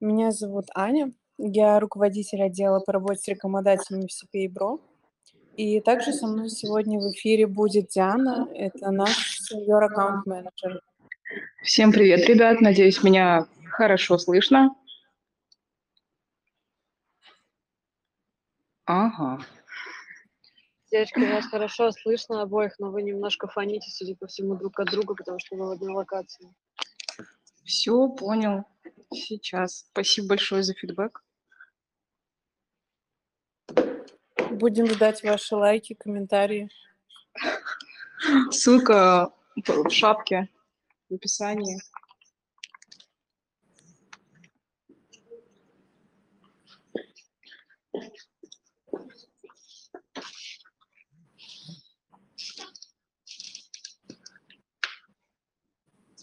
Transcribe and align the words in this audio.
Меня 0.00 0.30
зовут 0.30 0.64
Аня. 0.74 1.12
Я 1.36 1.78
руководитель 1.78 2.42
отдела 2.42 2.80
по 2.80 2.92
работе 2.92 3.20
с 3.20 3.28
рекламодателями 3.28 4.06
в 4.06 4.24
CPA 4.24 4.50
Bro. 4.50 4.80
И 5.58 5.78
также 5.80 6.14
со 6.14 6.26
мной 6.26 6.48
сегодня 6.48 6.98
в 6.98 7.12
эфире 7.12 7.46
будет 7.46 7.88
Диана. 7.88 8.48
Это 8.54 8.90
наш 8.90 9.38
сеньор 9.40 9.84
аккаунт 9.84 10.24
менеджер. 10.24 10.80
Всем 11.62 11.92
привет, 11.92 12.26
ребят. 12.26 12.62
Надеюсь, 12.62 13.02
меня 13.02 13.46
хорошо 13.68 14.16
слышно. 14.16 14.74
Ага. 18.86 19.44
Девочки, 20.90 21.30
вас 21.30 21.44
хорошо 21.44 21.92
слышно 21.92 22.40
обоих, 22.40 22.78
но 22.78 22.90
вы 22.90 23.02
немножко 23.02 23.48
фоните, 23.48 23.90
судя 23.90 24.16
по 24.16 24.26
всему, 24.26 24.56
друг 24.56 24.80
от 24.80 24.90
друга, 24.90 25.14
потому 25.14 25.38
что 25.38 25.56
вы 25.56 25.68
в 25.68 25.70
одной 25.72 25.92
локации. 25.92 26.48
Все, 27.64 28.08
понял. 28.08 28.64
Сейчас. 29.12 29.86
Спасибо 29.90 30.28
большое 30.28 30.62
за 30.62 30.74
фидбэк. 30.74 31.22
Будем 34.50 34.86
ждать 34.86 35.22
ваши 35.22 35.54
лайки, 35.54 35.94
комментарии. 35.94 36.70
Ссылка 38.50 39.32
в 39.56 39.90
шапке 39.90 40.48
в 41.08 41.14
описании. 41.14 41.80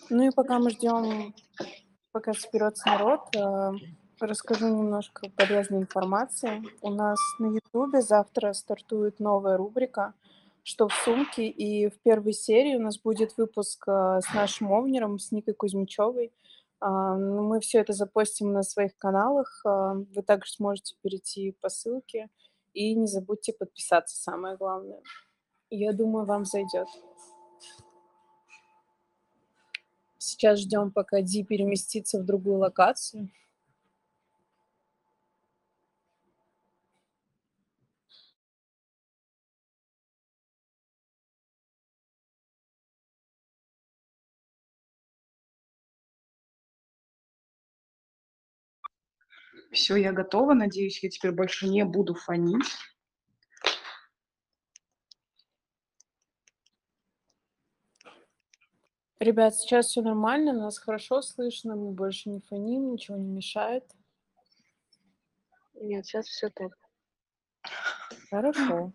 Ну 0.09 0.23
и 0.23 0.31
пока 0.31 0.59
мы 0.59 0.69
ждем, 0.69 1.33
пока 2.11 2.33
соберется 2.33 2.87
народ, 2.87 3.35
э, 3.35 3.71
расскажу 4.21 4.67
немножко 4.67 5.29
полезной 5.35 5.79
информации. 5.79 6.63
У 6.81 6.91
нас 6.91 7.19
на 7.39 7.47
Ютубе 7.47 8.01
завтра 8.01 8.53
стартует 8.53 9.19
новая 9.19 9.57
рубрика 9.57 10.13
«Что 10.63 10.87
в 10.87 10.93
сумке?» 10.93 11.47
И 11.47 11.89
в 11.89 11.99
первой 11.99 12.33
серии 12.33 12.77
у 12.77 12.81
нас 12.81 12.97
будет 12.97 13.37
выпуск 13.37 13.83
э, 13.87 14.21
с 14.23 14.33
нашим 14.33 14.71
овнером, 14.71 15.19
с 15.19 15.31
Никой 15.33 15.53
Кузьмичевой. 15.53 16.31
А, 16.79 17.15
ну, 17.17 17.43
мы 17.43 17.59
все 17.59 17.79
это 17.79 17.91
запостим 17.91 18.53
на 18.53 18.63
своих 18.63 18.97
каналах. 18.97 19.61
Вы 19.65 20.21
также 20.21 20.51
сможете 20.51 20.95
перейти 21.01 21.51
по 21.59 21.69
ссылке. 21.69 22.29
И 22.73 22.93
не 22.93 23.07
забудьте 23.07 23.53
подписаться, 23.53 24.15
самое 24.15 24.55
главное. 24.55 25.01
Я 25.69 25.91
думаю, 25.91 26.25
вам 26.25 26.45
зайдет. 26.45 26.87
Сейчас 30.27 30.59
ждем, 30.59 30.91
пока 30.91 31.21
Ди 31.21 31.41
переместится 31.41 32.19
в 32.19 32.25
другую 32.25 32.57
локацию. 32.57 33.29
Все, 49.71 49.95
я 49.95 50.11
готова. 50.11 50.53
Надеюсь, 50.53 51.01
я 51.01 51.09
теперь 51.09 51.31
больше 51.31 51.69
не 51.69 51.85
буду 51.85 52.15
фонить. 52.15 52.65
Ребят, 59.19 59.55
сейчас 59.55 59.87
все 59.87 60.01
нормально, 60.01 60.53
нас 60.53 60.77
хорошо 60.77 61.23
слышно, 61.23 61.75
мы 61.75 61.91
больше 61.91 62.29
не 62.29 62.39
фоним, 62.39 62.91
ничего 62.91 63.17
не 63.17 63.27
мешает. 63.27 63.83
Нет, 65.73 66.05
сейчас 66.05 66.27
все 66.27 66.49
топ. 66.49 66.73
Хорошо. 68.29 68.93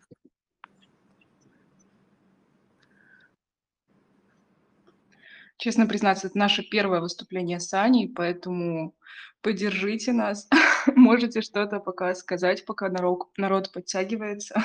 Честно 5.56 5.86
признаться, 5.86 6.28
это 6.28 6.38
наше 6.38 6.62
первое 6.62 7.00
выступление 7.00 7.58
с 7.58 7.72
Аней, 7.74 8.08
поэтому 8.08 8.94
поддержите 9.42 10.12
нас. 10.12 10.48
Можете 10.96 11.40
что-то 11.40 11.80
пока 11.80 12.14
сказать, 12.14 12.64
пока 12.64 12.88
народ, 12.88 13.28
народ 13.36 13.72
подтягивается. 13.72 14.60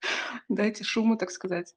Дайте 0.48 0.82
шуму, 0.82 1.16
так 1.16 1.30
сказать. 1.30 1.74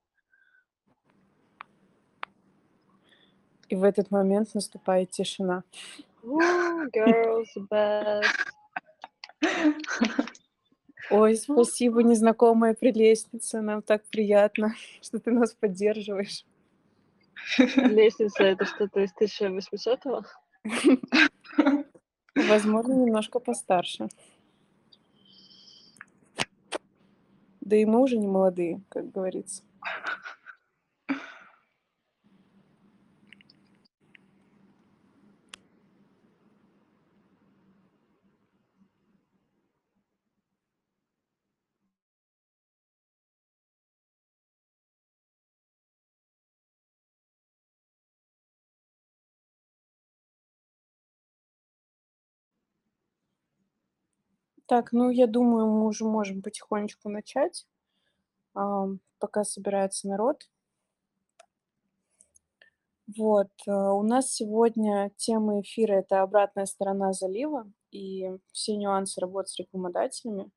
И 3.70 3.76
в 3.76 3.84
этот 3.84 4.12
момент 4.12 4.54
наступает 4.56 5.12
тишина. 5.12 5.64
Ooh, 6.24 6.90
girls 6.92 7.48
best. 7.70 8.26
Ой, 11.12 11.36
спасибо, 11.38 12.04
незнакомая 12.04 12.74
прелестница. 12.74 13.62
Нам 13.62 13.82
так 13.82 14.04
приятно, 14.10 14.76
что 15.02 15.20
ты 15.20 15.32
нас 15.32 15.54
поддерживаешь. 15.54 16.46
Лестница 17.58 18.44
это 18.44 18.66
что-то 18.66 19.02
из 19.02 19.14
1800-го? 19.20 20.24
Возможно, 22.36 22.94
немножко 22.94 23.40
постарше. 23.40 24.10
Да 27.62 27.76
и 27.76 27.86
мы 27.86 28.02
уже 28.02 28.18
не 28.18 28.28
молодые, 28.28 28.82
как 28.90 29.12
говорится. 29.12 29.64
Так, 54.70 54.92
ну, 54.94 55.10
я 55.10 55.26
думаю, 55.26 55.66
мы 55.66 55.88
уже 55.88 56.06
можем 56.06 56.44
потихонечку 56.44 57.10
начать, 57.10 57.66
ам, 58.54 59.00
пока 59.20 59.44
собирается 59.44 60.08
народ. 60.08 60.48
Вот, 63.18 63.50
э, 63.66 63.72
у 63.72 64.04
нас 64.04 64.32
сегодня 64.32 65.12
тема 65.18 65.62
эфира- 65.62 65.96
это 65.96 66.22
обратная 66.22 66.68
сторона 66.68 67.14
залива 67.14 67.66
и 67.90 68.30
все 68.52 68.76
нюансы 68.76 69.20
работы 69.20 69.50
с 69.50 69.58
рекламодателями. 69.58 70.52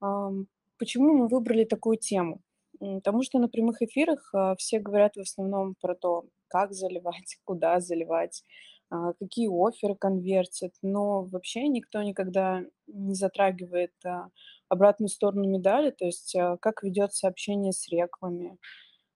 Ам, 0.00 0.48
почему 0.78 1.14
мы 1.14 1.28
выбрали 1.28 1.64
такую 1.64 1.96
тему? 1.98 2.42
Потому 2.80 3.22
что 3.22 3.38
на 3.38 3.48
прямых 3.48 3.82
эфирах, 3.82 4.30
а, 4.34 4.56
все 4.56 4.80
говорят 4.80 5.16
в 5.16 5.20
основном 5.20 5.74
про 5.80 5.94
то, 5.94 6.26
как 6.48 6.74
заливать, 6.74 7.38
куда 7.44 7.80
заливать, 7.80 8.44
а, 8.90 9.12
какие 9.14 9.48
офферы 9.48 9.94
конвертят, 9.96 10.72
но 10.82 11.24
вообще 11.24 11.68
никто 11.68 12.02
никогда 12.02 12.62
не 12.86 13.14
затрагивает 13.14 13.92
а, 14.04 14.28
обратную 14.68 15.10
сторону 15.10 15.46
медали, 15.46 15.90
то 15.90 16.06
есть 16.06 16.34
а, 16.36 16.56
как 16.56 16.82
ведется 16.82 17.28
общение 17.28 17.72
с 17.72 17.88
рекламами, 17.88 18.58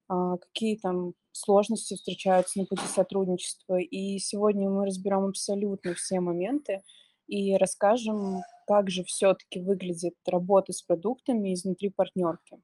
какие 0.08 0.76
там 0.76 1.14
сложности 1.30 1.94
встречаются 1.94 2.58
на 2.58 2.66
пути 2.66 2.82
сотрудничества. 2.86 3.78
И 3.78 4.18
сегодня 4.18 4.68
мы 4.68 4.84
разберем 4.84 5.24
абсолютно 5.24 5.94
все 5.94 6.20
моменты 6.20 6.82
и 7.28 7.56
расскажем, 7.56 8.42
как 8.66 8.90
же 8.90 9.04
все-таки 9.04 9.60
выглядит 9.60 10.14
работа 10.26 10.74
с 10.74 10.82
продуктами 10.82 11.54
изнутри 11.54 11.88
партнерки. 11.88 12.60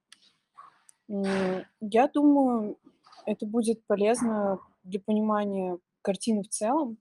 Я 1.08 2.08
думаю, 2.12 2.76
это 3.24 3.46
будет 3.46 3.86
полезно 3.86 4.58
для 4.82 5.00
понимания 5.00 5.78
картины 6.08 6.42
в 6.42 6.48
целом, 6.48 6.96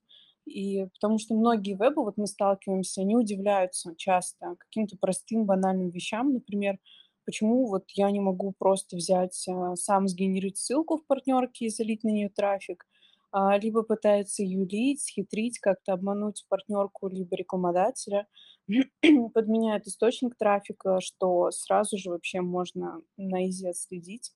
и 0.45 0.85
потому 0.95 1.17
что 1.17 1.33
многие 1.33 1.75
вебы, 1.75 2.03
вот 2.03 2.17
мы 2.17 2.27
сталкиваемся, 2.27 3.01
они 3.01 3.15
удивляются 3.15 3.93
часто 3.95 4.55
каким-то 4.59 4.97
простым, 4.99 5.45
банальным 5.45 5.89
вещам, 5.91 6.33
например, 6.33 6.77
почему 7.25 7.67
вот 7.67 7.85
я 7.93 8.11
не 8.11 8.19
могу 8.19 8.53
просто 8.59 8.97
взять, 8.97 9.45
а, 9.47 9.77
сам 9.77 10.09
сгенерить 10.09 10.57
ссылку 10.57 10.97
в 10.97 11.05
партнерке 11.05 11.65
и 11.65 11.69
залить 11.69 12.03
на 12.03 12.09
нее 12.09 12.29
трафик, 12.29 12.85
а, 13.31 13.57
либо 13.57 13.83
пытается 13.83 14.43
юлить, 14.43 15.01
схитрить, 15.01 15.59
как-то 15.59 15.93
обмануть 15.93 16.45
партнерку, 16.49 17.07
либо 17.07 17.37
рекламодателя, 17.37 18.27
подменяет 19.33 19.87
источник 19.87 20.35
трафика, 20.37 20.99
что 20.99 21.49
сразу 21.51 21.97
же 21.97 22.09
вообще 22.09 22.41
можно 22.41 23.01
на 23.15 23.47
изи 23.47 23.67
отследить, 23.67 24.33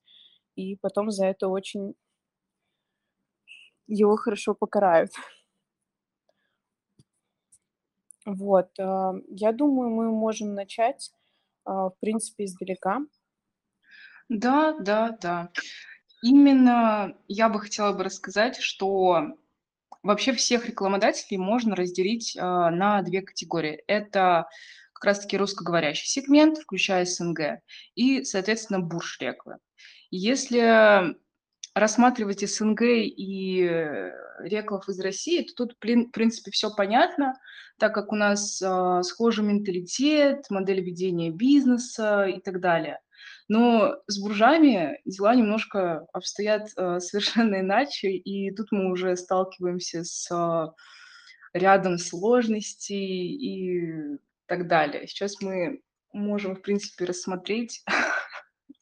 и 0.56 0.78
потом 0.78 1.12
за 1.12 1.26
это 1.26 1.50
очень 1.50 1.96
его 3.88 4.16
хорошо 4.16 4.54
покарают. 4.54 5.12
Вот, 8.26 8.70
а, 8.80 9.14
я 9.30 9.52
думаю, 9.52 9.90
мы 9.90 10.12
можем 10.12 10.54
начать, 10.54 11.12
а, 11.66 11.90
в 11.90 12.00
принципе, 12.00 12.46
издалека. 12.46 13.02
Да, 14.30 14.78
да, 14.80 15.18
да. 15.22 15.52
Именно 16.22 17.18
я 17.28 17.50
бы 17.50 17.60
хотела 17.60 17.94
бы 17.94 18.04
рассказать, 18.04 18.58
что 18.58 19.36
вообще 20.04 20.34
всех 20.34 20.68
рекламодателей 20.68 21.38
можно 21.38 21.76
разделить 21.76 22.38
а, 22.38 22.70
на 22.70 23.02
две 23.02 23.22
категории. 23.22 23.84
Это 23.88 24.48
как 24.94 25.06
раз-таки 25.06 25.38
русскоговорящий 25.38 26.08
сегмент, 26.08 26.60
включая 26.60 27.06
СНГ, 27.06 27.62
и, 27.96 28.24
соответственно, 28.24 28.82
бурж-рекламы. 28.82 29.60
Если 30.12 31.16
рассматривать 31.74 32.48
СНГ 32.48 32.82
и 32.82 33.64
э, 33.64 34.12
реклов 34.40 34.90
из 34.90 35.00
России, 35.00 35.44
то 35.44 35.66
тут, 35.66 35.78
в 35.78 36.12
принципе, 36.12 36.52
все 36.52 36.74
понятно, 36.76 37.40
так 37.80 37.94
как 37.94 38.12
у 38.12 38.16
нас 38.16 38.62
э, 38.62 39.02
схожий 39.04 39.46
менталитет, 39.46 40.50
модель 40.50 40.82
ведения 40.82 41.32
бизнеса 41.32 42.26
и 42.26 42.40
так 42.40 42.60
далее. 42.60 43.00
Но 43.48 43.96
с 44.08 44.22
буржами 44.22 45.00
дела 45.06 45.36
немножко 45.36 46.08
обстоят 46.14 46.70
э, 46.76 47.00
совершенно 47.02 47.62
иначе, 47.62 48.12
и 48.12 48.54
тут 48.54 48.72
мы 48.72 48.92
уже 48.92 49.16
сталкиваемся 49.16 50.04
с 50.04 50.30
э, 50.32 50.68
рядом 51.54 51.98
сложностей 51.98 53.34
и 53.36 54.18
так 54.46 54.68
далее. 54.68 55.08
Сейчас 55.08 55.42
мы 55.42 55.82
можем, 56.14 56.56
в 56.56 56.62
принципе, 56.62 57.06
рассмотреть 57.06 57.84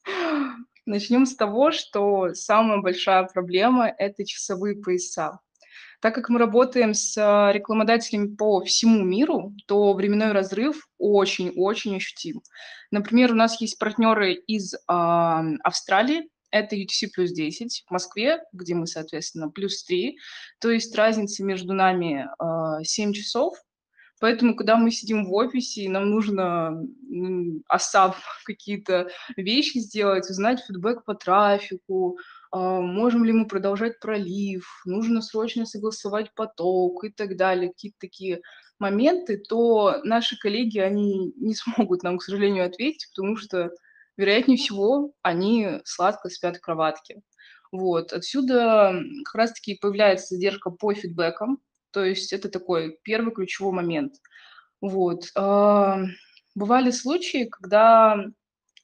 Начнем 0.90 1.28
с 1.28 1.36
того, 1.36 1.72
что 1.72 2.34
самая 2.34 2.80
большая 2.80 3.24
проблема– 3.32 3.94
это 3.96 4.26
часовые 4.26 4.76
пояса. 4.76 5.40
Так 6.02 6.16
как 6.16 6.30
мы 6.30 6.40
работаем 6.40 6.96
с 6.96 7.16
а, 7.16 7.52
рекламодателями 7.52 8.36
по 8.36 8.64
всему 8.64 9.04
миру, 9.04 9.54
то 9.68 9.94
временной 9.94 10.32
разрыв 10.32 10.88
очень-очень 10.98 11.98
ощутим. 11.98 12.42
Например, 12.90 13.34
у 13.34 13.36
нас 13.36 13.62
есть 13.62 13.78
партнеры 13.78 14.34
из 14.34 14.74
э, 14.74 14.78
Австралии, 14.88 16.28
это 16.50 16.76
UTC 16.76 17.10
плюс 17.14 17.34
10, 17.34 17.84
в 17.88 17.92
Москве, 17.92 18.40
где 18.52 18.74
мы, 18.74 18.88
соответственно, 18.88 19.48
плюс 19.48 19.84
3, 19.84 20.18
то 20.60 20.72
есть 20.72 20.96
разница 20.96 21.44
между 21.44 21.74
нами 21.74 22.24
э, 22.24 22.28
а, 22.40 22.84
7 22.84 23.14
часов, 23.14 23.56
Поэтому, 24.20 24.56
когда 24.56 24.76
мы 24.76 24.92
сидим 24.92 25.26
в 25.26 25.34
офисе, 25.34 25.82
и 25.84 25.90
нам 25.90 26.10
нужно 26.10 26.86
АСАП 27.68 28.16
какие-то 28.46 29.10
вещи 29.38 29.78
сделать, 29.78 30.30
узнать 30.30 30.64
фидбэк 30.68 31.06
по 31.06 31.16
трафику, 31.16 32.18
а, 32.52 32.82
можем 32.82 33.24
ли 33.24 33.32
мы 33.32 33.48
продолжать 33.48 34.00
пролив, 34.00 34.68
нужно 34.86 35.22
срочно 35.22 35.66
согласовать 35.66 36.34
поток 36.36 37.04
и 37.04 37.10
так 37.10 37.38
далее, 37.38 37.70
какие-то 37.70 37.98
такие 38.00 38.42
моменты, 38.80 39.38
то 39.38 40.02
наши 40.04 40.38
коллеги, 40.38 40.80
они 40.80 41.34
не 41.38 41.56
смогут 41.56 42.04
нам, 42.04 42.18
к 42.18 42.24
сожалению, 42.24 42.66
ответить, 42.66 43.10
потому 43.16 43.38
что, 43.38 43.72
вероятнее 44.18 44.58
всего, 44.58 45.14
они 45.22 45.80
сладко 45.86 46.30
спят 46.30 46.58
в 46.58 46.62
кроватке. 46.62 47.22
Вот. 47.72 48.14
Отсюда 48.14 49.00
как 49.26 49.36
раз-таки 49.36 49.76
появляется 49.76 50.36
задержка 50.36 50.72
по 50.72 50.94
фидбэкам, 50.94 51.60
то 51.92 52.04
есть 52.04 52.34
это 52.34 52.50
такой 52.50 52.98
первый 53.04 53.34
ключевой 53.34 53.74
момент. 53.74 54.14
Вот. 54.82 55.26
А, 55.36 56.04
бывали 56.56 56.92
случаи, 56.92 57.46
когда 57.46 58.26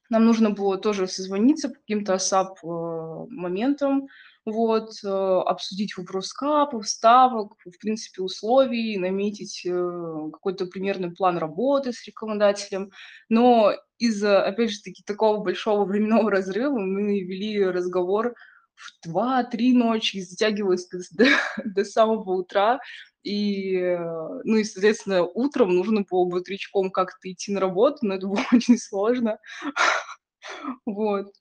нам 0.09 0.25
нужно 0.25 0.51
было 0.51 0.77
тоже 0.77 1.07
созвониться 1.07 1.69
по 1.69 1.75
каким-то 1.75 2.13
ASAP 2.13 2.55
э, 2.63 3.27
моментам, 3.29 4.07
вот, 4.45 4.91
э, 5.03 5.07
обсудить 5.07 5.97
вопрос 5.97 6.31
капов, 6.31 6.87
ставок, 6.87 7.55
в 7.65 7.79
принципе, 7.79 8.21
условий, 8.21 8.97
наметить 8.97 9.65
э, 9.65 9.71
какой-то 10.31 10.67
примерный 10.67 11.11
план 11.11 11.39
работы 11.39 11.91
с 11.91 12.05
рекламодателем. 12.05 12.91
Но 13.27 13.73
из-за, 13.97 14.45
опять 14.45 14.71
же 14.71 14.81
таки, 14.81 15.01
такого 15.03 15.43
большого 15.43 15.85
временного 15.85 16.29
разрыва 16.29 16.77
мы 16.77 17.21
вели 17.21 17.65
разговор 17.65 18.35
в 18.75 19.07
2-3 19.07 19.73
ночи, 19.73 20.21
затягивалось 20.21 20.87
до, 21.11 21.25
до 21.63 21.85
самого 21.85 22.33
утра. 22.33 22.79
И, 23.23 23.79
ну 24.43 24.57
и, 24.57 24.63
соответственно, 24.63 25.23
утром 25.23 25.75
нужно 25.75 26.05
было 26.09 26.25
бодрячком 26.25 26.91
как-то 26.91 27.31
идти 27.31 27.51
на 27.51 27.59
работу, 27.59 27.99
но 28.01 28.15
это 28.15 28.27
было 28.27 28.43
очень 28.51 28.77
сложно. 28.77 29.39
Вот. 30.85 31.33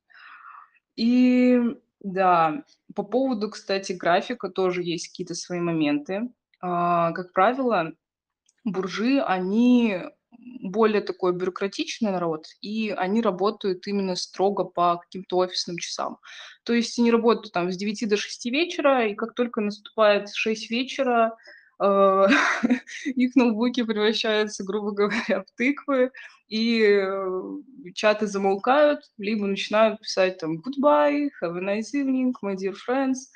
И 0.96 1.60
да, 2.00 2.64
по 2.94 3.02
поводу, 3.02 3.50
кстати, 3.50 3.92
графика 3.92 4.48
тоже 4.48 4.82
есть 4.82 5.08
какие-то 5.08 5.34
свои 5.34 5.60
моменты. 5.60 6.30
А, 6.60 7.12
как 7.12 7.32
правило, 7.32 7.92
буржи, 8.64 9.20
они 9.20 10.00
более 10.38 11.00
такой 11.00 11.32
бюрократичный 11.32 12.10
народ, 12.10 12.46
и 12.60 12.90
они 12.96 13.20
работают 13.20 13.86
именно 13.86 14.16
строго 14.16 14.64
по 14.64 14.96
каким-то 14.96 15.38
офисным 15.38 15.78
часам. 15.78 16.18
То 16.64 16.72
есть 16.72 16.98
они 16.98 17.10
работают 17.10 17.52
там 17.52 17.70
с 17.70 17.76
9 17.76 18.08
до 18.08 18.16
6 18.16 18.46
вечера, 18.46 19.06
и 19.06 19.14
как 19.14 19.34
только 19.34 19.60
наступает 19.60 20.34
6 20.34 20.70
вечера, 20.70 21.36
э, 21.80 22.26
их 23.04 23.36
ноутбуки 23.36 23.82
превращаются, 23.82 24.64
грубо 24.64 24.92
говоря, 24.92 25.44
в 25.44 25.50
тыквы, 25.56 26.10
и 26.48 26.82
э, 26.82 27.42
чаты 27.94 28.26
замолкают, 28.26 29.00
либо 29.18 29.46
начинают 29.46 30.00
писать 30.00 30.38
там 30.38 30.58
«Goodbye», 30.60 31.28
«Have 31.42 31.58
a 31.58 31.60
nice 31.60 31.94
evening», 31.94 32.32
«My 32.42 32.54
dear 32.56 32.74
friends», 32.74 33.28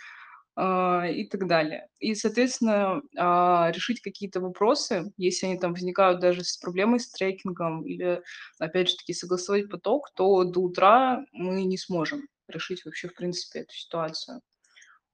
и 0.58 1.28
так 1.30 1.46
далее. 1.46 1.88
И, 2.00 2.16
соответственно, 2.16 3.00
а, 3.16 3.70
решить 3.70 4.00
какие-то 4.00 4.40
вопросы, 4.40 5.12
если 5.16 5.46
они 5.46 5.58
там 5.58 5.72
возникают 5.72 6.20
даже 6.20 6.42
с 6.42 6.56
проблемой 6.56 6.98
с 6.98 7.10
трекингом 7.10 7.84
или, 7.86 8.22
опять 8.58 8.88
же 8.88 8.96
таки, 8.96 9.12
согласовать 9.12 9.70
поток, 9.70 10.10
то 10.14 10.42
до 10.42 10.60
утра 10.60 11.24
мы 11.32 11.62
не 11.62 11.78
сможем 11.78 12.26
решить 12.48 12.84
вообще, 12.84 13.08
в 13.08 13.14
принципе, 13.14 13.60
эту 13.60 13.72
ситуацию. 13.72 14.40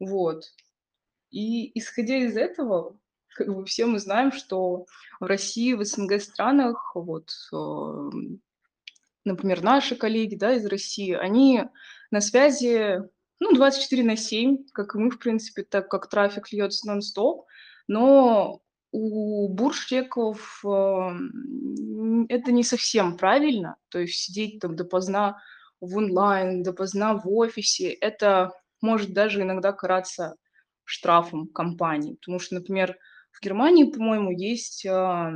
Вот. 0.00 0.44
И 1.30 1.78
исходя 1.78 2.16
из 2.16 2.38
этого, 2.38 2.98
как 3.34 3.48
бы 3.48 3.66
все 3.66 3.84
мы 3.84 3.98
знаем, 3.98 4.32
что 4.32 4.86
в 5.20 5.24
России, 5.24 5.74
в 5.74 5.84
СНГ 5.84 6.22
странах, 6.22 6.92
вот, 6.94 7.30
а, 7.52 8.08
например, 9.24 9.62
наши 9.62 9.94
коллеги, 9.94 10.36
да, 10.36 10.54
из 10.54 10.64
России, 10.64 11.12
они 11.12 11.64
на 12.10 12.22
связи 12.22 13.02
ну, 13.44 13.54
24 13.54 14.02
на 14.02 14.16
7, 14.16 14.58
как 14.72 14.94
и 14.94 14.98
мы, 14.98 15.10
в 15.10 15.18
принципе, 15.18 15.62
так 15.64 15.90
как 15.90 16.08
трафик 16.08 16.50
льется 16.50 16.86
нон-стоп, 16.86 17.46
но 17.86 18.62
у 18.90 19.48
буржтеков 19.48 20.64
э, 20.64 21.10
это 22.28 22.52
не 22.52 22.64
совсем 22.64 23.18
правильно, 23.18 23.76
то 23.90 23.98
есть 23.98 24.14
сидеть 24.14 24.60
там 24.60 24.76
допоздна 24.76 25.42
в 25.80 25.96
онлайн, 25.96 26.62
допоздна 26.62 27.14
в 27.14 27.28
офисе, 27.28 27.90
это 27.90 28.52
может 28.80 29.12
даже 29.12 29.42
иногда 29.42 29.72
караться 29.72 30.36
штрафом 30.84 31.48
компании, 31.48 32.14
потому 32.14 32.38
что, 32.38 32.54
например, 32.54 32.96
в 33.30 33.42
Германии, 33.42 33.84
по-моему, 33.84 34.30
есть 34.30 34.86
э, 34.86 35.32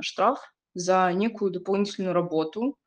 штраф 0.00 0.38
за 0.74 1.10
некую 1.12 1.50
дополнительную 1.50 2.12
работу, 2.12 2.78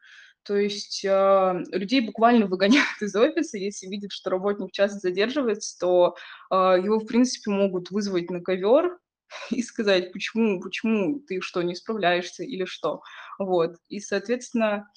то 0.43 0.57
есть 0.57 1.05
э, 1.05 1.63
людей 1.71 2.01
буквально 2.01 2.47
выгоняют 2.47 3.01
из 3.01 3.15
офиса, 3.15 3.57
если 3.57 3.87
видят, 3.87 4.11
что 4.11 4.29
работник 4.29 4.71
часто 4.71 4.99
задерживается, 4.99 5.77
то 5.79 6.15
э, 6.49 6.55
его, 6.83 6.99
в 6.99 7.05
принципе, 7.05 7.51
могут 7.51 7.91
вызвать 7.91 8.29
на 8.31 8.41
ковер 8.41 8.97
и 9.51 9.61
сказать, 9.61 10.11
почему, 10.11 10.59
почему 10.61 11.19
ты 11.19 11.41
что, 11.41 11.61
не 11.61 11.75
справляешься 11.75 12.43
или 12.43 12.65
что. 12.65 13.01
Вот. 13.37 13.75
И, 13.89 13.99
соответственно, 13.99 14.91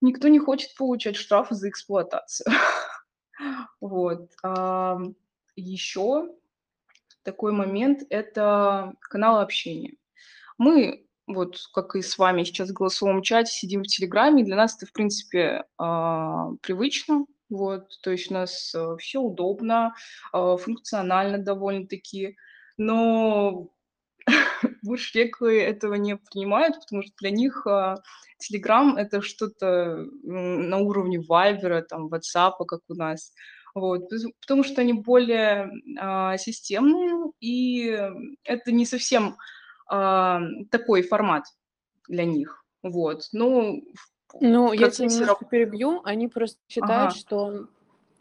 никто 0.00 0.28
не 0.28 0.38
хочет 0.38 0.74
получать 0.76 1.16
штрафы 1.16 1.54
за 1.54 1.68
эксплуатацию. 1.68 2.46
Вот. 3.80 4.32
Еще 5.54 6.28
такой 7.22 7.52
момент– 7.52 8.02
это 8.10 8.94
канал 9.00 9.38
общения. 9.38 9.94
Мы 10.56 11.07
вот 11.28 11.58
как 11.72 11.94
и 11.94 12.02
с 12.02 12.18
вами 12.18 12.44
сейчас 12.44 12.70
в 12.70 12.72
голосовом 12.72 13.22
чате 13.22 13.52
сидим 13.52 13.82
в 13.82 13.86
Телеграме, 13.86 14.44
для 14.44 14.56
нас 14.56 14.76
это, 14.76 14.86
в 14.86 14.92
принципе, 14.92 15.64
а, 15.76 16.50
привычно, 16.62 17.26
вот, 17.50 17.88
то 18.02 18.10
есть 18.10 18.30
у 18.30 18.34
нас 18.34 18.74
э, 18.74 18.96
все 18.98 19.20
удобно, 19.20 19.94
а, 20.32 20.56
функционально 20.56 21.38
довольно-таки, 21.38 22.36
но 22.76 23.68
буршлеклы 24.82 25.60
этого 25.60 25.94
не 25.94 26.16
принимают, 26.16 26.80
потому 26.80 27.02
что 27.02 27.12
для 27.18 27.30
них 27.30 27.66
Телеграм— 28.38 28.96
это 28.98 29.22
что-то 29.22 30.06
на 30.22 30.78
уровне 30.78 31.20
Вайбера, 31.20 31.82
там, 31.82 32.08
Ватсапа, 32.08 32.64
как 32.64 32.80
у 32.88 32.94
нас, 32.94 33.32
вот, 33.74 34.10
потому 34.40 34.64
что 34.64 34.80
они 34.80 34.92
более 34.92 35.70
а, 35.98 36.36
системные, 36.36 37.32
и 37.40 37.98
это 38.44 38.72
не 38.72 38.86
совсем 38.86 39.36
а, 39.88 40.40
такой 40.70 41.02
формат 41.02 41.44
для 42.08 42.24
них. 42.24 42.64
Вот. 42.82 43.28
Ну, 43.32 43.82
ну 44.40 44.72
я 44.72 44.90
тебя 44.90 45.08
немножко 45.08 45.44
перебью. 45.44 46.00
Они 46.04 46.28
просто 46.28 46.58
считают, 46.68 47.12
ага. 47.12 47.18
что 47.18 47.68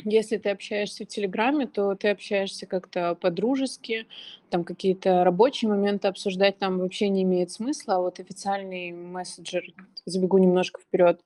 если 0.03 0.37
ты 0.37 0.49
общаешься 0.49 1.03
в 1.03 1.07
Телеграме, 1.07 1.67
то 1.67 1.95
ты 1.95 2.09
общаешься 2.09 2.65
как-то 2.65 3.15
по-дружески, 3.15 4.07
там 4.49 4.63
какие-то 4.63 5.23
рабочие 5.23 5.69
моменты 5.69 6.07
обсуждать 6.07 6.57
там 6.59 6.79
вообще 6.79 7.09
не 7.09 7.23
имеет 7.23 7.51
смысла, 7.51 7.95
а 7.95 8.01
вот 8.01 8.19
официальный 8.19 8.91
мессенджер, 8.91 9.63
забегу 10.05 10.37
немножко 10.37 10.79
вперед, 10.81 11.21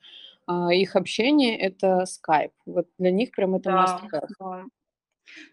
а, 0.47 0.73
их 0.73 0.95
общение— 0.95 1.57
это 1.59 2.05
Skype. 2.05 2.53
Вот 2.65 2.87
для 2.97 3.11
них 3.11 3.31
прям 3.31 3.55
это 3.55 3.71
да, 3.71 4.01
да. 4.39 4.65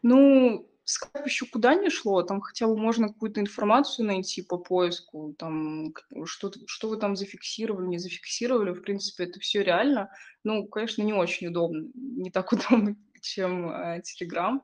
Ну, 0.03 0.67
Skype 0.89 1.25
еще 1.27 1.45
куда 1.45 1.75
не 1.75 1.91
шло, 1.91 2.23
там 2.23 2.41
хотя 2.41 2.67
бы 2.67 2.77
можно 2.77 3.09
какую-то 3.09 3.41
информацию 3.41 4.07
найти 4.07 4.41
по 4.41 4.57
поиску, 4.57 5.35
там 5.39 5.93
что, 6.25 6.51
что 6.67 6.89
вы 6.89 6.97
там 6.97 7.15
зафиксировали, 7.15 7.87
не 7.87 7.99
зафиксировали, 7.99 8.71
в 8.71 8.81
принципе, 8.81 9.25
это 9.25 9.39
все 9.39 9.63
реально. 9.63 10.11
Ну, 10.45 10.67
конечно, 10.67 11.03
не 11.03 11.13
очень 11.13 11.49
удобно, 11.49 11.89
не 11.95 12.31
так 12.31 12.53
удобно, 12.53 12.97
чем 13.21 13.71
э, 13.71 14.01
Telegram. 14.01 14.61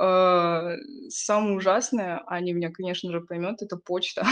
Э, 0.00 0.76
самое 1.08 1.56
ужасное, 1.56 2.22
Аня 2.28 2.52
меня, 2.52 2.70
конечно 2.70 3.10
же, 3.10 3.20
поймет, 3.20 3.60
это 3.60 3.76
почта. 3.76 4.24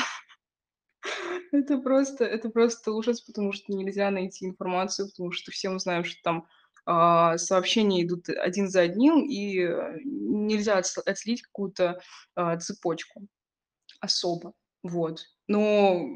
Это 1.53 1.79
просто, 1.79 2.25
это 2.25 2.51
просто 2.51 2.91
ужас, 2.91 3.21
потому 3.21 3.53
что 3.53 3.73
нельзя 3.73 4.11
найти 4.11 4.45
информацию, 4.45 5.09
потому 5.09 5.31
что 5.31 5.53
все 5.53 5.71
мы 5.71 5.79
знаем, 5.79 6.05
что 6.05 6.21
там 6.23 6.49
сообщения 6.87 8.05
идут 8.05 8.29
один 8.29 8.69
за 8.69 8.83
одним, 8.83 9.27
и 9.29 9.59
э, 9.59 9.99
нельзя 10.05 10.79
отследить 10.79 11.43
какую-то 11.43 12.01
а, 12.37 12.57
цепочку 12.59 13.27
особо. 14.01 14.53
Вот. 14.85 15.21
Но 15.49 16.07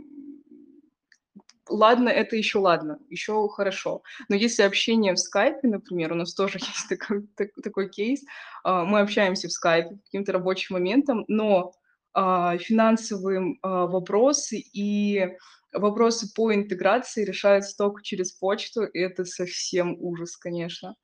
ладно, 1.69 2.09
это 2.09 2.37
еще 2.37 2.59
ладно, 2.59 3.01
еще 3.09 3.49
хорошо. 3.49 4.03
Но 4.29 4.37
если 4.37 4.63
общение 4.63 5.15
в 5.15 5.19
скайпе, 5.19 5.67
например, 5.67 6.13
у 6.13 6.17
нас 6.17 6.35
тоже 6.35 6.59
есть 6.61 6.89
такой, 6.89 7.27
так, 7.37 7.49
такой 7.63 7.89
кейс, 7.89 8.23
а, 8.63 8.85
мы 8.85 9.01
общаемся 9.01 9.49
в 9.49 9.53
скайпе 9.53 9.99
каким-то 10.05 10.33
рабочим 10.33 10.75
моментам, 10.75 11.25
но 11.29 11.73
финансовые 12.13 13.57
вопросы 13.63 14.59
и 14.73 15.37
вопросы 15.73 16.33
по 16.35 16.55
интеграции 16.55 17.25
решаются 17.25 17.77
только 17.77 18.03
через 18.03 18.33
почту, 18.33 18.85
и 18.85 18.99
это 18.99 19.25
совсем 19.25 19.97
ужас, 19.99 20.37
конечно. 20.37 20.97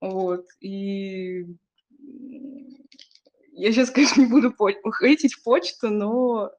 Вот, 0.00 0.46
и 0.60 1.46
я 3.52 3.72
сейчас, 3.72 3.90
конечно, 3.90 4.20
не 4.22 4.26
буду 4.26 4.52
по- 4.52 4.72
хейтить 5.00 5.42
почту, 5.42 5.90
но 5.90 6.52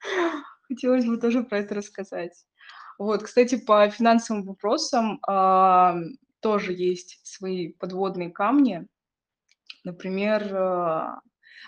хотелось 0.68 1.04
бы 1.04 1.18
тоже 1.18 1.42
про 1.42 1.58
это 1.58 1.74
рассказать. 1.74 2.32
Вот, 2.98 3.22
кстати, 3.22 3.56
по 3.56 3.88
финансовым 3.90 4.44
вопросам 4.44 5.18
а, 5.26 5.96
тоже 6.40 6.72
есть 6.72 7.20
свои 7.24 7.72
подводные 7.72 8.30
камни. 8.30 8.86
Например, 9.82 10.48
а, 10.54 11.20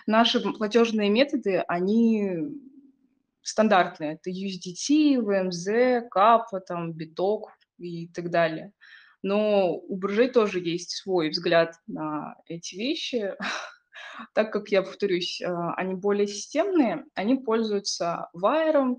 наши 0.05 0.39
платежные 0.39 1.09
методы, 1.09 1.57
они 1.67 2.49
стандартные. 3.47 4.13
Это 4.13 4.29
USDT, 4.29 5.15
VMZ, 5.17 6.09
Kappa, 6.13 6.59
там, 6.59 6.93
биток 6.93 7.51
и 7.77 8.07
так 8.09 8.29
далее. 8.29 8.73
Но 9.23 9.73
у 9.73 9.95
буржей 9.95 10.29
тоже 10.29 10.59
есть 10.59 10.91
свой 10.91 11.29
взгляд 11.29 11.75
на 11.87 12.35
эти 12.45 12.75
вещи. 12.75 13.33
Так 14.33 14.51
как, 14.51 14.69
я 14.69 14.81
повторюсь, 14.81 15.41
а, 15.43 15.75
они 15.75 15.93
более 15.93 16.25
системные, 16.25 17.05
они 17.13 17.35
пользуются 17.35 18.29
Wire, 18.35 18.95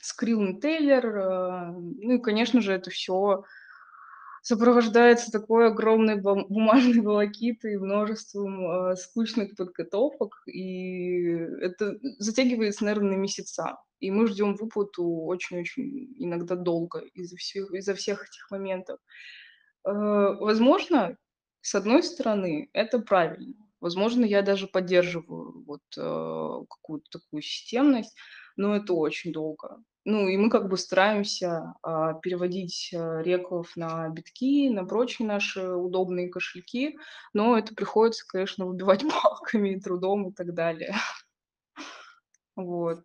Skrill 0.00 0.60
Taylor, 0.60 1.72
ну 1.72 2.12
и, 2.12 2.20
конечно 2.20 2.60
же, 2.60 2.72
это 2.72 2.90
все 2.90 3.42
сопровождается 4.46 5.32
такой 5.32 5.66
огромной 5.66 6.20
бумажной 6.20 7.00
волокитой, 7.00 7.78
множеством 7.78 8.92
э, 8.92 8.96
скучных 8.96 9.56
подготовок, 9.56 10.40
и 10.46 11.30
это 11.60 11.98
затягивается, 12.18 12.84
наверное, 12.84 13.16
на 13.16 13.20
месяца. 13.20 13.76
И 13.98 14.12
мы 14.12 14.28
ждем 14.28 14.54
выплату 14.54 15.04
очень-очень 15.04 16.14
иногда 16.18 16.54
долго 16.54 17.00
из-за 17.12 17.36
всех, 17.36 17.72
из 17.72 17.92
всех 17.92 18.22
этих 18.22 18.48
моментов. 18.52 19.00
Э, 19.84 19.90
возможно, 20.38 21.16
с 21.60 21.74
одной 21.74 22.04
стороны, 22.04 22.70
это 22.72 23.00
правильно. 23.00 23.56
Возможно, 23.80 24.24
я 24.24 24.42
даже 24.42 24.68
поддерживаю 24.68 25.64
вот 25.64 25.82
э, 25.98 26.64
какую-то 26.70 27.18
такую 27.18 27.42
системность, 27.42 28.14
но 28.56 28.76
это 28.76 28.92
очень 28.92 29.32
долго. 29.32 29.82
Ну, 30.08 30.28
и 30.28 30.36
мы 30.36 30.50
как 30.50 30.68
бы 30.68 30.78
стараемся 30.78 31.74
а, 31.82 32.14
переводить 32.14 32.94
а, 32.94 33.20
реков 33.22 33.72
на 33.74 34.08
битки, 34.08 34.68
на 34.68 34.84
прочие 34.84 35.26
наши 35.26 35.68
удобные 35.68 36.28
кошельки, 36.28 36.96
но 37.34 37.58
это 37.58 37.74
приходится, 37.74 38.24
конечно, 38.24 38.66
выбивать 38.66 39.02
палками, 39.22 39.80
трудом 39.80 40.28
и 40.28 40.32
так 40.32 40.54
далее. 40.54 40.94
Вот. 42.54 43.00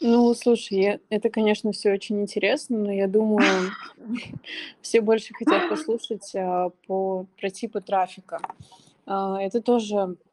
Ну, 0.00 0.34
слушай, 0.34 1.00
это, 1.08 1.30
конечно, 1.30 1.70
все 1.70 1.92
очень 1.92 2.20
интересно, 2.20 2.78
но 2.78 2.90
я 2.90 3.06
думаю, 3.06 3.70
все 4.80 5.00
больше 5.00 5.32
хотят 5.34 5.68
послушать 5.68 6.34
а, 6.34 6.70
по, 6.88 7.26
про 7.40 7.48
типы 7.48 7.80
трафика. 7.80 8.40
А, 9.06 9.40
это 9.40 9.62
тоже 9.62 10.16
Э, 10.16 10.31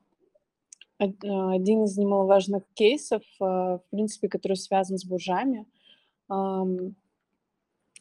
один 1.00 1.86
из 1.86 1.98
немаловажных 1.98 2.64
кейсов, 2.74 3.24
э, 3.40 3.44
в 3.44 3.84
принципе, 3.90 4.28
который 4.28 4.58
связан 4.58 4.98
с 4.98 5.06
буржами. 5.06 5.66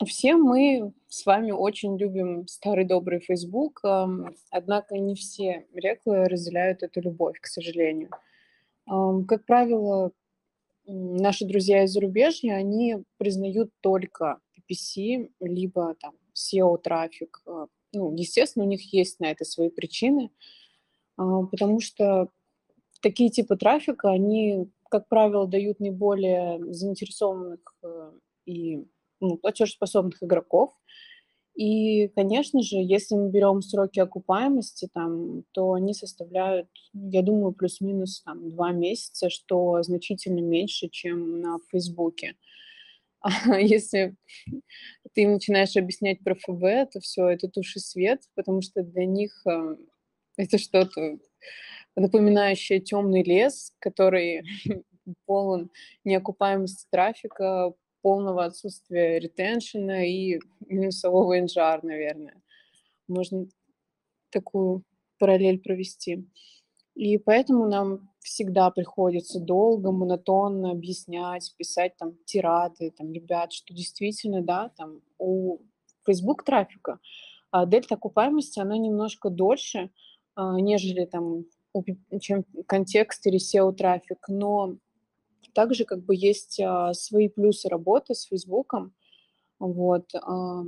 Все 0.04 0.36
мы 0.36 0.92
с 1.08 1.24
вами 1.24 1.50
очень 1.50 1.96
любим 1.96 2.46
старый 2.46 2.84
добрый 2.84 3.20
Facebook, 3.20 3.82
однако 4.50 4.98
не 4.98 5.14
все 5.14 5.66
реклы 5.72 6.26
разделяют 6.26 6.82
эту 6.82 7.00
любовь, 7.00 7.40
к 7.40 7.46
сожалению. 7.46 8.10
Как 8.86 9.44
правило, 9.46 10.12
наши 10.86 11.46
друзья 11.46 11.84
из 11.84 11.92
зарубежья, 11.92 12.54
они 12.54 13.02
признают 13.16 13.70
только 13.80 14.40
PPC, 14.56 15.30
либо 15.40 15.94
там 16.00 16.14
SEO-трафик. 16.34 17.42
Э, 17.46 17.66
ну, 17.92 18.14
естественно, 18.14 18.64
у 18.64 18.68
них 18.68 18.92
есть 18.92 19.20
на 19.20 19.30
это 19.30 19.44
свои 19.44 19.70
причины, 19.70 20.30
потому 21.16 21.80
что 21.80 22.28
такие 23.00 23.30
типы 23.30 23.56
трафика, 23.56 24.10
они, 24.10 24.70
как 24.90 25.08
правило, 25.08 25.46
дают 25.46 25.80
наиболее 25.80 26.60
заинтересованных 26.72 27.60
э, 27.82 28.12
и 28.46 28.84
ну, 29.20 29.36
платежеспособных 29.36 30.22
игроков. 30.22 30.72
И, 31.54 32.08
конечно 32.14 32.62
же, 32.62 32.76
если 32.76 33.16
мы 33.16 33.30
берем 33.30 33.62
сроки 33.62 33.98
окупаемости, 33.98 34.88
там, 34.94 35.42
то 35.52 35.72
они 35.72 35.92
составляют, 35.92 36.68
я 36.92 37.22
думаю, 37.22 37.52
плюс-минус 37.52 38.22
там, 38.22 38.48
два 38.50 38.70
месяца, 38.70 39.28
что 39.28 39.82
значительно 39.82 40.38
меньше, 40.38 40.88
чем 40.88 41.40
на 41.40 41.58
Фейсбуке. 41.70 42.36
А 43.20 43.58
если 43.58 44.14
ты 45.12 45.26
начинаешь 45.26 45.76
объяснять 45.76 46.20
про 46.20 46.36
ФБ, 46.36 46.92
то 46.92 47.00
все, 47.00 47.28
это 47.28 47.48
туши 47.48 47.80
свет, 47.80 48.22
потому 48.36 48.62
что 48.62 48.84
для 48.84 49.06
них 49.06 49.44
э, 49.44 49.76
это 50.36 50.56
что-то 50.56 51.18
напоминающая 51.96 52.80
темный 52.80 53.22
лес, 53.22 53.72
который 53.78 54.44
полон 55.26 55.70
неокупаемости 56.04 56.86
трафика, 56.90 57.72
полного 58.02 58.44
отсутствия 58.44 59.18
ретеншена 59.18 60.04
и 60.04 60.38
минусового 60.60 61.38
NGR, 61.40 61.80
наверное. 61.82 62.40
Можно 63.08 63.46
такую 64.30 64.84
параллель 65.18 65.60
провести. 65.60 66.28
И 66.94 67.18
поэтому 67.18 67.68
нам 67.68 68.10
всегда 68.20 68.70
приходится 68.70 69.40
долго, 69.40 69.90
монотонно 69.90 70.70
объяснять, 70.72 71.54
писать 71.56 71.96
там 71.96 72.16
тирады, 72.24 72.90
там, 72.90 73.12
ребят, 73.12 73.52
что 73.52 73.74
действительно, 73.74 74.42
да, 74.42 74.70
там 74.76 75.00
у 75.18 75.58
Facebook 76.04 76.44
трафика 76.44 77.00
а 77.50 77.66
дельта 77.66 77.94
окупаемости, 77.94 78.60
она 78.60 78.76
немножко 78.76 79.30
дольше, 79.30 79.90
нежели 80.38 81.04
там 81.04 81.44
чем 82.20 82.44
контекст 82.66 83.26
или 83.26 83.38
SEO-трафик, 83.38 84.28
но 84.28 84.76
также 85.54 85.84
как 85.84 86.04
бы 86.04 86.14
есть 86.14 86.60
а, 86.60 86.94
свои 86.94 87.28
плюсы 87.28 87.68
работы 87.68 88.14
с 88.14 88.24
Фейсбуком. 88.24 88.94
Вот. 89.58 90.14
А, 90.14 90.62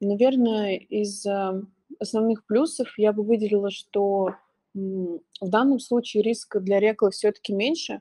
наверное, 0.00 0.76
из 0.76 1.26
а, 1.26 1.60
основных 1.98 2.46
плюсов 2.46 2.98
я 2.98 3.12
бы 3.12 3.22
выделила, 3.22 3.70
что 3.70 4.34
в 4.74 5.20
данном 5.48 5.78
случае 5.78 6.22
риск 6.22 6.58
для 6.60 6.80
рекламы 6.80 7.12
все-таки 7.12 7.52
меньше, 7.52 8.00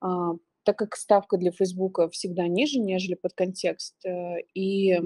а, 0.00 0.34
так 0.62 0.78
как 0.78 0.96
ставка 0.96 1.36
для 1.36 1.52
Фейсбука 1.52 2.08
всегда 2.10 2.46
ниже, 2.46 2.78
нежели 2.78 3.14
под 3.14 3.32
контекст. 3.32 3.94
Э, 4.04 4.40
и 4.54 5.00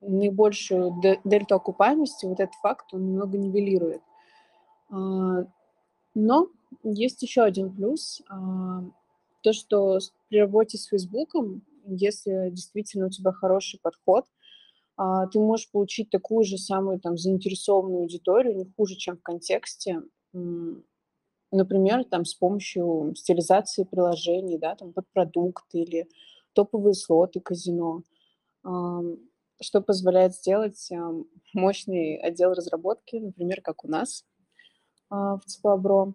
наибольшую 0.00 1.00
дельту 1.24 1.54
окупаемости 1.54 2.26
вот 2.26 2.40
этот 2.40 2.54
факт 2.56 2.92
он 2.92 3.06
немного 3.06 3.38
нивелирует. 3.38 4.02
А, 4.92 5.46
но 6.14 6.48
есть 6.84 7.22
еще 7.22 7.42
один 7.42 7.74
плюс. 7.74 8.22
А, 8.28 8.84
то, 9.42 9.52
что 9.52 9.98
при 10.28 10.38
работе 10.38 10.78
с 10.78 10.86
Фейсбуком, 10.86 11.62
если 11.86 12.50
действительно 12.50 13.06
у 13.06 13.10
тебя 13.10 13.32
хороший 13.32 13.80
подход, 13.82 14.26
а, 14.96 15.26
ты 15.26 15.40
можешь 15.40 15.70
получить 15.70 16.10
такую 16.10 16.44
же 16.44 16.58
самую 16.58 17.00
там 17.00 17.16
заинтересованную 17.16 18.02
аудиторию, 18.02 18.56
не 18.56 18.70
хуже, 18.76 18.94
чем 18.96 19.16
в 19.16 19.22
контексте, 19.22 20.02
например, 21.50 22.04
там 22.04 22.24
с 22.24 22.34
помощью 22.34 23.14
стилизации 23.16 23.84
приложений, 23.84 24.58
да, 24.58 24.74
там 24.74 24.92
под 24.92 25.06
продукты 25.12 25.80
или 25.80 26.08
топовые 26.54 26.94
слоты 26.94 27.40
казино, 27.40 28.02
что 28.62 29.80
позволяет 29.82 30.34
сделать 30.34 30.90
мощный 31.52 32.16
отдел 32.16 32.54
разработки, 32.54 33.16
например, 33.16 33.60
как 33.60 33.84
у 33.84 33.88
нас– 33.88 34.24
в 35.12 35.40
Цифабро. 35.46 36.14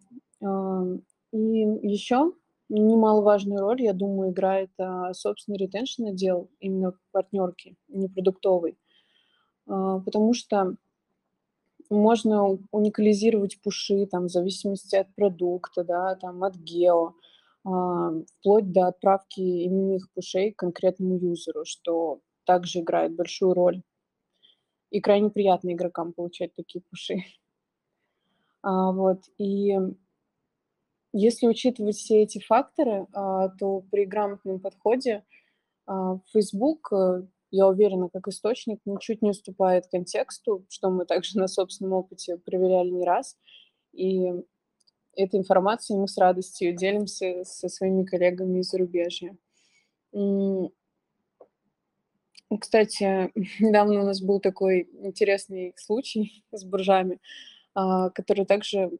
И 1.32 1.38
еще 1.38 2.34
немаловажную 2.70 3.62
роль, 3.62 3.82
я 3.82 3.94
думаю, 3.94 4.32
играет 4.32 4.72
а, 4.78 5.14
собственный 5.14 5.58
ретеншн 5.58 6.08
отдел, 6.08 6.50
именно 6.60 6.94
партнерки, 7.12 7.78
не 7.88 8.08
продуктовый. 8.08 8.78
А, 9.68 10.00
потому 10.00 10.34
что 10.34 10.76
можно 11.90 12.58
уникализировать 12.72 13.62
пуши 13.62 14.06
там, 14.08 14.26
в 14.26 14.30
зависимости 14.30 14.96
от 14.96 15.14
продукта, 15.16 15.84
да, 15.84 16.16
там, 16.16 16.44
от 16.44 16.56
гео, 16.56 17.14
а, 17.64 18.12
вплоть 18.40 18.72
до 18.72 18.88
отправки 18.88 19.66
именных 19.66 20.12
пушей 20.12 20.52
конкретному 20.52 21.18
юзеру, 21.18 21.64
что 21.66 22.20
также 22.46 22.80
играет 22.80 23.16
большую 23.16 23.54
роль. 23.54 23.82
И 24.90 25.02
крайне 25.02 25.30
приятно 25.30 25.74
игрокам 25.74 26.14
получать 26.14 26.54
такие 26.54 26.82
пуши. 26.90 27.24
А, 28.68 28.92
вот, 28.92 29.22
и 29.38 29.78
если 31.14 31.48
учитывать 31.48 31.96
все 31.96 32.24
эти 32.24 32.40
факторы, 32.40 33.08
а, 33.14 33.48
то 33.48 33.80
при 33.92 34.04
грамотном 34.04 34.60
подходе 34.60 35.24
а, 35.86 36.20
Facebook, 36.34 36.92
э, 36.92 37.22
я 37.50 37.66
уверена, 37.66 38.10
как 38.10 38.28
источник, 38.28 38.82
ничуть 38.84 39.22
не 39.22 39.30
уступает 39.30 39.88
контексту, 39.88 40.66
что 40.68 40.90
мы 40.90 41.06
также 41.06 41.38
на 41.40 41.48
собственном 41.48 41.94
опыте 41.94 42.36
проверяли 42.40 42.90
не 42.90 43.06
раз. 43.06 43.38
И 43.94 44.34
этой 45.16 45.40
информацией 45.40 45.98
мы 45.98 46.10
с 46.10 46.18
радостью 46.18 46.76
делимся 46.76 47.46
со 47.46 47.70
своими 47.70 48.04
коллегами 48.04 48.60
из 48.60 48.70
зарубежья. 48.70 49.38
Кстати, 52.60 53.32
недавно 53.64 54.02
у 54.02 54.06
нас 54.06 54.22
был 54.22 54.42
такой 54.42 54.90
интересный 55.04 55.74
случай 55.78 56.44
с 56.52 56.66
буржами, 56.66 57.16
а, 57.16 57.20
который 58.16 58.46
также, 58.46 58.92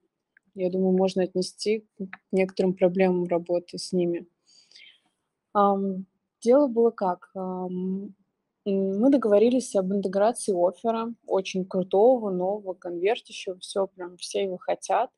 я 0.54 0.70
думаю, 0.70 0.96
можно 0.96 1.24
отнести 1.24 1.88
к 1.98 2.18
некоторым 2.32 2.74
проблемам 2.76 3.26
работы 3.26 3.78
с 3.78 3.92
ними. 3.92 4.28
Дело 6.42 6.68
было 6.68 6.92
как? 6.92 7.32
Мы 7.34 9.10
договорились 9.10 9.76
об 9.76 9.94
интеграции 9.94 10.54
оффера, 10.54 11.14
очень 11.26 11.66
крутого, 11.66 12.30
нового, 12.30 12.74
конвертящего, 12.74 13.58
все 13.60 13.88
прям, 13.88 14.18
все 14.18 14.44
его 14.44 14.58
хотят. 14.58 15.10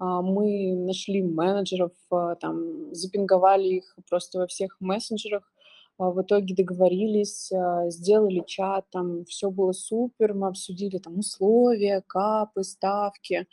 А, 0.00 0.22
мы 0.22 0.74
нашли 0.74 1.22
менеджеров, 1.22 1.92
а, 2.10 2.34
там, 2.34 2.94
запинговали 2.94 3.68
их 3.68 3.96
просто 4.08 4.38
во 4.38 4.46
всех 4.46 4.76
мессенджерах, 4.80 5.44
а, 5.44 5.59
в 6.08 6.22
итоге 6.22 6.54
договорились, 6.54 7.52
сделали 7.88 8.42
чат, 8.46 8.86
там 8.90 9.24
все 9.26 9.50
было 9.50 9.72
супер, 9.72 10.32
мы 10.34 10.48
обсудили 10.48 10.98
там 10.98 11.18
условия, 11.18 12.02
капы, 12.06 12.64
ставки. 12.64 13.46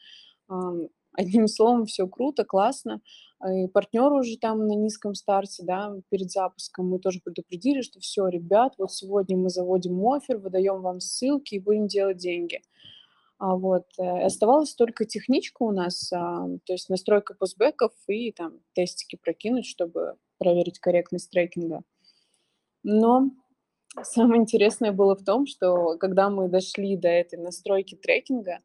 Одним 1.17 1.47
словом, 1.47 1.85
все 1.87 2.07
круто, 2.07 2.45
классно. 2.45 3.01
И 3.45 3.67
партнеры 3.67 4.19
уже 4.19 4.37
там 4.37 4.67
на 4.67 4.73
низком 4.73 5.15
старте, 5.15 5.63
да, 5.63 5.93
перед 6.09 6.31
запуском 6.31 6.89
мы 6.89 6.99
тоже 6.99 7.19
предупредили, 7.23 7.81
что 7.81 7.99
все, 7.99 8.27
ребят, 8.27 8.73
вот 8.77 8.91
сегодня 8.91 9.35
мы 9.35 9.49
заводим 9.49 9.99
офер, 10.07 10.37
выдаем 10.37 10.81
вам 10.81 10.99
ссылки 10.99 11.55
и 11.55 11.59
будем 11.59 11.87
делать 11.87 12.17
деньги. 12.17 12.61
А 13.39 13.55
вот 13.55 13.85
э, 13.99 14.25
оставалась 14.25 14.73
только 14.73 15.05
техничка 15.05 15.61
у 15.63 15.71
нас, 15.71 16.11
а, 16.11 16.47
то 16.65 16.73
есть 16.73 16.89
настройка 16.89 17.35
постбеков 17.35 17.93
и 18.07 18.31
там 18.31 18.61
тестики 18.73 19.15
прокинуть, 19.15 19.67
чтобы 19.67 20.15
проверить 20.39 20.79
корректность 20.79 21.29
трекинга. 21.29 21.83
Но 22.89 23.31
самое 24.01 24.41
интересное 24.41 24.93
было 24.93 25.15
в 25.15 25.23
том, 25.23 25.45
что 25.45 25.97
когда 25.97 26.29
мы 26.29 26.47
дошли 26.47 26.95
до 26.95 27.09
этой 27.09 27.37
настройки 27.37 27.95
трекинга, 27.95 28.59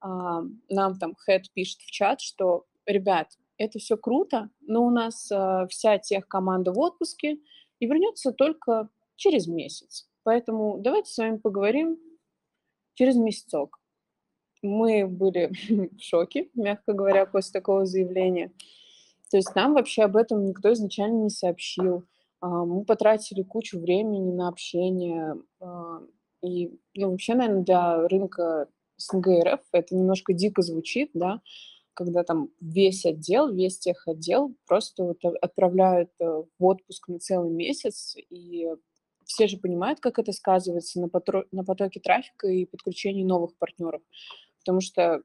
а, 0.00 0.42
нам 0.68 0.98
там 0.98 1.14
head 1.28 1.44
пишет 1.54 1.80
в 1.82 1.90
чат, 1.90 2.20
что, 2.20 2.66
ребят, 2.86 3.38
это 3.56 3.78
все 3.78 3.96
круто, 3.96 4.50
но 4.60 4.84
у 4.84 4.90
нас 4.90 5.30
а, 5.30 5.68
вся 5.68 5.98
тех 5.98 6.26
команда 6.26 6.72
в 6.72 6.78
отпуске 6.80 7.38
и 7.78 7.86
вернется 7.86 8.32
только 8.32 8.88
через 9.14 9.46
месяц. 9.46 10.08
Поэтому 10.24 10.78
давайте 10.78 11.12
с 11.12 11.18
вами 11.18 11.36
поговорим 11.36 11.98
через 12.94 13.14
месяцок. 13.14 13.78
Мы 14.60 15.06
были 15.06 15.52
в 15.96 16.02
шоке, 16.02 16.50
мягко 16.54 16.94
говоря, 16.94 17.26
после 17.26 17.52
такого 17.52 17.86
заявления. 17.86 18.52
То 19.30 19.36
есть 19.36 19.54
нам 19.54 19.74
вообще 19.74 20.02
об 20.02 20.16
этом 20.16 20.46
никто 20.46 20.72
изначально 20.72 21.22
не 21.22 21.30
сообщил. 21.30 22.04
А, 22.40 22.64
мы 22.64 22.84
потратили 22.84 23.42
кучу 23.42 23.78
времени 23.78 24.32
на 24.32 24.48
общение. 24.48 25.36
А, 25.60 26.00
и, 26.42 26.78
ну, 26.94 27.10
вообще, 27.10 27.34
наверное, 27.34 27.64
для 27.64 28.08
рынка 28.08 28.68
СНГ 28.96 29.26
РФ 29.44 29.60
это 29.72 29.94
немножко 29.94 30.32
дико 30.32 30.62
звучит, 30.62 31.10
да, 31.14 31.40
когда 31.94 32.22
там 32.22 32.50
весь 32.60 33.04
отдел, 33.04 33.52
весь 33.52 33.78
тех 33.78 34.06
отдел 34.06 34.54
просто 34.66 35.02
вот 35.02 35.18
отправляют 35.40 36.10
э, 36.20 36.24
в 36.58 36.64
отпуск 36.64 37.08
на 37.08 37.18
целый 37.18 37.50
месяц, 37.50 38.16
и 38.30 38.68
все 39.24 39.48
же 39.48 39.58
понимают, 39.58 40.00
как 40.00 40.18
это 40.18 40.32
сказывается 40.32 41.00
на, 41.00 41.06
потро- 41.06 41.46
на 41.50 41.64
потоке 41.64 42.00
трафика 42.00 42.46
и 42.48 42.66
подключении 42.66 43.24
новых 43.24 43.56
партнеров, 43.56 44.02
потому 44.60 44.80
что 44.80 45.22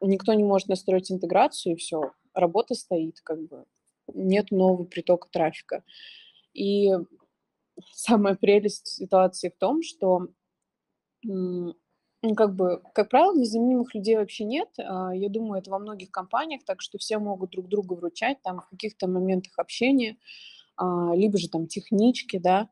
никто 0.00 0.32
не 0.32 0.44
может 0.44 0.68
настроить 0.68 1.12
интеграцию, 1.12 1.74
и 1.74 1.76
все, 1.76 2.12
работа 2.32 2.74
стоит, 2.74 3.20
как 3.22 3.42
бы 3.46 3.64
нет 4.12 4.50
нового 4.50 4.84
притока 4.84 5.28
трафика. 5.30 5.82
И 6.54 6.90
самая 7.92 8.36
прелесть 8.36 8.86
ситуации 8.88 9.50
в 9.50 9.58
том, 9.58 9.82
что 9.82 10.28
ну, 12.24 12.34
как 12.34 12.54
бы, 12.54 12.80
как 12.94 13.10
правило, 13.10 13.34
незаменимых 13.36 13.94
людей 13.94 14.16
вообще 14.16 14.44
нет. 14.44 14.68
А, 14.78 15.14
я 15.14 15.28
думаю, 15.28 15.60
это 15.60 15.70
во 15.70 15.78
многих 15.78 16.10
компаниях, 16.10 16.62
так 16.64 16.80
что 16.80 16.98
все 16.98 17.18
могут 17.18 17.50
друг 17.50 17.68
друга 17.68 17.94
вручать 17.94 18.40
там 18.42 18.60
в 18.60 18.68
каких-то 18.68 19.08
моментах 19.08 19.52
общения, 19.58 20.16
а, 20.76 21.14
либо 21.14 21.38
же 21.38 21.48
там 21.48 21.66
технички, 21.66 22.38
да, 22.38 22.68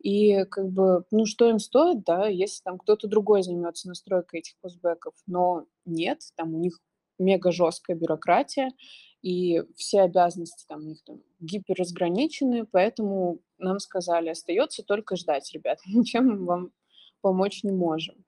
и 0.00 0.44
как 0.44 0.68
бы, 0.70 1.04
ну, 1.10 1.26
что 1.26 1.48
им 1.48 1.58
стоит, 1.58 2.04
да, 2.04 2.26
если 2.28 2.62
там 2.62 2.78
кто-то 2.78 3.08
другой 3.08 3.42
займется 3.42 3.88
настройкой 3.88 4.40
этих 4.40 4.56
постбеков, 4.60 5.14
но 5.26 5.66
нет, 5.84 6.20
там 6.36 6.54
у 6.54 6.58
них 6.58 6.78
мега 7.18 7.52
жесткая 7.52 7.96
бюрократия, 7.96 8.70
и 9.26 9.64
все 9.74 10.02
обязанности 10.02 10.64
там 10.68 10.84
у 10.84 10.84
них 10.84 11.02
там 11.02 11.20
гиперразграничены, 11.40 12.64
поэтому 12.64 13.40
нам 13.58 13.80
сказали, 13.80 14.28
остается 14.28 14.84
только 14.84 15.16
ждать, 15.16 15.52
ребят, 15.52 15.80
ничем 15.86 16.28
мы 16.28 16.44
вам 16.44 16.72
помочь 17.22 17.64
не 17.64 17.72
можем. 17.72 18.24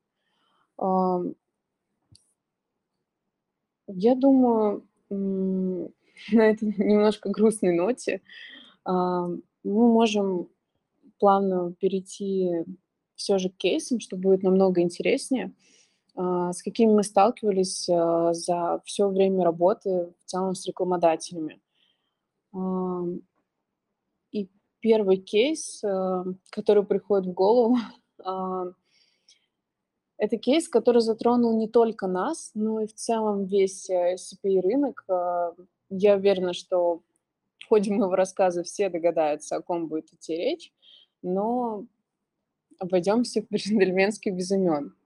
Я 3.87 4.17
думаю, 4.17 4.85
на 5.09 5.89
этой 6.33 6.75
немножко 6.77 7.29
грустной 7.31 7.77
ноте 7.77 8.21
мы 8.85 9.41
можем 9.63 10.49
плавно 11.21 11.75
перейти 11.75 12.65
все 13.15 13.39
же 13.39 13.51
к 13.51 13.57
кейсам, 13.57 14.01
что 14.01 14.17
будет 14.17 14.43
намного 14.43 14.81
интереснее. 14.81 15.53
С 16.19 16.63
какими 16.65 16.93
мы 16.93 17.05
сталкивались 17.05 17.89
а, 17.89 18.33
за 18.33 18.83
все 18.85 19.09
время 19.09 19.45
работы 19.45 20.13
в 20.19 20.25
целом 20.25 20.57
с 20.57 20.67
рекламодателями. 20.67 21.61
И 24.33 24.49
первый 24.81 25.19
кейс, 25.19 25.83
а, 25.85 26.25
который 26.51 26.85
приходит 26.85 27.27
в 27.27 27.33
голову, 27.33 27.77
это 30.19 30.39
кейс, 30.39 30.69
который 30.69 31.03
затронул 31.03 31.57
не 31.57 31.69
только 31.69 32.09
нас, 32.09 32.51
но 32.55 32.81
и 32.81 32.89
в 32.89 32.95
целом 32.95 33.45
весь 33.45 33.89
э, 33.89 34.17
CPI-рынок. 34.17 35.05
Я 35.89 36.17
уверена, 36.17 36.53
что 36.53 37.03
в 37.59 37.69
ходе 37.69 37.93
моего 37.93 38.17
рассказа 38.17 38.65
все 38.65 38.89
догадаются, 38.89 39.55
о 39.55 39.63
ком 39.63 39.87
будет 39.87 40.13
идти 40.13 40.35
речь, 40.35 40.73
но 41.23 41.87
обойдемся 42.81 43.43
по-джентльменски 43.49 44.31
без 44.31 44.51
имен. 44.51 44.98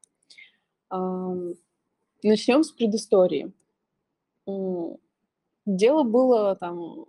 Начнем 0.92 2.62
с 2.62 2.70
предыстории. 2.70 3.52
Дело 5.66 6.02
было 6.02 6.56
там 6.56 7.06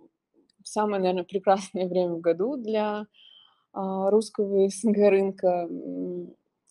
самое, 0.64 1.00
наверное, 1.00 1.24
прекрасное 1.24 1.88
время 1.88 2.14
в 2.14 2.20
году 2.20 2.56
для 2.56 3.06
а, 3.72 4.10
русского 4.10 4.68
СНГ 4.68 4.96
рынка, 4.96 5.68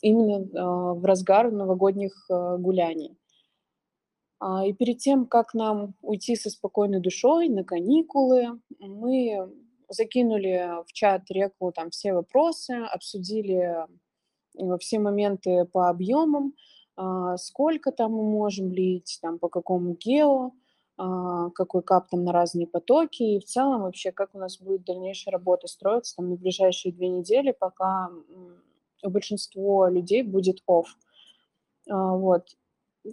именно 0.01 0.47
а, 0.55 0.93
в 0.93 1.05
разгар 1.05 1.51
новогодних 1.51 2.13
а, 2.29 2.57
гуляний. 2.57 3.17
И 4.67 4.73
перед 4.73 4.97
тем, 4.97 5.25
как 5.25 5.53
нам 5.53 5.95
уйти 6.01 6.35
со 6.35 6.49
спокойной 6.49 6.99
душой 6.99 7.47
на 7.47 7.63
каникулы, 7.63 8.59
мы 8.77 9.49
закинули 9.87 10.83
в 10.85 10.91
чат 10.91 11.31
реку 11.31 11.71
там 11.71 11.91
все 11.91 12.11
вопросы, 12.11 12.71
обсудили 12.71 13.87
все 14.79 14.99
моменты 14.99 15.63
по 15.71 15.87
объемам, 15.87 16.55
сколько 17.37 17.91
там 17.91 18.11
мы 18.13 18.23
можем 18.23 18.71
лить, 18.71 19.19
там, 19.21 19.39
по 19.39 19.49
какому 19.49 19.95
гео, 19.95 20.51
а, 20.97 21.49
какой 21.51 21.81
кап 21.83 22.09
там 22.09 22.23
на 22.23 22.31
разные 22.31 22.67
потоки, 22.67 23.23
и 23.23 23.39
в 23.39 23.45
целом 23.45 23.81
вообще, 23.81 24.11
как 24.11 24.35
у 24.35 24.39
нас 24.39 24.59
будет 24.59 24.85
дальнейшая 24.85 25.31
работа 25.33 25.67
строиться 25.67 26.15
там 26.15 26.29
на 26.29 26.35
ближайшие 26.35 26.93
две 26.93 27.09
недели, 27.09 27.51
пока 27.51 28.09
у 29.03 29.09
большинства 29.09 29.89
людей 29.89 30.23
будет 30.23 30.63
off. 30.69 30.85
А, 31.89 32.15
вот. 32.15 32.55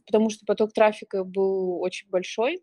Потому 0.07 0.31
что 0.31 0.47
поток 0.47 0.73
трафика 0.73 1.25
был 1.25 1.81
очень 1.81 2.09
большой, 2.11 2.63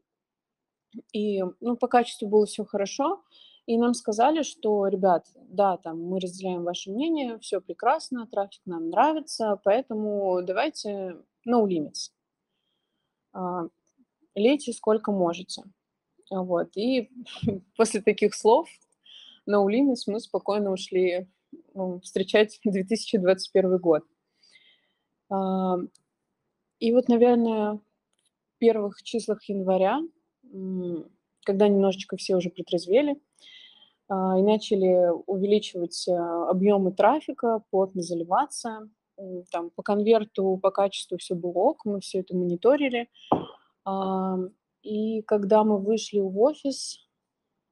И, 1.13 1.43
ну, 1.59 1.75
по 1.77 1.87
качеству 1.87 2.27
было 2.27 2.45
все 2.45 2.63
хорошо. 2.65 3.21
И 3.67 3.77
нам 3.77 3.93
сказали, 3.93 4.43
что, 4.43 4.87
ребят, 4.87 5.27
да, 5.35 5.75
там 5.75 6.01
мы 6.01 6.21
разделяем 6.21 6.63
ваше 6.63 6.89
мнение, 6.89 7.37
все 7.39 7.59
прекрасно, 7.59 8.25
трафик 8.25 8.61
нам 8.65 8.89
нравится, 8.89 9.59
поэтому 9.61 10.41
давайте 10.41 11.17
no 11.45 11.67
limits. 11.67 12.11
А, 13.33 13.67
лейте 14.35 14.71
сколько 14.71 15.11
можете. 15.11 15.63
Вот. 16.29 16.77
И 16.77 17.11
после 17.75 18.01
таких 18.01 18.35
слов 18.35 18.69
no 19.45 19.67
limits 19.67 20.03
мы 20.07 20.21
спокойно 20.21 20.71
ушли 20.71 21.27
ну, 21.73 21.99
встречать 21.99 22.61
2021 22.63 23.77
год. 23.79 24.03
А, 25.29 25.75
и 26.79 26.93
вот, 26.93 27.09
наверное, 27.09 27.73
в 27.73 28.57
первых 28.59 29.03
числах 29.03 29.43
января, 29.49 29.99
когда 31.43 31.67
немножечко 31.67 32.15
все 32.15 32.37
уже 32.37 32.49
притрезвели, 32.49 33.21
и 34.09 34.41
начали 34.41 35.09
увеличивать 35.25 36.07
а, 36.07 36.49
объемы 36.49 36.93
трафика, 36.93 37.61
плотно 37.69 38.01
заливаться. 38.01 38.89
Там 39.51 39.71
по 39.71 39.83
конверту, 39.83 40.59
по 40.61 40.71
качеству 40.71 41.17
все 41.17 41.35
было 41.35 41.51
ок, 41.51 41.83
мы 41.85 41.99
все 41.99 42.19
это 42.19 42.35
мониторили. 42.35 43.09
А, 43.83 44.37
и 44.81 45.21
когда 45.23 45.63
мы 45.63 45.79
вышли 45.79 46.19
в 46.19 46.39
офис, 46.39 46.99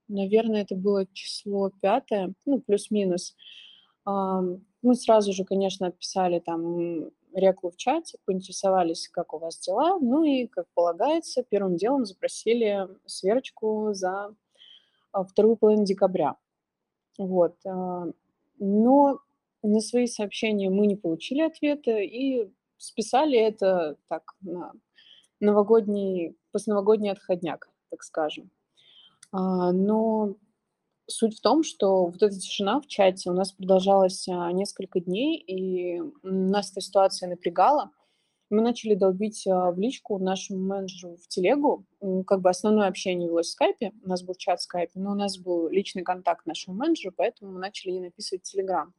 наверное, 0.08 0.64
это 0.64 0.76
было 0.76 1.06
число 1.14 1.72
пятое, 1.82 2.34
ну, 2.46 2.60
плюс-минус, 2.60 3.36
мы 4.06 4.94
сразу 4.94 5.34
же, 5.34 5.46
конечно, 5.46 5.88
отписали 5.88 6.40
там 6.40 7.10
реклу 7.34 7.72
в 7.72 7.76
чате, 7.76 8.18
поинтересовались, 8.26 9.10
как 9.10 9.34
у 9.34 9.40
вас 9.40 9.60
дела, 9.60 9.98
ну 10.00 10.24
и, 10.24 10.48
как 10.48 10.68
полагается, 10.74 11.44
первым 11.44 11.76
делом 11.76 12.06
запросили 12.06 12.88
сверочку 13.06 13.90
за 13.94 14.10
а, 14.10 14.36
вторую 15.24 15.58
половину 15.58 15.86
декабря. 15.86 16.36
Вот. 17.18 17.56
А, 17.66 18.06
но 18.60 19.20
на 19.64 19.80
свои 19.80 20.08
сообщения 20.08 20.70
мы 20.70 20.88
не 20.88 20.96
получили 20.96 21.42
ответа 21.42 21.98
и 21.98 22.50
списали 22.78 23.38
это 23.38 23.98
так 24.08 24.36
на 24.42 24.74
новогодний, 25.40 26.38
постновогодний 26.52 27.12
отходняк, 27.12 27.70
так 27.90 28.04
скажем. 28.04 28.52
А, 29.32 29.72
но 29.72 30.36
суть 31.08 31.38
в 31.38 31.42
том, 31.42 31.64
что 31.64 32.06
вот 32.06 32.22
эта 32.22 32.38
тишина 32.38 32.82
в 32.82 32.88
чате 32.88 33.30
у 33.30 33.34
нас 33.34 33.52
продолжалась 33.52 34.28
несколько 34.28 35.00
дней, 35.00 35.38
и 35.38 36.02
нас 36.24 36.72
эта 36.72 36.82
ситуация 36.82 37.30
напрягала– 37.30 37.92
мы 38.50 38.62
начали 38.62 38.96
долбить 38.96 39.46
а, 39.48 39.72
в 39.72 39.80
личку 39.80 40.20
нашему 40.20 40.60
менеджеру 40.60 41.18
в 41.18 41.28
телегу. 41.28 41.86
Как 42.28 42.42
бы 42.42 42.50
основное 42.50 42.88
общение 42.88 43.28
велось 43.28 43.48
в 43.48 43.52
скайпе, 43.52 43.92
у 44.04 44.08
нас 44.08 44.22
был 44.24 44.36
чат 44.36 44.60
в 44.60 44.64
скайпе, 44.64 45.00
но 45.00 45.12
у 45.12 45.16
нас 45.16 45.38
был 45.38 45.68
личный 45.70 46.04
контакт 46.04 46.46
нашего 46.46 46.76
менеджера, 46.76 47.14
поэтому 47.16 47.54
мы 47.54 47.60
начали 47.60 47.94
ей 47.94 48.02
написывать 48.02 48.46
в 48.46 48.52
телеграм. 48.52 48.94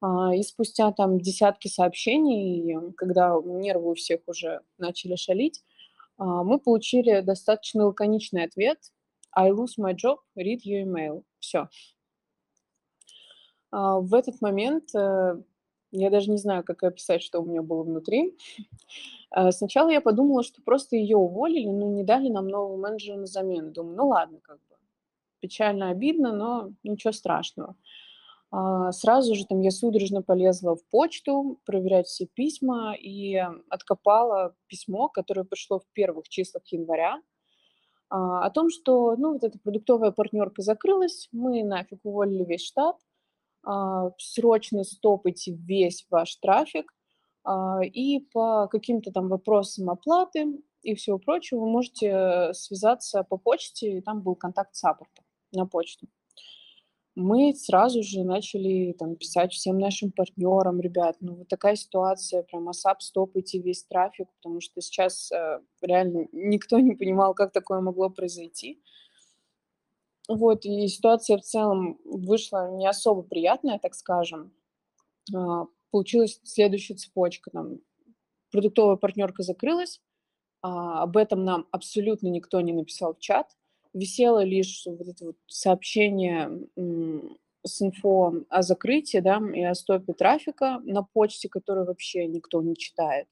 А, 0.00 0.34
и 0.34 0.42
спустя 0.42 0.92
там 0.92 1.18
десятки 1.18 1.68
сообщений, 1.68 2.92
когда 2.96 3.34
нервы 3.44 3.92
у 3.92 3.94
всех 3.94 4.20
уже 4.26 4.60
начали 4.76 5.16
шалить, 5.16 5.62
а, 6.18 6.42
мы 6.42 6.58
получили 6.58 7.20
достаточно 7.20 7.86
лаконичный 7.86 8.44
ответ 8.44 8.78
«I 9.34 9.50
lose 9.50 9.78
my 9.78 9.94
job, 9.94 10.18
read 10.36 10.58
your 10.66 10.84
email». 10.84 11.24
Все. 11.38 11.68
В 13.70 14.12
этот 14.12 14.42
момент 14.42 14.94
э, 14.94 15.42
я 15.92 16.10
даже 16.10 16.30
не 16.30 16.38
знаю, 16.38 16.64
как 16.64 16.82
описать, 16.82 17.22
что 17.22 17.40
у 17.40 17.44
меня 17.44 17.62
было 17.62 17.82
внутри. 17.82 18.36
А, 19.30 19.52
сначала 19.52 19.90
я 19.90 20.00
подумала, 20.00 20.42
что 20.42 20.62
просто 20.62 20.96
ее 20.96 21.16
уволили, 21.16 21.68
но 21.68 21.86
не 21.86 22.02
дали 22.02 22.28
нам 22.28 22.48
нового 22.48 22.76
менеджера 22.76 23.16
на 23.16 23.26
замену. 23.26 23.70
Думаю, 23.70 23.96
ну 23.96 24.08
ладно, 24.08 24.40
как 24.42 24.56
бы. 24.56 24.76
Печально, 25.40 25.90
обидно, 25.90 26.32
но 26.32 26.70
ничего 26.82 27.12
страшного. 27.12 27.76
А, 28.50 28.92
сразу 28.92 29.34
же 29.34 29.46
там 29.46 29.60
я 29.60 29.70
судорожно 29.70 30.22
полезла 30.22 30.76
в 30.76 30.84
почту, 30.90 31.60
проверять 31.64 32.06
все 32.06 32.26
письма 32.26 32.94
и 32.94 33.36
откопала 33.68 34.54
письмо, 34.66 35.08
которое 35.08 35.44
пришло 35.44 35.78
в 35.78 35.86
первых 35.92 36.28
числах 36.28 36.62
января, 36.68 37.20
а, 38.10 38.44
о 38.44 38.50
том, 38.50 38.70
что, 38.70 39.16
ну, 39.16 39.32
вот 39.32 39.44
эта 39.44 39.58
продуктовая 39.58 40.10
партнерка 40.10 40.62
закрылась, 40.62 41.28
мы 41.32 41.64
нафиг 41.64 42.00
уволили 42.04 42.44
весь 42.44 42.64
штат– 42.64 42.96
срочно 44.18 44.84
стопайте 44.84 45.52
весь 45.52 46.06
ваш 46.10 46.36
трафик, 46.36 46.92
а, 47.44 47.80
и 47.82 48.20
по 48.32 48.68
каким-то 48.68 49.10
там 49.10 49.28
вопросам 49.28 49.90
оплаты 49.90 50.60
и 50.82 50.94
всего 50.94 51.18
прочего 51.18 51.60
вы 51.60 51.68
можете 51.68 52.50
связаться 52.54 53.22
по 53.24 53.36
почте, 53.36 53.98
и 53.98 54.00
там 54.00 54.22
был 54.22 54.34
контакт 54.34 54.74
саппорта 54.74 55.22
на 55.52 55.66
почту. 55.66 56.08
Мы 57.14 57.54
сразу 57.54 58.02
же 58.02 58.24
начали 58.24 58.94
там, 58.98 59.16
писать 59.16 59.52
всем 59.52 59.78
нашим 59.78 60.12
партнерам, 60.12 60.80
ребят, 60.80 61.16
ну 61.20 61.34
вот 61.34 61.48
такая 61.48 61.76
ситуация, 61.76 62.42
прям 62.42 62.70
ASAP 62.70 62.96
стопайте 63.00 63.58
весь 63.58 63.84
трафик, 63.84 64.28
потому 64.36 64.62
что 64.62 64.80
сейчас 64.80 65.30
э, 65.30 65.60
реально 65.82 66.26
никто 66.32 66.78
не 66.78 66.94
понимал, 66.94 67.34
как 67.34 67.52
такое 67.52 67.80
могло 67.80 68.08
произойти. 68.08 68.82
Вот, 70.34 70.64
и 70.64 70.88
ситуация 70.88 71.36
в 71.36 71.42
целом 71.42 71.98
вышла 72.04 72.70
не 72.70 72.86
особо 72.86 73.22
приятная, 73.22 73.78
так 73.78 73.94
скажем. 73.94 74.52
А, 75.34 75.66
получилась 75.90 76.40
следующая 76.42 76.94
цепочка. 76.94 77.50
Там, 77.50 77.80
продуктовая 78.50 78.96
партнерка 78.96 79.42
закрылась, 79.42 80.00
а, 80.62 81.02
об 81.02 81.18
этом 81.18 81.44
нам 81.44 81.66
абсолютно 81.70 82.28
никто 82.28 82.62
не 82.62 82.72
написал 82.72 83.14
в 83.14 83.18
чат. 83.18 83.54
Висело 83.92 84.42
лишь 84.42 84.84
вот 84.86 85.06
это 85.06 85.26
вот 85.26 85.36
сообщение 85.48 86.66
с 87.62 87.82
инфо 87.82 88.32
о 88.48 88.62
закрытии, 88.62 89.18
да, 89.18 89.38
и 89.54 89.62
о 89.62 89.74
стопе 89.74 90.14
трафика 90.14 90.80
на 90.84 91.02
почте, 91.02 91.50
который 91.50 91.84
вообще 91.84 92.26
никто 92.26 92.62
не 92.62 92.74
читает. 92.74 93.28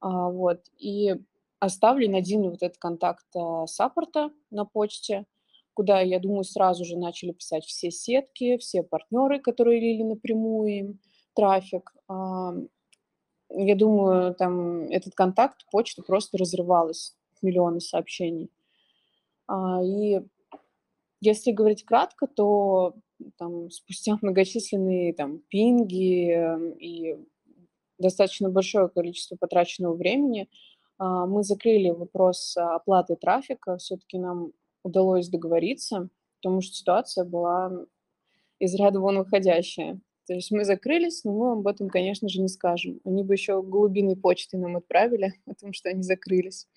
А, 0.00 0.28
вот, 0.28 0.66
и 0.76 1.16
оставлен 1.60 2.14
один 2.14 2.42
вот 2.50 2.62
этот 2.62 2.76
контакт 2.76 3.24
саппорта 3.66 4.30
на 4.50 4.66
почте– 4.66 5.24
куда, 5.80 6.02
я 6.02 6.20
думаю, 6.20 6.44
сразу 6.44 6.84
же 6.84 6.98
начали 6.98 7.32
писать 7.32 7.64
все 7.64 7.90
сетки, 7.90 8.58
все 8.58 8.82
партнеры, 8.82 9.40
которые 9.40 9.80
лили 9.80 10.02
напрямую 10.02 10.68
им 10.68 11.00
трафик. 11.34 11.94
Я 12.06 13.74
думаю, 13.76 14.34
там 14.34 14.90
этот 14.90 15.14
контакт, 15.14 15.64
почта 15.72 16.02
просто 16.02 16.36
разрывалась, 16.36 17.16
миллионы 17.40 17.80
сообщений. 17.80 18.50
А, 19.48 19.82
и 19.82 20.20
если 21.22 21.50
говорить 21.50 21.86
кратко, 21.86 22.26
то 22.26 22.92
там, 23.38 23.70
спустя 23.70 24.18
многочисленные 24.22 25.14
там, 25.14 25.38
пинги 25.48 26.30
эм, 26.30 26.72
и 26.72 27.16
достаточно 27.98 28.50
большое 28.50 28.90
количество 28.90 29.36
потраченного 29.36 29.94
времени, 29.94 30.50
а, 30.98 31.24
мы 31.24 31.42
закрыли 31.42 31.88
вопрос 31.88 32.54
оплаты 32.58 33.16
трафика. 33.16 33.78
Все-таки 33.78 34.18
нам 34.18 34.52
удалось 34.82 35.28
договориться, 35.28 36.08
потому 36.36 36.60
что 36.60 36.74
ситуация 36.74 37.24
была 37.24 37.72
из 38.58 38.74
ряда 38.74 39.00
вон 39.00 39.18
выходящая. 39.18 40.00
То 40.26 40.34
есть 40.34 40.52
мы 40.52 40.64
закрылись, 40.64 41.24
но 41.24 41.32
мы 41.32 41.52
об 41.52 41.66
этом, 41.66 41.88
конечно 41.88 42.28
же, 42.28 42.40
не 42.40 42.48
скажем. 42.48 43.00
Они 43.04 43.24
бы 43.24 43.34
еще 43.34 43.62
голубиной 43.62 44.16
почтой 44.16 44.60
нам 44.60 44.76
отправили 44.76 45.32
о 45.46 45.54
том, 45.54 45.72
что 45.72 45.88
они 45.88 46.02
закрылись. 46.02 46.68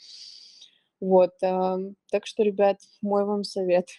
Вот. 1.00 1.32
А, 1.44 1.78
так 2.10 2.26
что, 2.26 2.44
ребят, 2.44 2.80
мой 3.02 3.26
вам 3.26 3.44
совет. 3.44 3.89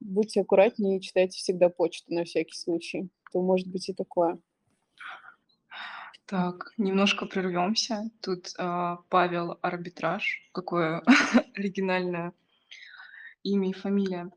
Будьте 0.00 0.42
аккуратнее 0.42 0.98
и 0.98 1.00
читайте 1.00 1.38
всегда 1.38 1.70
почту 1.70 2.12
на 2.12 2.24
всякий 2.24 2.54
случай. 2.54 3.08
То 3.32 3.40
может 3.40 3.68
быть 3.68 3.88
и 3.88 3.94
такое. 3.94 4.38
Так, 6.26 6.72
немножко 6.76 7.26
прервемся. 7.26 8.10
Тут 8.20 8.52
э, 8.58 8.96
Павел 9.08 9.58
Арбитраж. 9.62 10.50
Какое 10.52 11.02
оригинальное 11.54 12.32
имя 13.44 13.70
и 13.70 13.72
фамилия, 13.72 14.30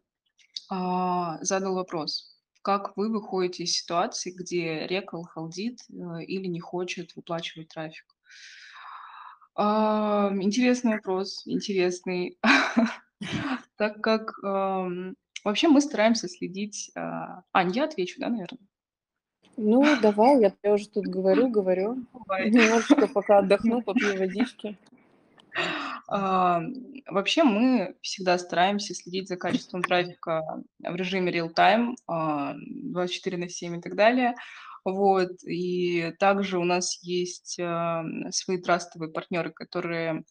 а, 0.70 1.44
задал 1.44 1.74
вопрос. 1.76 2.38
Как 2.62 2.96
вы 2.96 3.10
выходите 3.10 3.64
из 3.64 3.74
ситуации, 3.74 4.32
где 4.32 4.86
рекал 4.86 5.24
халдит 5.24 5.80
э, 5.90 6.24
или 6.24 6.48
не 6.48 6.60
хочет 6.60 7.16
выплачивать 7.16 7.70
трафик? 7.70 8.06
А, 9.56 10.30
интересный 10.40 10.94
вопрос, 10.96 11.44
интересный. 11.46 12.38
Так 13.78 14.02
как 14.02 14.38
вообще 15.44 15.68
мы 15.68 15.82
стараемся 15.82 16.28
следить... 16.28 16.92
А, 16.96 17.44
Ань, 17.54 17.72
я 17.72 17.86
отвечу, 17.86 18.20
да, 18.20 18.30
наверное? 18.30 18.60
Ну, 19.58 19.84
давай, 20.02 20.40
я, 20.40 20.54
я 20.62 20.74
уже 20.74 20.88
тут 20.88 21.08
говорю, 21.08 21.50
говорю. 21.50 22.06
Немножечко 22.46 23.08
пока 23.08 23.40
отдохну, 23.40 23.82
попью 23.82 24.16
водички. 24.18 24.78
А, 26.08 26.62
вообще 27.08 27.44
мы 27.44 27.96
всегда 28.02 28.38
стараемся 28.38 28.96
следить 28.96 29.28
за 29.28 29.36
качеством 29.36 29.82
трафика 29.82 30.42
в 30.80 30.96
режиме 30.96 31.32
real-time, 31.32 31.96
24 32.08 33.38
а, 33.38 33.40
на 33.40 33.50
7 33.50 33.78
и 33.78 33.82
так 33.82 33.96
далее. 33.96 34.36
Вот. 34.86 35.44
И 35.44 36.14
также 36.20 36.60
у 36.60 36.64
нас 36.64 37.04
есть 37.04 37.60
а, 37.60 38.04
свои 38.32 38.58
трастовые 38.58 39.12
партнеры, 39.12 39.52
которые 39.52 40.24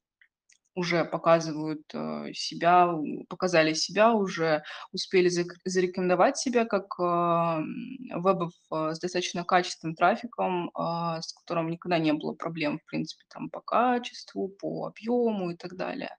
уже 0.76 1.06
показывают 1.06 1.82
э, 1.94 2.32
себя, 2.34 2.94
показали 3.28 3.72
себя, 3.72 4.12
уже 4.12 4.62
успели 4.92 5.30
зарекомендовать 5.64 6.36
себя 6.36 6.66
как 6.66 6.94
э, 7.00 7.02
вебов 8.14 8.52
э, 8.70 8.92
с 8.94 9.00
достаточно 9.00 9.42
качественным 9.42 9.96
трафиком, 9.96 10.70
с 10.76 11.32
которым 11.32 11.70
никогда 11.70 11.98
не 11.98 12.12
было 12.12 12.34
проблем, 12.34 12.78
в 12.78 12.84
принципе, 12.84 13.24
там 13.28 13.48
по 13.48 13.60
качеству, 13.60 14.48
по 14.48 14.86
объему 14.86 15.50
и 15.50 15.56
так 15.56 15.76
далее. 15.76 16.14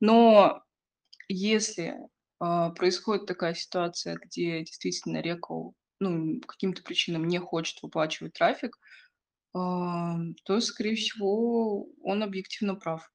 Но 0.00 0.62
если 1.28 1.96
происходит 2.38 3.26
такая 3.26 3.54
ситуация, 3.54 4.16
где 4.16 4.60
действительно 4.60 5.22
Рекл 5.22 5.70
ну, 6.00 6.40
каким-то 6.46 6.82
причинам 6.82 7.26
не 7.26 7.38
хочет 7.38 7.82
выплачивать 7.82 8.34
трафик, 8.34 8.76
то, 9.52 10.60
скорее 10.60 10.96
всего, 10.96 11.86
он 12.02 12.22
объективно 12.22 12.74
прав 12.74 13.08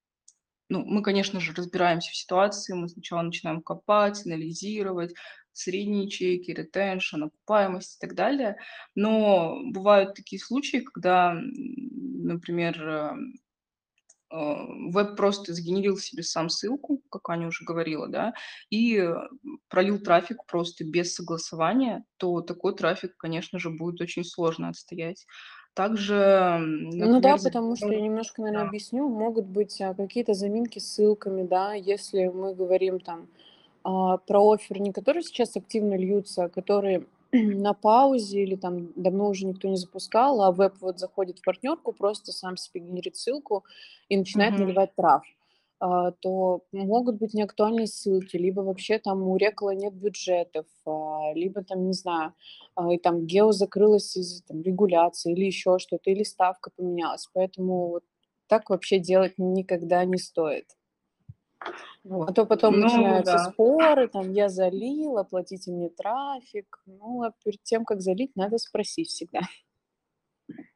ну, 0.70 0.86
мы, 0.86 1.02
конечно 1.02 1.40
же, 1.40 1.54
разбираемся 1.54 2.12
в 2.12 2.16
ситуации, 2.16 2.74
мы 2.74 2.88
сначала 2.90 3.24
начинаем 3.24 3.62
копать, 3.62 4.26
анализировать, 4.26 5.14
средние 5.52 6.10
чеки, 6.10 6.52
ретеншн, 6.52 7.24
окупаемость 7.24 7.98
и 7.98 8.00
так 8.00 8.16
далее. 8.16 8.58
Но 8.96 9.60
бывают 9.72 10.14
такие 10.14 10.40
случаи, 10.40 10.78
когда, 10.78 11.34
например, 11.34 12.82
э, 12.88 13.12
э, 14.32 14.36
веб 14.92 15.16
просто 15.18 15.54
сгенерил 15.54 15.98
себе 15.98 16.24
сам 16.24 16.50
ссылку, 16.50 17.02
как 17.10 17.30
Аня 17.30 17.48
уже 17.48 17.66
говорила, 17.66 18.08
да, 18.08 18.34
и 18.70 19.04
пролил 19.68 20.00
трафик 20.00 20.46
просто 20.46 20.86
без 20.86 21.14
согласования, 21.14 22.06
то 22.18 22.42
такой 22.42 22.76
трафик, 22.76 23.18
конечно 23.18 23.60
же, 23.60 23.70
будет 23.70 24.00
очень 24.02 24.24
сложно 24.24 24.70
отстоять. 24.70 25.26
Также, 25.74 26.60
Ну 26.82 27.22
да, 27.22 27.38
потому 27.38 27.76
что 27.76 27.92
я 27.92 28.02
немножко, 28.02 28.42
наверное, 28.42 28.64
да. 28.64 28.70
объясню. 28.70 29.08
Могут 29.08 29.46
быть 29.46 29.80
а, 29.82 29.94
какие-то 29.94 30.34
заминки 30.34 30.80
ссылками, 30.80 31.44
да, 31.44 31.74
если 31.74 32.28
мы 32.28 32.54
говорим 32.54 33.00
там 33.00 33.28
а, 33.84 34.18
про 34.18 34.52
оффер, 34.52 34.80
не 34.82 34.92
которые 34.92 35.24
сейчас 35.24 35.56
активно 35.56 35.96
льются, 35.96 36.46
а 36.46 36.50
которые 36.50 37.06
на 37.32 37.74
паузе 37.74 38.44
или 38.44 38.56
там 38.56 38.92
давно 38.96 39.30
уже 39.30 39.46
никто 39.46 39.68
не 39.68 39.78
запускал, 39.78 40.42
а 40.42 40.52
веб 40.52 40.74
вот 40.82 41.00
заходит 41.00 41.40
в 41.40 41.44
партнерку, 41.44 41.94
просто 41.94 42.32
сам 42.32 42.58
себе 42.58 42.82
генерит 42.82 43.16
ссылку 43.16 43.64
и 44.10 44.18
начинает 44.18 44.56
Мгм. 44.56 44.66
наливать 44.66 44.96
трав. 44.96 45.24
А, 45.82 46.12
то 46.12 46.64
могут 46.74 47.18
быть 47.20 47.34
неактуальные 47.34 47.88
ссылки, 47.88 48.36
либо 48.36 48.62
вообще 48.62 49.00
там 49.00 49.24
у 49.24 49.38
Рекла 49.38 49.74
нет 49.74 49.94
бюджетов, 49.94 50.66
а, 50.86 51.32
либо 51.34 51.64
там, 51.64 51.88
не 51.88 51.94
знаю, 51.94 52.34
а, 52.76 52.94
и 52.94 52.98
там 52.98 53.26
гео 53.26 53.52
закрылась 53.54 54.18
из 54.18 54.42
там, 54.44 54.62
регуляции 54.62 55.32
или 55.34 55.46
еще 55.46 55.80
что-то, 55.80 56.10
или 56.12 56.24
ставка 56.24 56.70
поменялась. 56.76 57.28
Поэтому 57.34 57.88
вот 57.90 58.04
так 58.48 58.70
вообще 58.70 59.00
делать 59.00 59.36
никогда 59.38 60.04
не 60.04 60.18
стоит. 60.18 60.66
А 62.28 62.32
то 62.34 62.46
потом 62.46 62.80
Ну 62.80 62.80
начинаются 62.80 63.38
да. 63.38 63.54
споры, 63.54 64.08
там 64.08 64.32
я 64.32 64.50
залил, 64.50 65.18
оплатите 65.18 65.72
мне 65.72 65.90
трафик. 65.90 66.82
Ну, 66.86 67.24
а 67.24 67.34
перед 67.44 67.62
тем, 67.64 67.86
как 67.86 68.02
залить, 68.02 68.36
надо 68.36 68.58
спросить 68.58 69.10
всегда. 69.10 69.42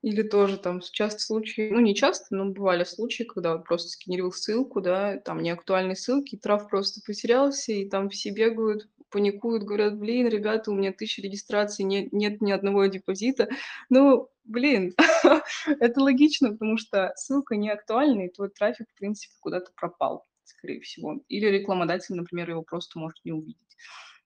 Или 0.01 0.21
тоже 0.21 0.57
там 0.57 0.81
часто 0.81 1.21
случаи, 1.21 1.69
ну 1.69 1.79
не 1.79 1.95
часто, 1.95 2.35
но 2.35 2.45
бывали 2.45 2.83
случаи, 2.83 3.23
когда 3.23 3.55
вот 3.55 3.65
просто 3.65 3.89
скенерил 3.89 4.31
ссылку, 4.31 4.81
да, 4.81 5.17
там 5.17 5.41
неактуальные 5.41 5.95
ссылки, 5.95 6.37
трав 6.37 6.69
просто 6.69 7.01
потерялся, 7.05 7.71
и 7.71 7.87
там 7.87 8.09
все 8.09 8.31
бегают, 8.31 8.89
паникуют, 9.09 9.63
говорят, 9.63 9.97
блин, 9.97 10.27
ребята, 10.27 10.71
у 10.71 10.75
меня 10.75 10.91
тысяча 10.91 11.21
регистраций, 11.21 11.85
нет, 11.85 12.11
нет 12.11 12.41
ни 12.41 12.51
одного 12.51 12.85
депозита. 12.87 13.47
Ну, 13.89 14.29
блин, 14.43 14.93
это 15.79 16.01
логично, 16.01 16.51
потому 16.51 16.77
что 16.77 17.13
ссылка 17.15 17.55
не 17.55 17.69
актуальна, 17.69 18.23
и 18.25 18.29
твой 18.29 18.49
трафик, 18.49 18.89
в 18.89 18.97
принципе, 18.97 19.33
куда-то 19.39 19.71
пропал, 19.75 20.25
скорее 20.43 20.81
всего. 20.81 21.21
Или 21.29 21.45
рекламодатель, 21.47 22.15
например, 22.15 22.49
его 22.49 22.63
просто 22.63 22.99
может 22.99 23.19
не 23.23 23.31
увидеть. 23.31 23.77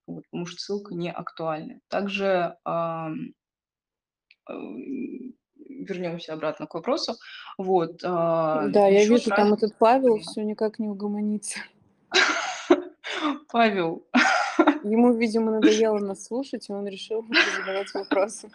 Вот, 0.08 0.24
потому 0.32 0.46
что 0.46 0.60
ссылка 0.60 0.96
не 0.96 1.12
актуальна. 1.12 1.82
Также 1.90 2.56
вернемся 4.50 6.34
обратно 6.34 6.68
к 6.68 6.74
вопросу. 6.74 7.16
Вот, 7.58 8.02
а, 8.04 8.68
Да, 8.68 8.88
я 8.88 9.06
вижу, 9.06 9.30
там 9.30 9.54
этот 9.54 9.78
Павел 9.78 10.20
все 10.20 10.44
никак 10.44 10.80
не 10.80 10.88
угомонится. 10.88 11.60
Павел, 13.52 14.06
Ему, 14.84 15.14
видимо, 15.14 15.52
надоело 15.52 16.00
нас 16.00 16.26
слушать, 16.26 16.70
и 16.70 16.74
он 16.74 16.88
решил 16.88 17.26
задавать 17.58 17.94
вопросы. 17.94 18.50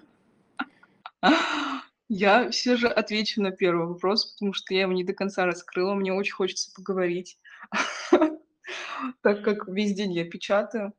я 2.09 2.51
все 2.51 2.77
же 2.77 2.89
отвечу 2.89 3.43
на 3.43 3.51
первый 3.51 3.87
вопрос, 3.87 4.33
потому 4.33 4.53
что 4.53 4.75
я 4.75 4.83
его 4.83 4.93
не 4.93 5.05
до 5.05 5.13
конца 5.13 5.47
раскрыла, 5.47 5.95
мне 5.95 6.13
очень 6.13 6.35
хочется 6.35 6.73
поговорить, 6.75 7.39
так 9.23 9.43
как 9.43 9.69
весь 9.69 9.95
день 9.95 10.13
я 10.13 10.25
печатаю. 10.25 10.93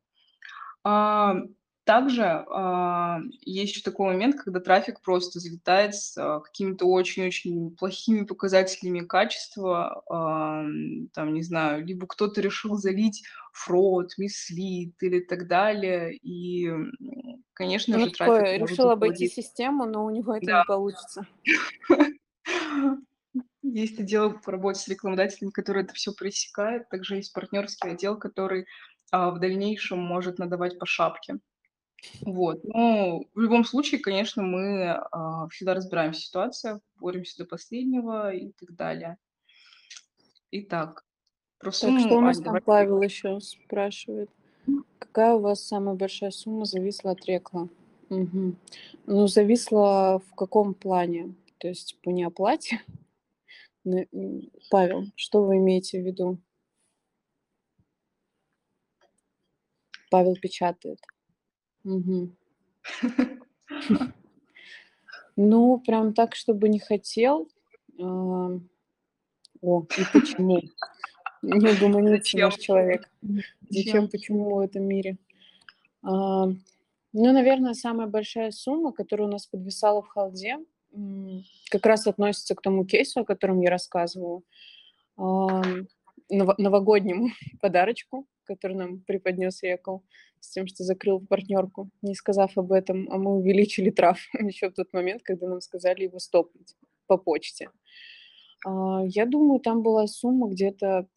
Также 1.86 2.24
а, 2.24 3.19
есть 3.41 3.74
еще 3.74 3.84
такой 3.84 4.08
момент, 4.13 4.38
когда 4.38 4.62
трафик 4.62 5.02
просто 5.02 5.39
залетает 5.39 5.96
с 5.96 6.17
а, 6.17 6.39
какими-то 6.39 6.86
очень-очень 6.86 7.76
плохими 7.76 8.24
показателями 8.24 9.02
качества, 9.02 10.02
а, 10.10 10.63
там, 11.13 11.34
не 11.34 11.41
знаю, 11.41 11.86
либо 11.86 12.08
кто-то 12.08 12.39
решил 12.39 12.78
залить 12.78 13.24
фрод, 13.52 14.13
мислит 14.17 14.96
или 15.02 15.19
так 15.19 15.48
далее, 15.48 16.15
и, 16.15 16.72
конечно 17.54 17.98
Ну, 17.98 18.06
же, 18.06 18.12
трафик 18.12 18.62
решил 18.62 18.89
обойти 18.89 19.28
систему, 19.28 19.86
но 19.86 20.06
у 20.06 20.10
него 20.10 20.38
это 20.38 20.46
не 20.46 20.63
получится. 20.65 21.28
Есть 23.62 24.00
отдел 24.00 24.39
по 24.39 24.54
работе 24.54 24.80
с 24.80 24.88
рекламодателями, 24.88 25.52
который 25.52 25.84
это 25.84 25.93
все 25.93 26.13
пресекает, 26.13 26.88
также 26.89 27.15
есть 27.15 27.34
партнерский 27.34 27.89
отдел, 27.89 28.17
который 28.17 28.67
в 29.12 29.38
дальнейшем 29.39 30.00
может 30.00 30.38
надавать 30.38 30.78
по 30.78 30.86
шапке. 30.86 31.39
Вот. 32.22 32.62
Ну, 32.63 33.28
в 33.34 33.39
любом 33.39 33.63
случае, 33.63 34.02
конечно, 34.02 34.44
мы 34.44 34.89
а, 34.89 35.48
всегда 35.50 35.74
разбираем 35.74 36.13
ситуацию, 36.13 36.82
боремся 37.00 37.44
до 37.44 37.46
последнего 37.46 38.34
и 38.34 38.52
так 38.54 38.76
далее. 38.76 39.18
Итак, 40.52 41.06
про 41.60 41.72
Так, 41.72 42.00
что 42.00 42.18
у 42.18 42.22
нас 42.22 42.39
там 42.39 42.62
Павел 42.63 43.02
еще 43.02 43.39
спрашивает? 43.39 44.30
Какая 45.00 45.34
у 45.34 45.39
вас 45.39 45.66
самая 45.66 45.96
большая 45.96 46.32
сумма 46.32 46.66
зависла 46.66 47.12
от 47.12 47.26
рекла? 47.26 47.70
Мгм. 48.10 48.58
Ну, 49.06 49.28
зависла 49.28 50.22
в 50.30 50.36
каком 50.36 50.74
плане? 50.74 51.36
То 51.58 51.68
есть 51.68 51.98
по 52.02 52.10
неоплате? 52.10 52.82
Павел, 54.70 55.06
что 55.16 55.44
вы 55.44 55.58
имеете 55.58 56.02
в 56.02 56.06
виду? 56.06 56.38
Павел 60.10 60.36
печатает. 60.36 61.00
Ну, 65.36 65.80
прям 65.80 66.13
так, 66.13 66.36
чтобы 66.36 66.69
не 66.69 66.78
хотел. 66.78 67.50
А, 68.00 68.60
о, 69.62 69.86
и 69.98 70.04
почему? 70.13 70.62
Не 71.41 71.69
угомонится 71.72 72.38
наш 72.38 72.58
человек. 72.58 73.10
Зачем, 73.69 74.10
почему 74.10 74.56
в 74.56 74.60
этом 74.60 74.84
мире? 74.84 75.17
А, 76.04 76.46
ну, 76.46 77.32
наверное, 77.32 77.74
самая 77.74 78.08
большая 78.08 78.52
сумма, 78.52 78.91
которая 78.91 79.28
у 79.28 79.32
нас 79.32 79.48
подвисала 79.48 80.02
в 80.02 80.08
халде, 80.08 80.60
как 81.69 81.86
раз 81.86 82.06
относится 82.06 82.56
к 82.56 82.62
тому 82.62 82.86
кейсу, 82.86 83.22
о 83.22 83.26
котором 83.26 83.62
я 83.62 83.69
рассказывала. 83.72 84.41
А, 85.17 85.63
новогоднему 86.30 87.30
подарочку, 87.62 88.28
который 88.43 88.75
нам 88.75 88.99
преподнес 88.99 89.60
Экл 89.63 89.99
с 90.39 90.49
тем, 90.49 90.67
что 90.67 90.84
закрыл 90.84 91.19
партнерку, 91.19 91.89
не 92.01 92.15
сказав 92.15 92.58
об 92.58 92.71
этом, 92.71 93.08
а 93.12 93.17
мы 93.17 93.36
увеличили 93.36 93.89
трав 93.89 94.19
еще 94.39 94.69
в 94.69 94.73
тот 94.73 94.93
момент, 94.93 95.23
когда 95.23 95.47
нам 95.47 95.62
сказали 95.62 96.03
его 96.03 96.19
стопнуть 96.19 96.75
по 97.08 97.17
почте. 97.17 97.69
А, 98.65 99.01
я 99.06 99.25
думаю, 99.25 99.60
там 99.60 99.84
была 99.84 100.08
сумма 100.08 100.49
где-то 100.49 101.08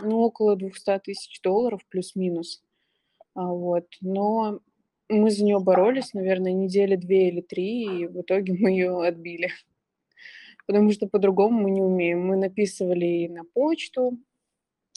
ну, 0.00 0.20
около 0.20 0.56
200 0.56 1.00
тысяч 1.04 1.40
долларов 1.42 1.80
плюс-минус. 1.88 2.62
А, 3.34 3.46
вот. 3.46 3.86
Но 4.00 4.60
мы 5.08 5.30
за 5.30 5.44
нее 5.44 5.60
боролись, 5.60 6.14
наверное, 6.14 6.52
недели 6.52 6.96
две 6.96 7.28
или 7.28 7.40
три, 7.40 8.02
и 8.02 8.06
в 8.06 8.20
итоге 8.20 8.54
мы 8.54 8.70
ее 8.70 9.06
отбили. 9.06 9.50
Потому 10.66 10.90
что 10.92 11.06
по-другому 11.06 11.62
мы 11.62 11.70
не 11.70 11.82
умеем. 11.82 12.26
Мы 12.26 12.36
написывали 12.36 13.28
на 13.28 13.44
почту, 13.44 14.18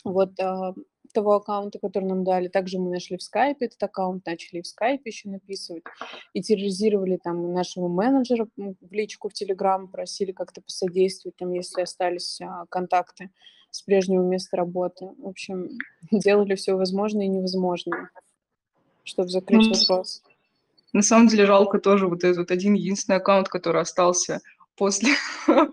вот 0.03 0.39
а, 0.39 0.73
того 1.17 1.33
аккаунта, 1.33 1.79
который 1.79 2.05
нам 2.05 2.23
дали. 2.23 2.47
Также 2.47 2.77
мы 2.77 2.91
нашли 2.91 3.17
в 3.17 3.23
скайпе 3.23 3.65
этот 3.65 3.81
аккаунт, 3.81 4.23
начали 4.27 4.61
в 4.61 4.67
скайпе 4.67 5.09
еще 5.09 5.29
написывать. 5.29 5.83
И 6.33 6.43
терроризировали 6.43 7.17
там 7.17 7.53
нашего 7.53 7.87
менеджера 7.87 8.47
в 8.55 8.91
личку 8.91 9.29
в 9.29 9.33
Телеграм, 9.33 9.87
просили 9.87 10.31
как-то 10.31 10.61
посодействовать, 10.61 11.35
там, 11.35 11.53
если 11.53 11.81
остались 11.81 12.39
а, 12.39 12.65
контакты 12.69 13.31
с 13.71 13.81
прежнего 13.81 14.21
места 14.21 14.57
работы. 14.57 15.09
В 15.17 15.27
общем, 15.27 15.69
делали 16.11 16.53
все 16.53 16.75
возможное 16.75 17.25
и 17.25 17.29
невозможное, 17.29 18.11
чтобы 19.03 19.29
закрыть 19.29 19.67
ну, 19.67 19.73
вопрос. 19.73 20.21
На 20.93 21.01
самом 21.01 21.29
деле 21.29 21.47
жалко 21.47 21.79
тоже 21.79 22.07
вот 22.07 22.23
этот 22.23 22.51
один 22.51 22.75
единственный 22.75 23.15
аккаунт, 23.15 23.49
который 23.49 23.81
остался 23.81 24.41
после, 24.75 25.13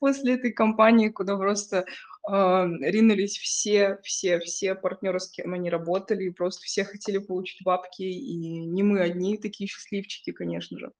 после 0.00 0.36
этой 0.36 0.50
кампании, 0.50 1.10
куда 1.10 1.36
просто 1.36 1.84
ринулись 2.28 3.36
все 3.36 3.98
все 4.02 4.38
все 4.40 4.74
партнеры, 4.74 5.18
с 5.18 5.28
кем 5.28 5.54
они 5.54 5.70
работали, 5.70 6.24
и 6.24 6.30
просто 6.30 6.62
все 6.62 6.84
хотели 6.84 7.18
получить 7.18 7.64
бабки, 7.64 8.02
и 8.02 8.66
не 8.66 8.82
мы 8.82 9.00
одни 9.00 9.36
такие 9.38 9.66
счастливчики, 9.68 10.30
конечно 10.30 10.78
же. 10.78 10.92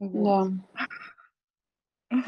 Вот. 0.00 0.52
Да. 2.10 2.22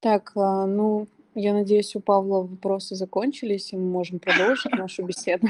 Так, 0.00 0.32
а, 0.36 0.66
ну, 0.66 1.08
я 1.34 1.52
надеюсь, 1.52 1.96
у 1.96 2.00
Павла 2.00 2.42
вопросы 2.42 2.94
закончились, 2.94 3.72
и 3.72 3.76
мы 3.76 3.90
можем 3.90 4.18
продолжить 4.18 4.72
нашу 4.72 5.04
беседу. 5.04 5.48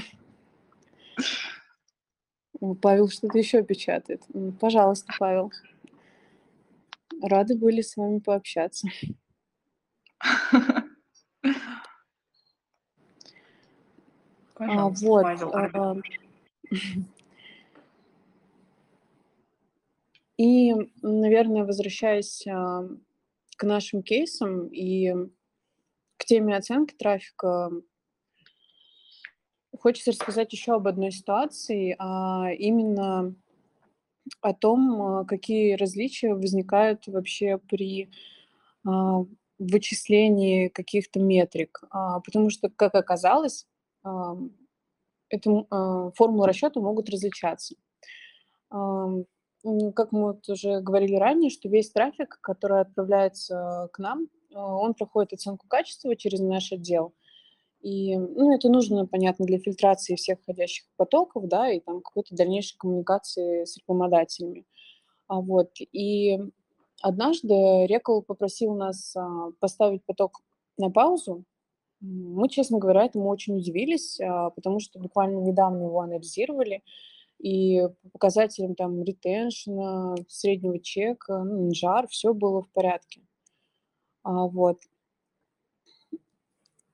Павел 2.83 3.09
что-то 3.09 3.39
еще 3.39 3.63
печатает. 3.63 4.23
Пожалуйста, 4.59 5.13
Павел. 5.19 5.53
Рады 7.23 7.57
были 7.57 7.81
с 7.81 7.97
вами 7.97 8.19
пообщаться. 8.19 8.89
А, 14.61 14.89
вот. 14.89 15.25
А, 15.55 15.97
и, 20.37 20.75
наверное, 21.01 21.65
возвращаясь 21.65 22.47
а, 22.47 22.83
к 23.57 23.63
нашим 23.65 24.03
кейсам 24.03 24.67
и 24.67 25.15
к 26.19 26.27
теме 26.27 26.57
оценки 26.57 26.95
трафика, 26.95 27.71
хочется 29.79 30.11
рассказать 30.11 30.53
еще 30.53 30.75
об 30.75 30.87
одной 30.87 31.11
ситуации, 31.11 31.97
а 31.99 32.51
именно 32.53 33.35
о 34.43 34.53
том, 34.53 35.25
какие 35.27 35.73
различия 35.75 36.35
возникают 36.35 37.07
вообще 37.07 37.57
при 37.57 38.11
вычислении 39.59 40.69
каких-то 40.69 41.21
метрик. 41.21 41.81
Потому 41.91 42.51
что, 42.51 42.69
как 42.69 42.95
оказалось, 42.95 43.67
эту 45.29 45.67
формулы 46.17 46.47
расчета 46.47 46.81
могут 46.81 47.09
различаться. 47.09 47.75
Как 48.71 50.13
мы 50.13 50.23
вот 50.23 50.49
уже 50.49 50.81
говорили 50.81 51.17
ранее, 51.17 51.51
что 51.51 51.69
весь 51.69 51.91
трафик, 51.91 52.39
который 52.41 52.81
отправляется 52.81 53.89
к 53.93 53.99
нам, 53.99 54.29
он 54.55 54.95
проходит 54.95 55.35
оценку 55.35 55.67
качества 55.69 56.17
через 56.17 56.41
наш 56.41 56.73
отдел. 56.73 57.15
И 57.81 58.17
ну, 58.17 58.55
это 58.55 58.69
нужно, 58.69 59.07
понятно, 59.07 59.47
для 59.47 59.59
фильтрации 59.59 60.15
всех 60.15 60.41
входящих 60.43 60.85
потоков, 60.97 61.49
да, 61.49 61.71
и 61.71 61.81
там 61.81 62.03
какой-то 62.03 62.35
дальнейшей 62.35 62.77
коммуникации 62.77 63.65
с 63.65 63.77
рекламодателями. 63.79 64.67
А 65.29 65.41
вот, 65.41 65.71
и 65.81 66.39
однажды 67.01 67.87
Рекол 67.87 68.23
попросил 68.23 68.75
нас 68.75 69.17
а, 69.17 69.53
поставить 69.61 70.05
поток 70.05 70.43
на 70.77 70.91
паузу, 70.91 71.45
мы, 72.01 72.49
честно 72.49 72.79
говоря, 72.79 73.05
этому 73.05 73.29
очень 73.29 73.57
удивились, 73.57 74.21
а, 74.21 74.51
потому 74.51 74.81
что 74.81 74.99
буквально 74.99 75.39
недавно 75.39 75.85
его 75.85 76.01
анализировали, 76.01 76.83
и 77.39 77.81
по 78.03 78.11
показателям 78.13 78.75
там 78.75 79.03
ретеншена, 79.03 80.15
среднего 80.29 80.79
чека, 80.79 81.43
ну, 81.43 81.69
инжар, 81.69 82.07
все 82.09 82.35
было 82.35 82.63
в 82.63 82.71
порядке. 82.71 83.23
А, 84.23 84.47
вот. 84.47 84.79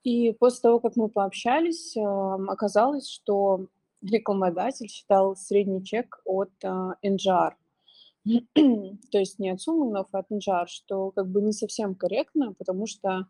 И 0.05 0.33
после 0.33 0.63
того, 0.63 0.79
как 0.79 0.95
мы 0.95 1.09
пообщались, 1.09 1.97
оказалось, 1.97 3.09
что 3.09 3.67
рекламодатель 4.03 4.89
считал 4.89 5.35
средний 5.35 5.85
чек 5.85 6.21
от 6.25 6.53
NGR. 6.63 7.55
То 8.55 9.19
есть 9.19 9.41
не 9.41 9.51
от 9.51 9.61
суммы, 9.61 9.99
а 9.99 10.19
от 10.19 10.31
NGR, 10.31 10.67
что 10.69 11.11
как 11.11 11.29
бы 11.29 11.43
не 11.43 11.53
совсем 11.53 11.97
корректно, 11.97 12.55
потому 12.55 12.87
что 12.87 13.09
а, 13.09 13.27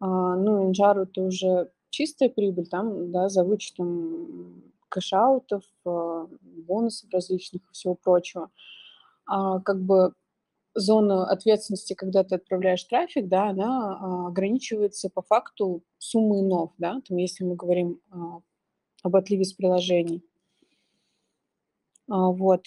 ну, 0.00 0.68
Инжар 0.68 0.98
это 0.98 1.22
уже 1.22 1.70
чистая 1.90 2.28
прибыль, 2.28 2.66
там, 2.66 3.12
да, 3.12 3.28
за 3.28 3.44
вычетом 3.44 4.62
кэшаутов, 4.88 5.64
а, 5.84 6.26
бонусов 6.42 7.10
различных 7.12 7.62
и 7.62 7.72
всего 7.72 7.94
прочего. 7.94 8.50
А 9.26 9.60
как 9.60 9.80
бы 9.80 10.12
зона 10.74 11.26
ответственности, 11.26 11.94
когда 11.94 12.24
ты 12.24 12.36
отправляешь 12.36 12.84
трафик, 12.84 13.28
да, 13.28 13.50
она 13.50 13.96
а, 13.96 14.26
ограничивается 14.28 15.08
по 15.08 15.22
факту 15.22 15.82
суммы 15.98 16.42
нов, 16.42 16.72
да, 16.78 17.00
там, 17.06 17.16
если 17.16 17.44
мы 17.44 17.54
говорим 17.56 18.00
а, 18.10 18.40
об 19.02 19.16
отливе 19.16 19.44
с 19.44 19.52
приложений. 19.52 20.22
А, 22.08 22.30
вот. 22.30 22.66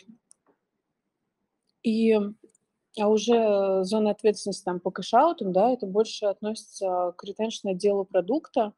И 1.84 2.18
а 3.00 3.08
уже 3.08 3.84
зона 3.84 4.12
ответственности 4.12 4.64
там 4.64 4.80
по 4.80 4.92
кэшаутам, 4.92 5.52
да, 5.52 5.72
это 5.72 5.86
больше 5.86 6.26
относится 6.26 7.14
к 7.18 7.24
ретеншн 7.24 7.70
отделу 7.70 8.06
продукта, 8.06 8.74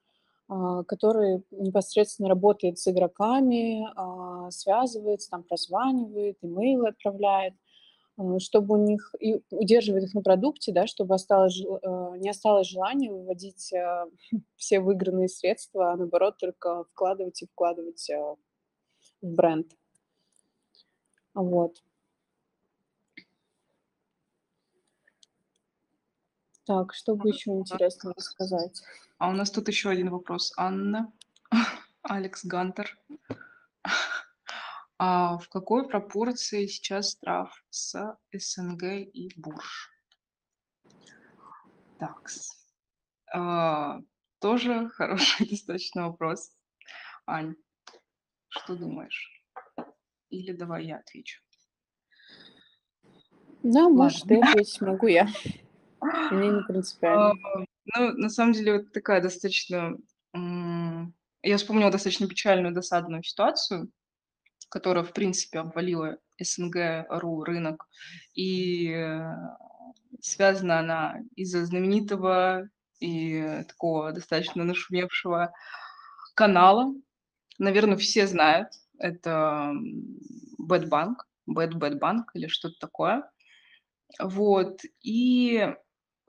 а, 0.48 0.84
который 0.84 1.44
непосредственно 1.52 2.28
работает 2.28 2.80
с 2.80 2.88
игроками, 2.88 3.88
а, 3.96 4.50
связывается, 4.52 5.30
там 5.30 5.44
прозванивает, 5.44 6.38
имейлы 6.42 6.90
отправляет, 6.90 7.54
а, 8.18 8.40
чтобы 8.40 8.76
у 8.76 8.84
них 8.84 9.14
и 9.20 9.42
удерживает 9.52 10.06
их 10.06 10.14
на 10.16 10.22
продукте, 10.22 10.72
да, 10.74 10.88
чтобы 10.88 11.16
осталось, 11.16 11.62
не 12.18 12.30
осталось 12.30 12.68
желания 12.68 13.12
выводить 13.12 13.72
все 14.58 14.80
выигранные 14.80 15.30
средства, 15.30 15.92
а 15.92 15.98
наоборот 15.98 16.38
только 16.40 16.84
вкладывать 16.86 17.42
и 17.44 17.48
вкладывать 17.48 18.10
в 19.22 19.28
бренд. 19.28 19.68
Вот. 21.36 21.78
Так, 26.70 26.94
что 26.94 27.16
бы 27.16 27.30
еще 27.30 27.50
интересного 27.50 28.14
сказать? 28.20 28.84
А 29.18 29.30
у 29.30 29.34
нас 29.34 29.50
тут 29.50 29.68
еще 29.68 29.90
один 29.90 30.12
вопрос. 30.12 30.54
Анна, 30.56 31.12
Алекс 32.04 32.46
Гантер. 32.46 32.96
А 35.00 35.40
в 35.40 35.50
какой 35.50 35.90
пропорции 35.90 36.68
сейчас 36.68 37.14
штраф 37.14 37.66
с 37.72 38.16
СНГ 38.32 38.84
и 38.84 39.32
Бурж? 39.36 39.90
Так. 41.98 42.30
А, 43.34 44.02
тоже 44.38 44.90
хороший 44.94 45.50
достаточно 45.50 46.10
вопрос. 46.10 46.52
Ань, 47.26 47.56
что 48.50 48.76
думаешь? 48.76 49.44
Или 50.30 50.52
давай 50.52 50.86
я 50.86 50.98
отвечу. 50.98 51.42
Да, 53.64 53.90
может, 53.90 54.28
ты 54.28 54.40
ответить 54.40 54.80
могу 54.82 55.08
я. 55.08 55.28
Мне 56.02 56.50
не 56.50 56.64
принципиально. 56.64 57.32
А, 57.32 57.60
ну, 57.98 58.14
на 58.14 58.30
самом 58.30 58.54
деле, 58.54 58.80
вот 58.80 58.92
такая 58.92 59.22
достаточно... 59.22 59.98
Я 61.42 61.58
вспомнила 61.58 61.92
достаточно 61.92 62.28
печальную, 62.28 62.74
досадную 62.74 63.24
ситуацию, 63.24 63.90
которая, 64.70 65.04
в 65.04 65.14
принципе, 65.14 65.60
обвалила 65.60 66.18
СНГ.ру 66.40 67.44
рынок. 67.44 67.88
И 68.36 68.92
э, 68.92 69.34
связана 70.22 70.80
она 70.80 71.20
из-за 71.36 71.66
знаменитого 71.66 72.70
и 73.00 73.64
такого 73.68 74.12
достаточно 74.12 74.64
нашумевшего 74.64 75.54
канала. 76.36 76.94
Наверное, 77.58 77.98
все 77.98 78.28
знают. 78.28 78.70
Это 78.98 79.74
Бэтбанк, 80.58 81.26
Бэт 81.46 81.74
Бэтбанк 81.74 82.32
или 82.36 82.48
что-то 82.48 82.76
такое. 82.80 83.30
Вот. 84.20 84.82
И 85.02 85.74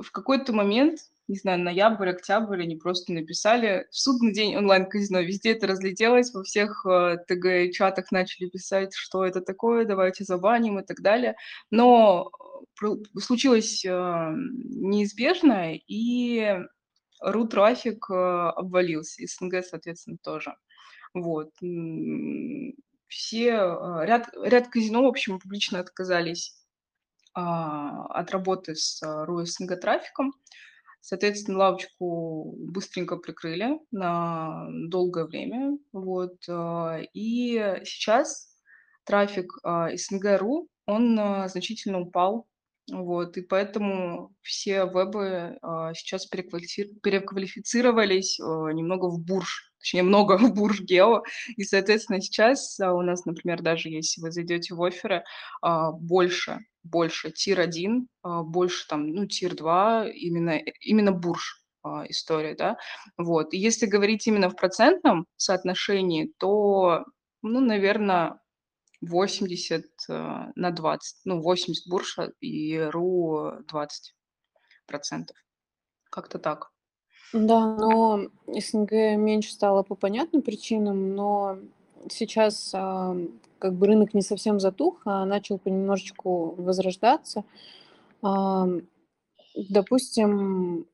в 0.01 0.11
какой-то 0.13 0.53
момент, 0.53 1.01
не 1.29 1.37
знаю, 1.37 1.61
ноябрь, 1.61 2.11
октябрь, 2.11 2.63
они 2.63 2.77
просто 2.77 3.13
написали 3.13 3.87
в 3.91 3.97
судный 3.97 4.33
день 4.33 4.57
онлайн-казино. 4.57 5.21
Везде 5.21 5.53
это 5.53 5.67
разлетелось, 5.67 6.33
во 6.33 6.43
всех 6.43 6.85
э, 6.87 7.19
ТГ-чатах 7.29 8.11
начали 8.11 8.49
писать, 8.49 8.95
что 8.95 9.25
это 9.25 9.41
такое, 9.41 9.85
давайте 9.85 10.25
забаним 10.25 10.79
и 10.81 10.85
так 10.85 11.01
далее. 11.03 11.37
Но 11.71 12.31
случилось 13.19 13.85
э, 13.85 13.89
неизбежное, 13.91 15.81
и 15.87 16.59
ру-трафик 17.21 18.11
э, 18.11 18.15
обвалился, 18.15 19.23
и 19.23 19.27
СНГ, 19.27 19.65
соответственно, 19.65 20.17
тоже. 20.23 20.55
Вот. 21.15 21.51
Все, 23.09 23.51
э, 23.51 24.07
ряд, 24.07 24.29
ряд 24.43 24.69
казино, 24.69 25.03
в 25.03 25.07
общем, 25.07 25.39
публично 25.39 25.81
отказались 25.81 26.60
от 27.35 28.31
работы 28.31 28.75
с 28.75 29.03
а, 29.03 29.27
RUSNG 29.27 29.77
трафиком. 29.77 30.33
Соответственно, 31.01 31.59
лавочку 31.59 32.55
быстренько 32.59 33.17
прикрыли 33.17 33.79
на 33.91 34.67
долгое 34.89 35.25
время. 35.25 35.79
Вот. 35.93 36.37
А, 36.49 36.99
и 37.15 37.81
сейчас 37.85 38.57
трафик 39.05 39.53
СНГ.ру, 39.65 40.69
он 40.87 41.17
значительно 41.49 42.01
упал 42.01 42.47
вот, 42.93 43.37
и 43.37 43.43
поэтому 43.43 44.35
все 44.43 44.85
вебы 44.85 45.59
а, 45.63 45.95
сейчас 45.95 46.27
переквалифи- 46.29 46.99
переквалифицировались 47.03 48.41
а, 48.41 48.71
немного 48.73 49.07
в 49.09 49.21
бурж, 49.21 49.73
точнее, 49.79 50.03
много 50.03 50.37
в 50.39 50.53
бурж 50.55 50.81
гео, 50.81 51.23
и, 51.57 51.63
соответственно, 51.65 52.21
сейчас 52.21 52.81
а, 52.81 52.93
у 52.93 53.03
нас, 53.03 53.25
например, 53.27 53.63
даже 53.63 53.89
если 53.91 54.21
вы 54.21 54.33
зайдете 54.33 54.75
в 54.75 54.83
оферы, 54.83 55.23
а, 55.63 55.93
больше, 55.93 56.59
больше 56.83 57.31
тир 57.31 57.61
1, 57.61 58.09
а, 58.23 58.43
больше 58.43 58.87
там, 58.89 59.07
ну, 59.09 59.27
тир 59.27 59.55
2, 59.55 60.09
именно, 60.09 60.59
именно 60.81 61.13
бурж, 61.13 61.63
а, 61.85 62.05
история, 62.09 62.57
да. 62.57 62.77
Вот. 63.17 63.55
И 63.55 63.59
если 63.59 63.87
говорить 63.87 64.27
именно 64.27 64.51
в 64.51 64.57
процентном 64.57 65.27
соотношении, 65.37 66.33
то, 66.39 67.05
ну, 67.43 67.61
наверное, 67.61 68.40
80 69.01 69.85
э, 70.09 70.53
на 70.55 70.71
20. 70.71 71.21
Ну, 71.25 71.41
80 71.41 71.89
Бурша 71.89 72.33
и 72.41 72.79
РУ 72.79 73.53
20 73.69 74.15
процентов. 74.87 75.37
Как-то 76.11 76.39
так. 76.39 76.71
Да, 77.33 77.77
но 77.77 78.29
СНГ 78.49 78.93
меньше 79.17 79.53
стало 79.53 79.83
по 79.85 79.95
понятным 79.95 80.43
причинам, 80.43 81.15
но 81.15 81.59
сейчас 82.09 82.73
а, 82.75 83.17
как 83.59 83.75
бы 83.75 83.87
рынок 83.87 84.15
не 84.15 84.23
совсем 84.23 84.59
затух, 84.59 85.03
а 85.05 85.25
начал 85.25 85.59
понемножечку 85.59 86.57
возрождаться. 86.57 87.45
А, 88.23 88.67
допустим, 89.55 90.87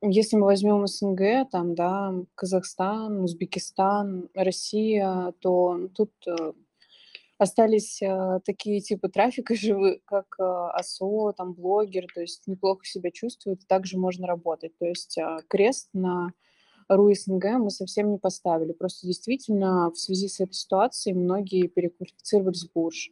если 0.00 0.36
мы 0.36 0.46
возьмем 0.46 0.86
СНГ, 0.86 1.50
там, 1.50 1.74
да, 1.74 2.14
Казахстан, 2.34 3.20
Узбекистан, 3.20 4.30
Россия, 4.34 5.34
то 5.40 5.88
тут 5.94 6.12
э, 6.26 6.52
остались 7.42 8.00
э, 8.00 8.40
такие 8.44 8.80
типы 8.80 9.08
трафика 9.08 9.54
живы, 9.54 10.00
как 10.04 10.36
э, 10.38 10.42
АСО, 10.42 11.32
там, 11.32 11.54
блогер, 11.54 12.06
то 12.14 12.20
есть 12.20 12.46
неплохо 12.46 12.84
себя 12.84 13.10
чувствуют, 13.10 13.66
также 13.66 13.98
можно 13.98 14.26
работать. 14.26 14.76
То 14.78 14.86
есть 14.86 15.18
э, 15.18 15.38
крест 15.48 15.88
на 15.92 16.32
РУ 16.88 17.12
СНГ 17.12 17.44
мы 17.58 17.70
совсем 17.70 18.12
не 18.12 18.18
поставили. 18.18 18.72
Просто 18.72 19.06
действительно 19.06 19.90
в 19.90 19.96
связи 19.96 20.28
с 20.28 20.40
этой 20.40 20.52
ситуацией 20.52 21.16
многие 21.16 21.66
переквалифицировались 21.66 22.64
в 22.64 22.72
бурж. 22.72 23.10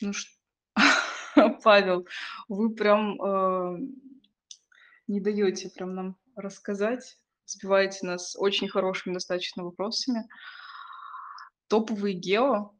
Ну 0.00 0.12
что, 0.12 0.30
Павел, 1.62 2.06
вы 2.48 2.74
прям 2.74 3.20
э, 3.22 3.78
не 5.06 5.20
даете 5.20 5.70
прям 5.70 5.94
нам 5.94 6.16
рассказать, 6.34 7.16
сбиваете 7.46 8.06
нас 8.06 8.36
очень 8.36 8.68
хорошими 8.68 9.14
достаточно 9.14 9.64
вопросами. 9.64 10.28
Топовые 11.68 12.14
гео 12.14 12.72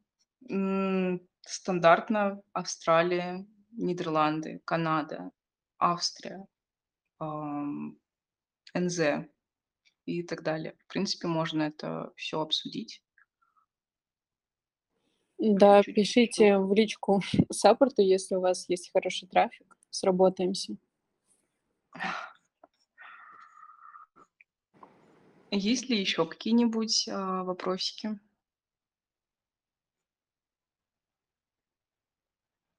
стандартно 1.41 2.41
Австралия, 2.53 3.45
Нидерланды, 3.71 4.61
Канада, 4.65 5.31
Австрия, 5.77 6.45
ам, 7.19 7.97
НЗ 8.73 9.27
и 10.05 10.23
так 10.23 10.43
далее. 10.43 10.75
В 10.79 10.87
принципе, 10.87 11.27
можно 11.27 11.63
это 11.63 12.11
все 12.15 12.39
обсудить. 12.39 13.01
Да, 15.37 15.83
Чуть-чуть 15.83 15.95
пишите 15.95 16.57
в 16.57 16.73
личку 16.73 17.21
саппорту, 17.51 18.01
если 18.01 18.35
у 18.35 18.41
вас 18.41 18.67
есть 18.69 18.91
хороший 18.91 19.27
трафик, 19.27 19.77
сработаемся. 19.89 20.77
Есть 25.51 25.89
ли 25.89 25.99
еще 25.99 26.25
какие-нибудь 26.25 27.09
а, 27.09 27.43
вопросики? 27.43 28.17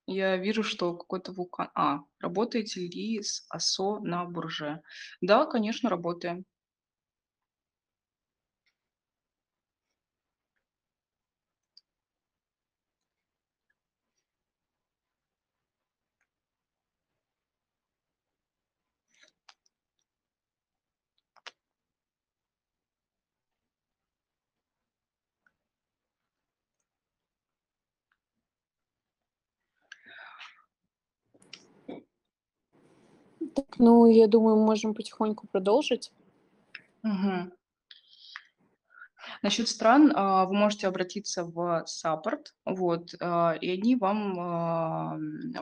Я 0.07 0.35
вижу, 0.35 0.61
что 0.61 0.93
какой-то 0.93 1.31
вулкан. 1.31 1.69
А, 1.73 1.99
работаете 2.19 2.81
ли 2.81 3.21
с 3.23 3.45
АСО 3.49 3.99
на 3.99 4.25
бурже? 4.25 4.81
Да, 5.21 5.45
конечно, 5.45 5.89
работаем. 5.89 6.45
Так, 33.55 33.79
ну, 33.79 34.05
я 34.05 34.27
думаю, 34.27 34.57
мы 34.57 34.65
можем 34.65 34.93
потихоньку 34.93 35.47
продолжить. 35.47 36.11
Мгм. 37.03 37.53
Насчет 39.41 39.67
стран, 39.69 40.11
а, 40.15 40.45
вы 40.45 40.53
можете 40.53 40.87
обратиться 40.87 41.43
в 41.43 41.83
саппорт, 41.85 42.53
вот, 42.65 43.13
а, 43.21 43.53
и 43.53 43.69
они 43.69 43.95
вам 43.95 44.39
а, 44.39 45.17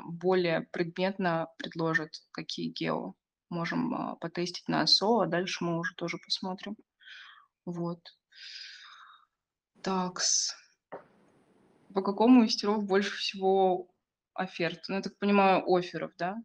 более 0.05 0.61
предметно 0.71 1.47
предложат, 1.57 2.09
какие 2.31 2.69
гео 2.69 3.13
можем 3.49 4.17
потестить 4.19 4.67
на 4.67 4.81
АСО, 4.81 5.21
а 5.21 5.27
дальше 5.27 5.63
мы 5.63 5.77
уже 5.79 5.95
тоже 5.95 6.17
посмотрим. 6.17 6.75
Вот. 7.65 7.99
Такс. 9.81 10.53
По 11.93 12.01
какому 12.01 12.43
из 12.43 12.61
больше 12.63 13.15
всего 13.15 13.87
оферт? 14.33 14.83
Ну, 14.89 14.95
я 14.95 15.01
так 15.01 15.17
понимаю, 15.17 15.63
офферов, 15.65 16.11
да? 16.17 16.37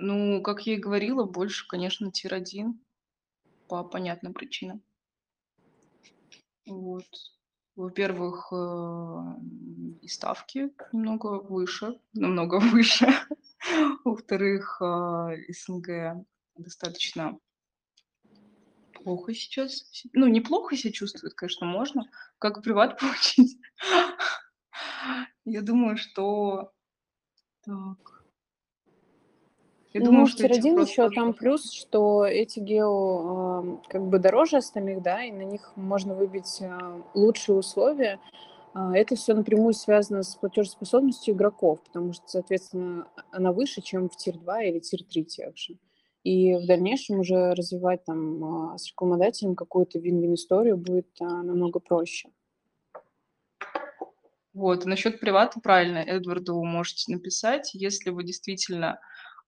Ну, 0.00 0.42
как 0.42 0.66
я 0.66 0.74
и 0.74 0.78
говорила, 0.78 1.24
больше, 1.24 1.66
конечно, 1.66 2.10
тир 2.12 2.34
1 2.34 2.80
по 3.68 3.82
понятным 3.84 4.32
причинам. 4.32 4.82
Вот. 6.66 7.06
Во-первых, 7.76 8.48
э, 8.52 9.34
и 10.02 10.08
ставки 10.08 10.70
немного 10.92 11.40
выше, 11.40 12.00
намного 12.12 12.60
выше. 12.60 13.06
Во-вторых, 14.04 14.80
а, 14.80 15.30
СНГ 15.48 16.24
достаточно 16.56 17.38
плохо 18.92 19.34
сейчас. 19.34 19.88
се- 19.90 20.08
Ну, 20.12 20.26
неплохо 20.28 20.76
себя 20.76 20.92
чувствует, 20.92 21.34
конечно, 21.34 21.66
можно. 21.66 22.08
Как 22.38 22.62
приват 22.62 22.98
получить? 23.00 23.58
Я 25.44 25.62
думаю, 25.62 25.96
что... 25.96 26.72
Так. 27.62 28.17
Я 29.94 30.00
думаю, 30.02 30.20
Ну, 30.20 30.26
в 30.26 30.30
что 30.30 30.44
эти 30.44 30.60
tier-1 30.60 30.70
вопросы 30.70 30.90
еще 30.90 31.02
тоже 31.04 31.14
там 31.14 31.32
плюс, 31.32 31.72
что 31.72 32.24
эти 32.26 32.60
гео 32.60 33.58
ам, 33.58 33.82
как 33.88 34.02
бы 34.06 34.18
дороже 34.18 34.58
остальных, 34.58 35.02
да, 35.02 35.24
и 35.24 35.32
на 35.32 35.42
них 35.42 35.72
можно 35.76 36.14
выбить 36.14 36.60
а, 36.60 37.02
лучшие 37.14 37.56
условия. 37.56 38.20
А, 38.74 38.94
Это 38.96 39.16
все 39.16 39.32
напрямую 39.34 39.72
связано 39.72 40.22
с 40.22 40.36
платежеспособностью 40.36 41.34
игроков, 41.34 41.80
потому 41.82 42.12
что, 42.12 42.24
соответственно, 42.26 43.08
она 43.32 43.52
выше, 43.52 43.80
чем 43.80 44.10
в 44.10 44.16
tier-2 44.16 44.64
или 44.68 44.78
tier-3 44.78 45.22
тех 45.24 45.56
же. 45.56 45.78
И 46.22 46.54
в 46.56 46.66
дальнейшем 46.66 47.20
уже 47.20 47.54
развивать 47.54 48.04
там 48.04 48.76
с 48.76 48.88
рекламодателем 48.88 49.54
какую-то 49.54 49.98
вин-вин 49.98 50.34
историю 50.34 50.76
будет 50.76 51.08
намного 51.20 51.78
проще. 51.78 52.28
Вот, 54.52 54.84
насчет 54.84 55.20
привата, 55.20 55.60
правильно, 55.60 55.98
Эдварду 55.98 56.62
можете 56.64 57.12
написать. 57.12 57.70
Если 57.74 58.10
вы 58.10 58.24
действительно 58.24 58.98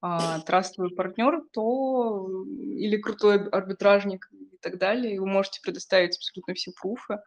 трастовый 0.00 0.90
партнер, 0.90 1.42
то 1.52 2.44
или 2.46 2.96
крутой 2.96 3.36
ар- 3.36 3.48
арбитражник 3.52 4.30
и 4.32 4.56
так 4.58 4.78
далее, 4.78 5.14
и 5.14 5.18
вы 5.18 5.26
можете 5.26 5.60
предоставить 5.62 6.16
абсолютно 6.16 6.54
все 6.54 6.72
пруфы 6.80 7.18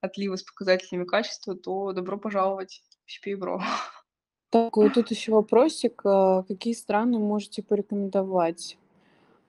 отлива 0.00 0.36
с 0.36 0.42
показателями 0.42 1.04
качества, 1.04 1.54
то 1.56 1.92
добро 1.92 2.18
пожаловать 2.18 2.82
в 3.06 3.26
CPA 3.28 3.60
Так, 4.50 4.76
вот 4.76 4.94
тут 4.94 5.10
еще 5.10 5.32
вопросик. 5.32 6.02
а, 6.04 6.42
Какие 6.44 6.74
страны 6.74 7.18
можете 7.18 7.62
порекомендовать? 7.62 8.78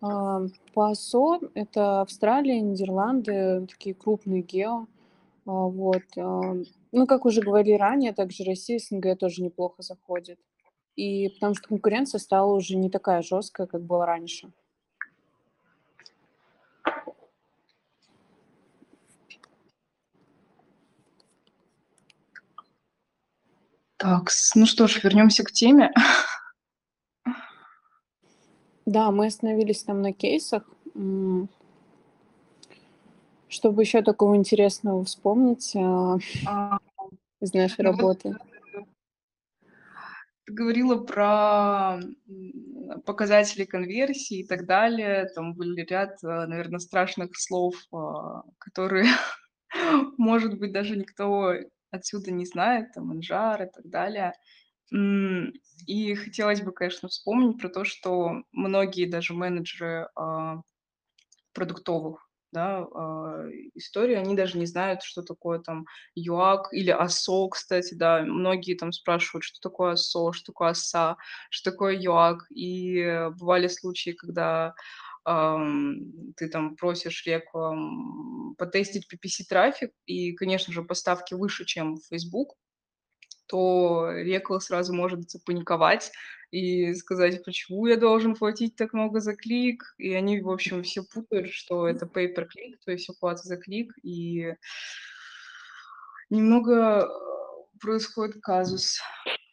А, 0.01 0.41
По 0.73 0.89
АСО 0.89 1.39
это 1.53 2.01
Австралия, 2.01 2.61
Нидерланды, 2.61 3.67
такие 3.69 3.93
крупные 3.93 4.41
гео. 4.41 4.87
А, 5.45 5.51
Вот. 5.51 6.03
а, 6.17 6.55
Ну, 6.91 7.05
как 7.07 7.25
уже 7.25 7.41
говорили 7.41 7.73
ранее, 7.75 8.13
также 8.13 8.43
Россия, 8.43 8.79
СНГ 8.79 9.17
тоже 9.19 9.43
неплохо 9.43 9.83
заходит. 9.83 10.39
И 10.99 11.29
потому 11.29 11.55
что 11.55 11.69
конкуренция 11.69 12.19
стала 12.19 12.51
уже 12.51 12.75
не 12.75 12.89
такая 12.89 13.21
жесткая, 13.21 13.67
как 13.67 13.81
была 13.81 14.05
раньше. 14.05 14.51
Так, 23.95 24.29
ну 24.55 24.65
что 24.65 24.87
ж, 24.87 25.01
вернемся 25.01 25.45
к 25.45 25.53
теме. 25.53 25.93
Да, 28.85 29.11
мы 29.11 29.27
остановились 29.27 29.83
там 29.83 30.01
на 30.01 30.11
кейсах. 30.11 30.63
Чтобы 33.47 33.83
еще 33.83 34.01
такого 34.01 34.35
интересного 34.35 35.05
вспомнить 35.05 35.73
а, 35.77 36.17
А, 36.45 36.77
из 37.39 37.53
нашей 37.53 37.85
ну 37.85 37.91
работы. 37.91 38.35
Ты 40.49 40.55
говорила 40.55 40.97
про 40.97 41.99
показатели 43.05 43.65
конверсии 43.65 44.39
и 44.39 44.47
так 44.47 44.65
далее. 44.65 45.27
Там 45.35 45.53
были 45.53 45.81
ряд, 45.81 46.21
наверное, 46.23 46.79
страшных 46.79 47.37
слов, 47.37 47.75
а, 47.93 48.41
которые, 48.57 49.05
может 50.17 50.57
быть, 50.57 50.71
даже 50.73 50.97
никто 50.97 51.53
отсюда 51.91 52.31
не 52.31 52.45
знает, 52.45 52.91
там, 52.93 53.13
Инжар 53.13 53.61
и 53.61 53.69
так 53.71 53.85
далее. 53.85 54.33
И 55.85 56.15
хотелось 56.15 56.61
бы, 56.61 56.71
конечно, 56.71 57.09
вспомнить 57.09 57.61
про 57.61 57.69
то, 57.69 57.83
что 57.83 58.41
многие 58.51 59.05
даже 59.05 59.35
менеджеры 59.35 60.09
а, 60.15 60.61
продуктовых 61.53 62.27
да, 62.51 62.85
а, 62.93 63.45
истории, 63.75 64.15
они 64.15 64.35
даже 64.35 64.57
не 64.57 64.65
знают, 64.65 65.03
что 65.03 65.21
такое 65.21 65.59
там 65.59 65.85
ЮАК 66.15 66.73
или 66.73 66.89
АСО, 66.91 67.47
кстати, 67.49 67.93
да, 67.93 68.21
многие 68.21 68.75
там 68.75 68.91
спрашивают, 68.91 69.43
что 69.43 69.59
такое 69.59 69.93
АСО, 69.93 70.33
что 70.33 70.45
такое 70.51 70.69
АСА, 70.69 71.17
что 71.49 71.71
такое 71.71 71.97
ЮАК, 71.99 72.45
и 72.51 73.29
бывали 73.37 73.67
случаи, 73.67 74.11
когда 74.11 74.73
ты 75.25 76.47
там 76.51 76.75
просишь 76.75 77.25
реку 77.25 78.55
потестить 78.57 79.07
PPC-трафик, 79.13 79.91
и, 80.05 80.33
конечно 80.33 80.73
же, 80.73 80.81
поставки 80.81 81.33
выше, 81.35 81.65
чем 81.65 81.97
в 81.97 82.05
Facebook, 82.09 82.55
то 83.47 84.11
Рекла 84.11 84.59
сразу 84.59 84.93
может 84.93 85.29
запаниковать 85.29 86.11
и 86.51 86.93
сказать, 86.95 87.43
почему 87.43 87.85
я 87.87 87.97
должен 87.97 88.35
платить 88.35 88.75
так 88.75 88.93
много 88.93 89.19
за 89.19 89.35
клик. 89.35 89.93
И 89.97 90.13
они, 90.13 90.41
в 90.41 90.49
общем, 90.49 90.83
все 90.83 91.03
путают, 91.03 91.49
что 91.51 91.87
это 91.87 92.05
pay 92.05 92.33
per 92.33 92.45
click, 92.45 92.77
то 92.83 92.91
есть 92.91 93.09
оплата 93.09 93.43
за 93.43 93.57
клик. 93.57 93.93
И 94.03 94.53
немного 96.29 97.03
э, 97.03 97.07
происходит 97.79 98.41
казус 98.41 98.99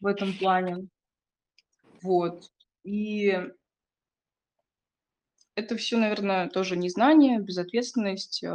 в 0.00 0.06
этом 0.06 0.32
плане. 0.32 0.88
Вот. 2.02 2.50
И 2.84 3.38
это 5.54 5.76
все, 5.76 5.96
наверное, 5.96 6.48
тоже 6.48 6.76
незнание, 6.76 7.40
безответственность 7.40 8.42
э, 8.42 8.48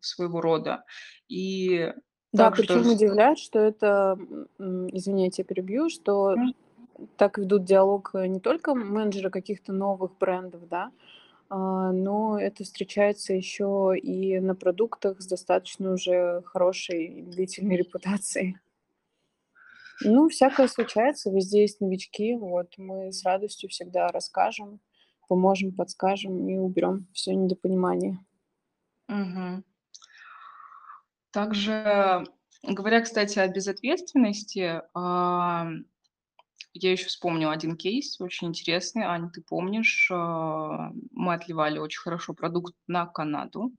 своего 0.00 0.40
рода. 0.40 0.84
И 1.28 1.92
да, 2.32 2.50
так 2.50 2.56
причем 2.56 2.82
что... 2.82 2.92
удивляет, 2.92 3.38
что 3.38 3.60
это, 3.60 4.18
извините, 4.58 5.42
я 5.42 5.44
перебью, 5.46 5.88
что 5.88 6.34
mm. 6.34 6.54
Так 7.16 7.38
ведут 7.38 7.64
диалог 7.64 8.10
э, 8.14 8.26
не 8.26 8.40
только 8.40 8.74
менеджеры 8.74 9.30
каких-то 9.30 9.72
новых 9.72 10.16
брендов, 10.18 10.68
да, 10.68 10.90
а, 11.48 11.92
но 11.92 12.38
это 12.38 12.64
встречается 12.64 13.32
еще 13.32 13.94
и 13.96 14.40
на 14.40 14.54
продуктах 14.54 15.20
с 15.20 15.26
достаточно 15.26 15.92
уже 15.92 16.42
хорошей 16.44 17.22
длительной 17.22 17.76
репутацией. 17.78 18.56
Ну, 20.00 20.28
всякое 20.28 20.66
случается, 20.66 21.30
везде 21.30 21.62
есть 21.62 21.80
новички, 21.80 22.34
вот, 22.34 22.74
мы 22.78 23.12
с 23.12 23.24
радостью 23.24 23.70
всегда 23.70 24.08
расскажем, 24.08 24.80
поможем, 25.28 25.72
подскажем 25.72 26.48
и 26.48 26.56
уберем 26.56 27.06
все 27.12 27.32
недопонимание. 27.34 28.18
Угу. 29.08 29.62
Также, 31.30 32.24
говоря, 32.62 33.00
кстати, 33.02 33.38
о 33.38 33.46
безответственности, 33.46 34.82
я 36.74 36.92
еще 36.92 37.06
вспомнила 37.06 37.52
один 37.52 37.76
кейс, 37.76 38.20
очень 38.20 38.48
интересный. 38.48 39.04
Аня, 39.04 39.30
ты 39.30 39.40
помнишь, 39.40 40.10
а, 40.12 40.90
мы 41.12 41.34
отливали 41.34 41.78
очень 41.78 42.00
хорошо 42.00 42.34
продукт 42.34 42.74
на 42.88 43.06
Канаду. 43.06 43.72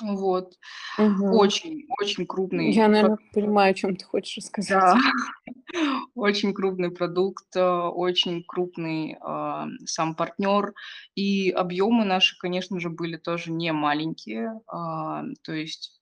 Вот. 0.00 0.54
Угу. 0.98 1.36
Очень, 1.36 1.86
очень 2.00 2.26
крупный. 2.26 2.72
Я, 2.72 2.88
наверное, 2.88 3.16
продукт. 3.16 3.34
понимаю, 3.34 3.70
о 3.72 3.74
чем 3.74 3.96
ты 3.96 4.04
хочешь 4.04 4.38
рассказать. 4.38 4.80
Да. 4.80 4.96
очень 6.14 6.54
крупный 6.54 6.90
продукт, 6.90 7.46
а, 7.56 7.90
очень 7.90 8.44
крупный 8.46 9.14
э, 9.20 9.64
сам 9.86 10.14
партнер. 10.14 10.72
И 11.16 11.50
объемы 11.50 12.04
наши, 12.04 12.38
конечно 12.38 12.78
же, 12.80 12.90
были 12.90 13.16
тоже 13.16 13.52
не 13.52 13.72
маленькие. 13.72 14.60
Э, 14.72 15.22
то 15.42 15.52
есть 15.52 16.00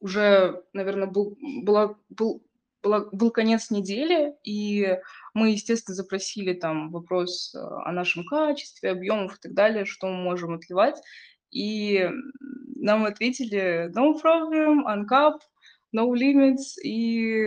уже, 0.00 0.62
наверное, 0.72 1.06
был, 1.06 1.36
была, 1.62 1.96
был, 2.08 2.45
был 2.86 3.30
конец 3.30 3.70
недели, 3.70 4.34
и 4.44 4.98
мы, 5.34 5.50
естественно, 5.50 5.94
запросили 5.94 6.52
там 6.52 6.90
вопрос 6.90 7.54
э, 7.54 7.58
о 7.58 7.92
нашем 7.92 8.24
качестве, 8.24 8.90
объемах 8.90 9.36
и 9.36 9.40
так 9.40 9.54
далее, 9.54 9.84
что 9.84 10.06
мы 10.06 10.22
можем 10.22 10.54
отливать. 10.54 10.96
И 11.50 12.08
нам 12.76 13.04
ответили 13.04 13.90
no 13.94 14.14
problem, 14.20 14.84
uncap, 14.86 15.40
no 15.94 16.12
limits, 16.14 16.78
и 16.82 17.46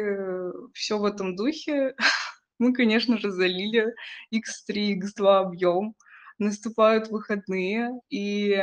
все 0.74 0.98
в 0.98 1.06
этом 1.06 1.36
духе. 1.36 1.96
Мы, 2.60 2.74
конечно 2.74 3.18
же, 3.18 3.32
залили 3.32 3.94
X3, 4.34 5.00
X2 5.00 5.40
объем. 5.40 5.96
Наступают 6.40 7.10
выходные, 7.10 7.92
и 8.10 8.58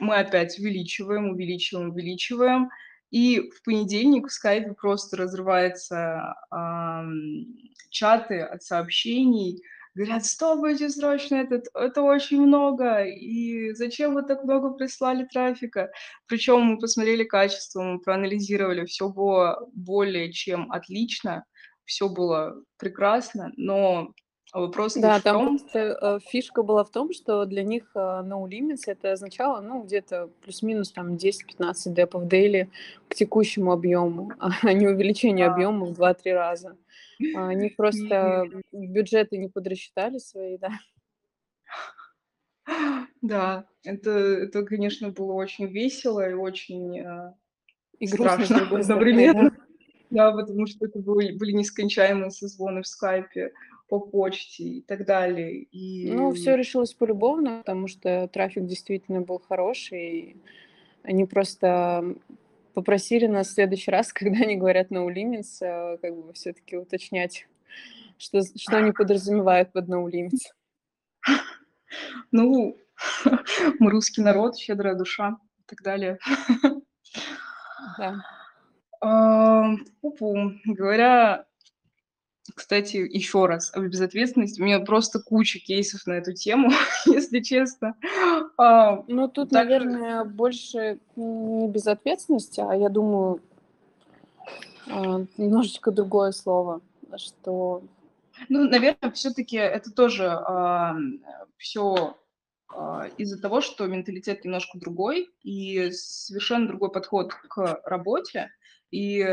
мы 0.00 0.16
опять 0.16 0.58
увеличиваем, 0.58 1.30
увеличиваем, 1.30 1.90
увеличиваем. 1.90 2.68
И 3.12 3.50
в 3.50 3.62
понедельник 3.62 4.28
в 4.28 4.32
скайпе 4.32 4.72
просто 4.72 5.18
разрываются 5.18 6.34
э, 6.50 7.02
чаты 7.90 8.40
от 8.40 8.62
сообщений, 8.62 9.62
говорят, 9.94 10.24
стопайте 10.24 10.88
срочно 10.88 11.34
этот, 11.34 11.66
это 11.74 12.00
очень 12.00 12.40
много, 12.40 13.04
и 13.04 13.74
зачем 13.74 14.14
вы 14.14 14.22
так 14.22 14.44
много 14.44 14.70
прислали 14.70 15.28
трафика? 15.30 15.92
Причем 16.26 16.62
мы 16.62 16.78
посмотрели 16.78 17.24
качество, 17.24 17.82
мы 17.82 18.00
проанализировали, 18.00 18.86
все 18.86 19.10
было 19.10 19.68
более 19.74 20.32
чем 20.32 20.72
отлично, 20.72 21.44
все 21.84 22.08
было 22.08 22.64
прекрасно, 22.78 23.52
но 23.58 24.14
вопрос 24.60 24.94
Да, 24.94 25.18
в 25.18 25.22
там 25.22 25.58
просто 25.58 25.98
э, 26.00 26.18
фишка 26.28 26.62
была 26.62 26.84
в 26.84 26.90
том, 26.90 27.12
что 27.12 27.44
для 27.46 27.62
них 27.62 27.90
э, 27.94 27.98
no 27.98 28.46
limits 28.46 28.82
это 28.86 29.12
означало, 29.12 29.60
ну, 29.60 29.82
где-то 29.82 30.30
плюс-минус 30.42 30.92
там 30.92 31.14
10-15 31.14 31.72
депов 31.86 32.26
дейли 32.26 32.70
к 33.08 33.14
текущему 33.14 33.72
объему, 33.72 34.32
а 34.62 34.72
не 34.72 34.86
увеличение 34.86 35.46
объема 35.46 35.86
в 35.86 35.92
2-3 35.92 36.32
раза. 36.32 36.76
А 37.34 37.48
Они 37.48 37.70
просто 37.76 38.44
бюджеты 38.72 39.38
не 39.38 39.48
подрасчитали 39.48 40.18
свои, 40.18 40.58
да. 40.58 40.70
Да, 43.22 43.66
это, 43.84 44.10
это, 44.10 44.64
конечно, 44.64 45.10
было 45.10 45.32
очень 45.32 45.66
весело 45.66 46.28
и 46.28 46.34
очень 46.34 46.98
э, 46.98 47.32
И 48.00 48.06
страшно 48.06 48.68
одновременно. 48.70 49.50
да. 49.50 49.56
Да, 50.12 50.30
потому 50.30 50.66
что 50.66 50.84
это 50.84 50.98
были, 50.98 51.36
были 51.38 51.52
нескончаемые 51.52 52.30
созвоны 52.30 52.82
в 52.82 52.86
скайпе 52.86 53.50
по 53.92 54.00
почте 54.00 54.64
и 54.64 54.80
так 54.80 55.04
далее. 55.04 55.66
Ну, 55.70 56.32
все 56.32 56.54
И 56.54 56.56
решилось 56.56 56.94
полюбовно, 56.94 57.58
потому 57.58 57.88
что 57.88 58.26
трафик 58.28 58.64
действительно 58.64 59.20
был 59.20 59.38
хороший. 59.38 60.00
и 60.08 60.36
Они 61.02 61.26
просто 61.26 62.16
попросили 62.72 63.26
нас 63.26 63.48
в 63.48 63.52
следующий 63.52 63.90
раз, 63.90 64.10
когда 64.14 64.44
они 64.44 64.56
говорят 64.56 64.90
no 64.90 65.06
limits, 65.08 65.60
э, 65.60 65.98
как 65.98 66.16
бы 66.16 66.32
все-таки 66.32 66.78
уточнять, 66.78 67.46
что, 68.16 68.40
что 68.56 68.78
они 68.78 68.92
подразумевают 68.92 69.72
под 69.72 69.90
no 69.90 70.06
limits. 70.10 70.40
ну, 72.32 72.78
мы 73.78 73.90
русский 73.90 74.22
народ, 74.22 74.56
щедрая 74.56 74.94
душа 74.94 75.36
и 75.58 75.64
так 75.66 75.82
далее. 75.82 76.18
Да. 77.98 78.24
А, 79.02 79.74
пу-пу. 80.00 80.52
Говоря 80.64 81.44
кстати, 82.54 82.96
еще 82.96 83.46
раз 83.46 83.74
об 83.74 83.84
безответственности. 83.84 84.60
У 84.60 84.64
меня 84.64 84.80
просто 84.80 85.20
куча 85.20 85.58
кейсов 85.58 86.06
на 86.06 86.14
эту 86.14 86.32
тему, 86.32 86.70
если 87.06 87.40
честно. 87.40 87.94
А, 88.56 89.04
Ну, 89.08 89.28
тут, 89.28 89.50
также... 89.50 89.80
наверное, 89.80 90.24
больше 90.24 90.98
не 91.16 91.68
безответственности, 91.68 92.60
а 92.60 92.74
я 92.74 92.88
думаю, 92.88 93.40
а, 94.88 95.24
немножечко 95.36 95.90
другое 95.90 96.32
слово, 96.32 96.80
что... 97.16 97.82
Ну, 98.48 98.68
наверное, 98.68 99.10
все-таки 99.12 99.56
это 99.56 99.92
тоже 99.92 100.28
а, 100.28 100.96
все 101.56 102.16
а, 102.74 103.08
из-за 103.18 103.40
того, 103.40 103.60
что 103.60 103.86
менталитет 103.86 104.44
немножко 104.44 104.78
другой 104.78 105.28
и 105.42 105.90
совершенно 105.92 106.66
другой 106.66 106.90
подход 106.90 107.32
к 107.34 107.80
работе. 107.84 108.50
И 108.90 109.24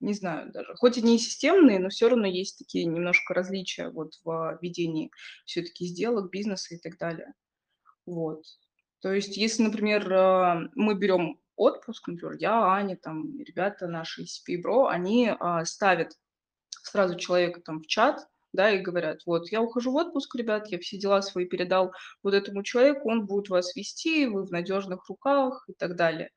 не 0.00 0.14
знаю 0.14 0.50
даже, 0.52 0.74
хоть 0.76 0.98
они 0.98 1.16
и 1.16 1.18
системные, 1.18 1.78
но 1.78 1.88
все 1.90 2.08
равно 2.08 2.26
есть 2.26 2.58
такие 2.58 2.84
немножко 2.84 3.34
различия 3.34 3.90
вот 3.90 4.14
в 4.24 4.58
ведении 4.60 5.10
все-таки 5.44 5.86
сделок, 5.86 6.30
бизнеса 6.30 6.74
и 6.74 6.78
так 6.78 6.98
далее. 6.98 7.34
Вот. 8.06 8.44
То 9.00 9.12
есть, 9.12 9.36
если, 9.36 9.62
например, 9.62 10.12
э, 10.12 10.68
мы 10.74 10.94
берем 10.94 11.40
отпуск, 11.56 12.08
например, 12.08 12.36
я, 12.38 12.64
Аня, 12.64 12.96
там, 12.96 13.38
ребята 13.40 13.86
наши 13.86 14.22
из 14.22 14.42
CPBro, 14.42 14.88
они 14.88 15.30
а, 15.38 15.64
ставят 15.64 16.12
сразу 16.82 17.16
человека 17.16 17.60
там 17.60 17.82
в 17.82 17.86
чат, 17.86 18.26
да, 18.52 18.70
и 18.70 18.80
говорят, 18.80 19.20
вот, 19.26 19.50
я 19.52 19.60
ухожу 19.60 19.92
в 19.92 19.96
отпуск, 19.96 20.34
ребят, 20.34 20.68
я 20.68 20.78
все 20.78 20.98
дела 20.98 21.22
свои 21.22 21.44
передал 21.44 21.92
вот 22.22 22.34
этому 22.34 22.62
человеку, 22.62 23.10
он 23.10 23.26
будет 23.26 23.48
вас 23.48 23.76
вести, 23.76 24.26
вы 24.26 24.44
в 24.44 24.50
надежных 24.50 25.08
руках 25.08 25.64
и 25.68 25.72
так 25.74 25.96
далее. 25.96 26.30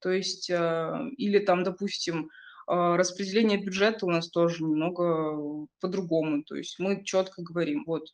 То 0.00 0.10
есть, 0.10 0.50
э, 0.50 1.10
или 1.16 1.38
там, 1.38 1.62
допустим, 1.62 2.30
распределение 2.70 3.58
бюджета 3.58 4.06
у 4.06 4.10
нас 4.10 4.28
тоже 4.30 4.62
немного 4.62 5.66
по-другому. 5.80 6.44
То 6.44 6.54
есть 6.54 6.78
мы 6.78 7.02
четко 7.04 7.42
говорим, 7.42 7.84
вот 7.84 8.06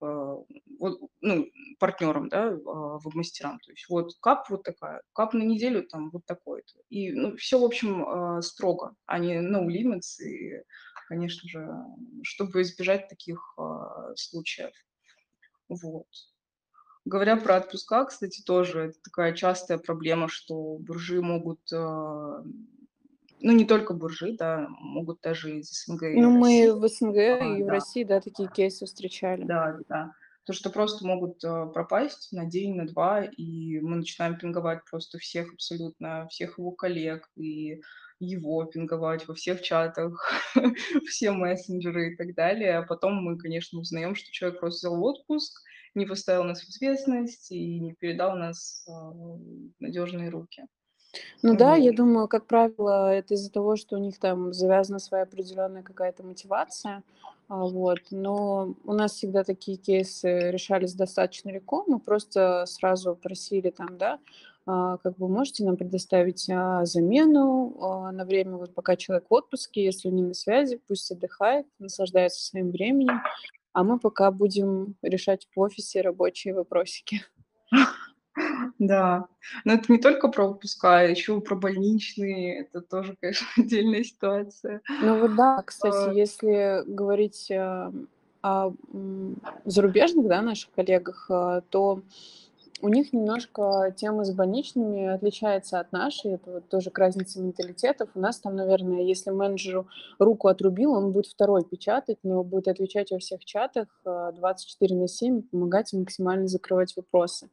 э, 0.00 0.36
вот, 0.78 1.00
ну, 1.20 1.50
партнерам, 1.78 2.28
да, 2.28 2.48
а, 2.48 2.98
веб-мастерам. 2.98 3.58
То 3.60 3.72
есть 3.72 3.86
вот 3.88 4.12
кап 4.20 4.48
вот 4.50 4.62
такая, 4.62 5.02
кап 5.12 5.34
на 5.34 5.42
неделю 5.42 5.86
там 5.86 6.10
вот 6.10 6.24
такой-то. 6.26 6.78
И 6.88 7.12
ну, 7.12 7.36
все, 7.36 7.58
в 7.58 7.64
общем, 7.64 8.04
а, 8.06 8.42
строго, 8.42 8.94
а 9.06 9.18
не 9.18 9.40
no 9.40 9.66
limits. 9.66 10.22
И, 10.22 10.62
конечно 11.08 11.48
же, 11.48 11.68
чтобы 12.22 12.62
избежать 12.62 13.08
таких 13.08 13.54
а, 13.58 14.14
случаев. 14.14 14.72
Вот. 15.68 16.06
Говоря 17.04 17.36
про 17.36 17.56
отпуска, 17.56 18.04
кстати, 18.04 18.42
тоже 18.42 18.80
это 18.88 18.98
такая 19.02 19.32
частая 19.32 19.78
проблема, 19.78 20.28
что 20.28 20.76
буржи 20.78 21.22
могут 21.22 21.60
ну, 23.40 23.52
не 23.52 23.64
только 23.64 23.94
буржи, 23.94 24.36
да, 24.38 24.66
могут 24.68 25.20
даже 25.20 25.58
из 25.58 25.70
СНГ 25.70 26.02
Ну, 26.14 26.30
мы 26.30 26.72
в 26.74 26.88
СНГ 26.88 27.16
А, 27.16 27.56
и 27.58 27.62
в 27.62 27.66
да, 27.66 27.72
России, 27.72 28.04
да, 28.04 28.20
такие 28.20 28.48
кейсы 28.48 28.86
встречали. 28.86 29.44
да, 29.44 29.78
да. 29.88 30.12
То, 30.44 30.52
что 30.52 30.70
просто 30.70 31.04
могут 31.04 31.42
э, 31.42 31.66
пропасть 31.74 32.28
на 32.30 32.46
день, 32.46 32.76
на 32.76 32.86
два, 32.86 33.24
и 33.24 33.80
мы 33.80 33.96
начинаем 33.96 34.38
пинговать 34.38 34.84
просто 34.88 35.18
всех 35.18 35.52
абсолютно, 35.52 36.28
всех 36.28 36.58
его 36.58 36.70
коллег, 36.70 37.28
и 37.34 37.80
его 38.20 38.64
пинговать 38.64 39.26
во 39.26 39.34
всех 39.34 39.60
чатах, 39.60 40.32
все 41.08 41.32
мессенджеры 41.32 42.12
и 42.12 42.16
так 42.16 42.34
далее. 42.34 42.78
А 42.78 42.82
потом 42.82 43.16
мы, 43.16 43.36
конечно, 43.36 43.80
узнаем, 43.80 44.14
что 44.14 44.30
человек 44.30 44.60
просто 44.60 44.88
взял 44.88 45.04
отпуск, 45.04 45.60
не 45.94 46.06
поставил 46.06 46.44
нас 46.44 46.62
в 46.62 46.68
известность 46.68 47.50
и 47.50 47.80
не 47.80 47.94
передал 47.94 48.36
нас 48.36 48.84
э, 48.86 48.90
в 48.92 49.72
надежные 49.80 50.30
руки. 50.30 50.64
Ну 51.42 51.56
да, 51.56 51.76
я 51.76 51.90
Вот. 51.90 51.96
думаю, 51.96 52.28
как 52.28 52.46
правило, 52.46 53.12
это 53.12 53.34
из-за 53.34 53.50
того, 53.50 53.76
что 53.76 53.96
у 53.96 53.98
них 53.98 54.18
там 54.18 54.52
завязана 54.52 54.98
своя 54.98 55.24
определенная 55.24 55.82
какая-то 55.82 56.22
мотивация, 56.22 57.02
а, 57.48 57.64
вот. 57.64 58.00
Но 58.10 58.74
у 58.84 58.92
нас 58.92 59.12
всегда 59.12 59.44
такие 59.44 59.76
кейсы 59.76 60.50
решались 60.50 60.94
достаточно 60.94 61.50
легко. 61.50 61.84
Мы 61.86 62.00
просто 62.00 62.64
сразу 62.66 63.14
просили 63.14 63.70
там, 63.70 63.98
да, 63.98 64.18
а, 64.66 64.96
как 64.98 65.16
бы 65.16 65.28
можете 65.28 65.64
нам 65.64 65.76
предоставить 65.76 66.48
а, 66.50 66.84
замену 66.84 67.76
а, 67.80 68.10
на 68.12 68.24
время, 68.24 68.56
вот 68.56 68.74
пока 68.74 68.96
человек 68.96 69.26
в 69.30 69.34
отпуске, 69.34 69.84
если 69.84 70.08
он 70.08 70.16
не 70.16 70.22
на 70.22 70.34
связи, 70.34 70.80
пусть 70.88 71.10
отдыхает, 71.12 71.66
наслаждается 71.78 72.44
своим 72.44 72.72
временем, 72.72 73.20
а 73.72 73.84
мы 73.84 74.00
пока 74.00 74.30
будем 74.32 74.96
решать 75.02 75.46
в 75.54 75.60
офисе 75.60 76.00
рабочие 76.00 76.54
вопросики. 76.54 77.20
Да, 78.78 79.26
но 79.64 79.74
это 79.74 79.90
не 79.90 79.98
только 79.98 80.28
про 80.28 80.48
отпуска, 80.48 80.98
а 80.98 81.02
еще 81.02 81.40
про 81.40 81.54
больничные. 81.54 82.60
Это 82.60 82.80
тоже, 82.82 83.16
конечно, 83.20 83.46
отдельная 83.56 84.04
ситуация. 84.04 84.82
Ну 85.02 85.20
вот 85.20 85.34
да, 85.34 85.62
кстати, 85.64 86.10
А, 86.10 86.12
если 86.12 86.82
говорить 86.86 87.50
э, 87.50 87.92
о 88.42 88.72
зарубежных, 89.64 90.28
да, 90.28 90.42
наших 90.42 90.70
коллегах, 90.72 91.26
э, 91.30 91.62
то 91.70 92.02
у 92.82 92.88
них 92.88 93.12
немножко 93.12 93.94
тема 93.96 94.24
с 94.24 94.32
больничными 94.32 95.06
отличается 95.06 95.80
от 95.80 95.92
нашей. 95.92 96.32
Это 96.32 96.50
вот 96.50 96.68
тоже 96.68 96.90
к 96.90 96.98
разнице 96.98 97.40
менталитетов. 97.40 98.10
У 98.14 98.20
нас 98.20 98.38
там, 98.38 98.54
наверное, 98.54 99.02
если 99.02 99.30
менеджеру 99.30 99.88
руку 100.18 100.48
отрубил, 100.48 100.92
он 100.92 101.12
будет 101.12 101.26
второй 101.26 101.64
печатать, 101.64 102.18
но 102.22 102.44
будет 102.44 102.68
отвечать 102.68 103.10
во 103.10 103.18
всех 103.18 103.44
чатах 103.44 103.88
э, 104.04 104.32
24 104.36 104.96
на 104.96 105.08
7, 105.08 105.42
помогать 105.42 105.94
и 105.94 105.98
максимально 105.98 106.48
закрывать 106.48 106.94
вопросы. 106.96 107.48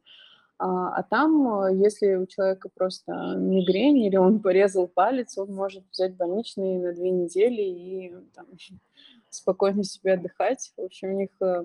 А, 0.58 0.96
а 0.96 1.02
там, 1.02 1.64
э, 1.64 1.76
если 1.76 2.14
у 2.14 2.26
человека 2.26 2.68
просто 2.72 3.12
мигрень 3.36 3.98
или 3.98 4.16
он 4.16 4.40
порезал 4.42 4.88
палец, 4.88 5.36
он 5.36 5.52
может 5.52 5.84
взять 5.90 6.16
больничный 6.16 6.78
на 6.78 6.92
две 6.92 7.10
недели 7.10 7.62
и 7.62 8.14
там, 8.34 8.46
спокойно 9.30 9.84
себе 9.84 10.14
отдыхать. 10.14 10.72
В 10.76 10.82
общем, 10.82 11.14
у 11.14 11.18
них, 11.18 11.30
э, 11.40 11.64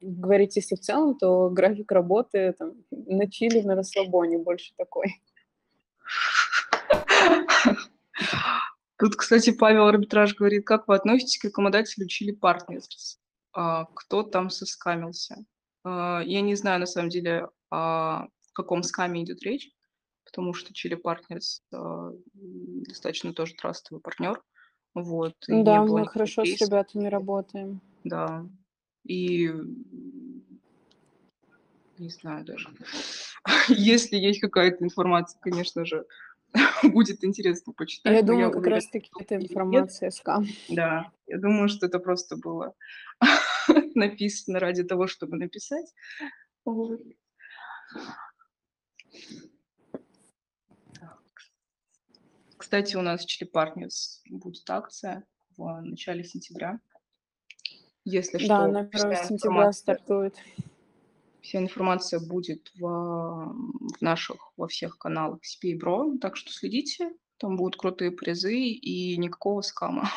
говорить 0.00 0.56
если 0.56 0.76
в 0.76 0.80
целом, 0.80 1.16
то 1.16 1.48
график 1.50 1.90
работы 1.90 2.54
там, 2.58 2.74
на 2.90 3.30
чили, 3.30 3.62
на 3.62 3.74
расслабоне 3.74 4.38
больше 4.38 4.72
такой. 4.76 5.14
Тут, 8.98 9.16
кстати, 9.16 9.50
Павел 9.52 9.86
Арбитраж 9.88 10.34
говорит, 10.34 10.66
как 10.66 10.88
вы 10.88 10.94
относитесь 10.94 11.38
к 11.38 11.44
рекомендателю 11.44 12.06
Chili 12.06 12.34
Partners? 12.38 13.18
А, 13.52 13.86
Кто 13.94 14.22
там 14.22 14.48
соскамился? 14.48 15.44
А, 15.84 16.22
Я 16.24 16.40
не 16.40 16.54
знаю, 16.54 16.80
на 16.80 16.86
самом 16.86 17.10
деле, 17.10 17.48
о 17.70 18.26
каком 18.52 18.82
скаме 18.82 19.22
идет 19.22 19.42
речь, 19.42 19.70
потому 20.24 20.54
что 20.54 20.72
Chili 20.72 21.00
Partners 21.00 21.60
а, 21.72 22.12
достаточно 22.34 23.32
тоже 23.32 23.54
трастовый 23.54 24.00
партнер. 24.00 24.42
Вот, 24.94 25.34
Да, 25.46 25.84
мы 25.84 26.06
хорошо 26.06 26.42
с 26.42 26.48
кейсов. 26.48 26.68
ребятами 26.68 27.08
работаем. 27.08 27.80
Да. 28.04 28.46
И 29.04 29.50
не 31.98 32.08
знаю 32.10 32.44
даже. 32.44 32.68
Если 33.68 34.16
есть 34.16 34.40
какая-то 34.40 34.84
информация, 34.84 35.38
конечно 35.40 35.84
же, 35.84 36.06
будет 36.82 37.24
интересно 37.24 37.72
Я 37.72 37.74
почитать, 37.76 38.14
я 38.14 38.22
думаю, 38.22 38.50
как 38.50 38.60
уверена, 38.62 38.76
раз-таки 38.76 39.06
что 39.06 39.20
эта 39.22 39.34
и 39.34 39.38
нет. 39.38 39.50
информация 39.50 40.10
скам. 40.10 40.46
Да, 40.68 41.12
я 41.26 41.38
думаю, 41.38 41.68
что 41.68 41.86
это 41.86 41.98
просто 41.98 42.36
было 42.36 42.74
написано 43.94 44.58
ради 44.60 44.82
того, 44.84 45.06
чтобы 45.06 45.36
написать. 45.36 45.92
Вот. 46.64 47.00
Кстати, 52.56 52.96
у 52.96 53.02
нас 53.02 53.24
в 53.24 53.28
Chili 53.28 53.48
Partners 53.50 54.20
будет 54.28 54.68
акция 54.68 55.24
в 55.56 55.80
начале 55.82 56.24
сентября. 56.24 56.80
Если 58.04 58.38
Да, 58.38 58.44
что, 58.44 58.66
на 58.68 58.80
1 58.80 58.90
вся 58.92 59.24
сентября 59.24 59.72
стартует. 59.72 60.36
вся 61.40 61.58
информация 61.58 62.20
будет 62.20 62.72
в, 62.76 62.80
в 62.80 64.00
наших, 64.00 64.52
во 64.56 64.68
всех 64.68 64.98
каналах 64.98 65.40
CP 65.40 65.68
и 65.68 65.78
Bro, 65.78 66.18
так 66.18 66.36
что 66.36 66.52
следите, 66.52 67.12
там 67.38 67.56
будут 67.56 67.76
крутые 67.76 68.10
призы 68.10 68.56
и 68.56 69.16
никакого 69.16 69.60
скама. 69.60 70.10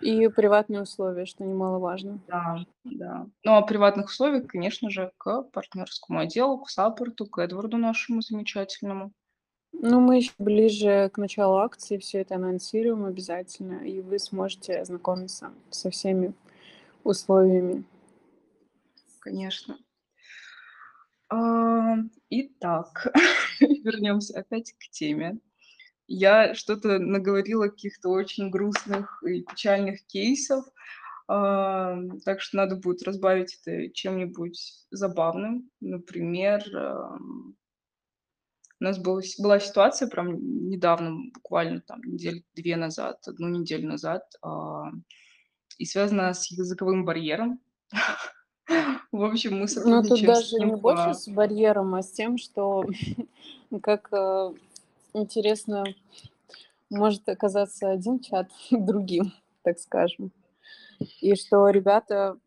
И 0.00 0.28
приватные 0.28 0.82
условия, 0.82 1.26
что 1.26 1.44
немаловажно. 1.44 2.20
Да, 2.26 2.64
да. 2.84 3.26
Ну, 3.44 3.54
а 3.54 3.62
приватных 3.62 4.06
условиях, 4.06 4.46
конечно 4.46 4.90
же, 4.90 5.12
к 5.18 5.42
партнерскому 5.52 6.18
отделу, 6.20 6.58
к 6.58 6.70
саппорту, 6.70 7.26
к 7.26 7.38
Эдварду 7.38 7.76
нашему 7.76 8.22
замечательному. 8.22 9.12
Ну, 9.72 10.00
мы 10.00 10.16
еще 10.16 10.32
ближе 10.38 11.10
к 11.12 11.18
началу 11.18 11.56
акции 11.56 11.98
все 11.98 12.20
это 12.20 12.34
анонсируем 12.34 13.04
обязательно, 13.04 13.84
и 13.84 14.00
вы 14.00 14.18
сможете 14.18 14.78
ознакомиться 14.78 15.52
со 15.70 15.90
всеми 15.90 16.34
условиями. 17.04 17.84
Конечно. 19.20 19.78
А, 21.30 21.96
Итак, 22.28 23.12
вернемся 23.60 24.38
опять 24.38 24.72
к 24.72 24.90
теме. 24.90 25.38
Я 26.06 26.54
что-то 26.54 26.98
наговорила 26.98 27.68
каких-то 27.68 28.10
очень 28.10 28.50
грустных 28.50 29.22
и 29.26 29.42
печальных 29.42 30.04
кейсов, 30.06 30.64
а, 31.28 31.96
так 32.24 32.40
что 32.40 32.56
надо 32.56 32.76
будет 32.76 33.02
разбавить 33.02 33.58
это 33.62 33.92
чем-нибудь 33.92 34.86
забавным. 34.90 35.70
Например, 35.80 36.62
у 38.82 38.84
нас 38.84 38.98
была, 38.98 39.20
была 39.38 39.60
ситуация 39.60 40.08
прям 40.08 40.68
недавно, 40.68 41.30
буквально 41.32 41.80
там 41.82 42.02
недели 42.02 42.42
две 42.56 42.74
назад, 42.74 43.16
одну 43.28 43.48
неделю 43.48 43.88
назад, 43.88 44.24
а, 44.42 44.90
и 45.78 45.84
связана 45.84 46.34
с 46.34 46.50
языковым 46.50 47.04
барьером. 47.04 47.60
В 49.12 49.22
общем, 49.22 49.60
мы 49.60 49.68
тут 49.68 49.70
сотрудничаем 49.70 50.34
с 50.34 50.36
даже 50.40 50.56
одним 50.56 50.68
не 50.70 50.80
больше 50.80 51.10
а, 51.10 51.14
с 51.14 51.28
барьером, 51.28 51.94
а 51.94 52.02
с 52.02 52.10
тем, 52.10 52.38
что 52.38 52.84
как 53.82 54.08
э, 54.12 54.52
интересно 55.14 55.84
может 56.90 57.28
оказаться 57.28 57.90
один 57.90 58.20
чат 58.20 58.50
другим, 58.70 59.32
так 59.62 59.78
скажем. 59.78 60.32
И 61.20 61.34
что 61.34 61.68
ребята, 61.68 62.38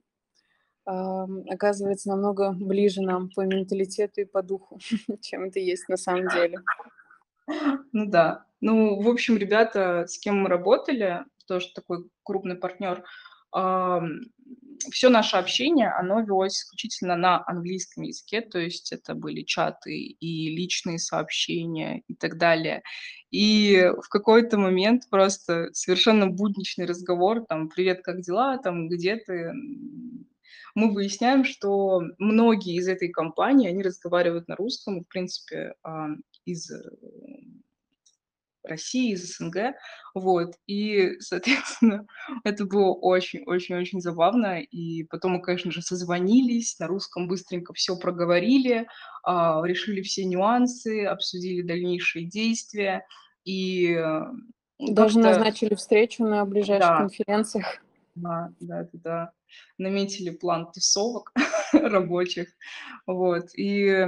ам, 0.86 1.44
оказывается, 1.50 2.10
намного 2.10 2.52
ближе 2.52 3.02
нам 3.02 3.30
по 3.36 3.42
менталитету 3.42 4.22
и 4.22 4.26
по 4.26 4.42
духу, 4.42 4.80
чем 5.22 5.46
это 5.46 5.60
есть 5.60 5.90
на 5.90 5.98
самом 5.98 6.30
деле. 6.30 6.60
Ну 7.92 8.06
да. 8.06 8.46
Ну, 8.62 9.02
в 9.02 9.10
общем, 9.10 9.38
ребята, 9.38 10.06
с 10.08 10.18
кем 10.18 10.42
мы 10.42 10.50
работали, 10.50 11.26
тоже 11.48 11.72
такой 11.74 12.10
крупный 12.24 12.56
партнер, 12.56 13.04
все 14.92 15.10
наше 15.10 15.38
общение, 15.38 15.90
оно 15.90 16.22
велось 16.22 16.58
исключительно 16.58 17.16
на 17.16 17.44
английском 17.48 18.04
языке, 18.04 18.42
то 18.42 18.60
есть 18.60 18.92
это 18.92 19.16
были 19.16 19.42
чаты 19.44 19.96
и 19.96 20.56
личные 20.56 21.00
сообщения 21.00 22.04
и 22.08 22.16
так 22.16 22.38
далее. 22.38 22.84
И 23.32 23.92
в 24.02 24.08
какой-то 24.10 24.58
момент 24.58 25.04
просто 25.10 25.70
совершенно 25.74 26.28
будничный 26.28 26.86
разговор, 26.86 27.46
там, 27.46 27.70
привет, 27.70 28.02
как 28.04 28.22
дела, 28.22 28.58
там, 28.58 28.88
где 28.88 29.18
ты? 29.18 29.52
Мы 30.74 30.94
выясняем, 30.94 31.46
что 31.46 32.02
многие 32.18 32.76
из 32.76 32.88
этой 32.88 33.10
компании, 33.10 33.70
они 33.70 33.82
разговаривают 33.82 34.48
на 34.48 34.56
русском, 34.56 35.02
в 35.02 35.08
принципе, 35.08 35.74
а, 35.84 36.10
из 36.46 36.70
э, 36.70 36.82
России, 38.68 39.14
из 39.14 39.38
СНГ, 39.38 39.76
вот, 40.14 40.56
и, 40.68 41.16
соответственно, 41.20 42.06
это 42.44 42.66
было 42.66 42.94
очень-очень-очень 42.94 44.02
забавно, 44.02 44.62
и 44.62 45.04
потом 45.04 45.34
мы, 45.34 45.42
конечно 45.42 45.72
же, 45.72 45.82
созвонились, 45.82 46.78
на 46.80 46.88
русском 46.88 47.28
быстренько 47.28 47.74
все 47.74 47.98
проговорили, 47.98 48.88
а, 49.24 49.62
решили 49.66 50.02
все 50.02 50.26
нюансы, 50.26 51.06
обсудили 51.06 51.62
дальнейшие 51.62 52.26
действия, 52.26 53.06
и 53.44 53.94
э, 53.94 54.22
Даже 54.80 55.20
назначили 55.20 55.76
встречу 55.76 56.24
на 56.24 56.46
ближайших 56.46 56.90
Да. 56.90 56.98
конференциях. 56.98 57.82
Да, 58.16 58.52
да-да-да, 58.62 59.32
наметили 59.78 60.30
план 60.30 60.72
тусовок 60.72 61.34
рабочих, 61.74 62.48
вот, 63.06 63.48
и 63.56 64.08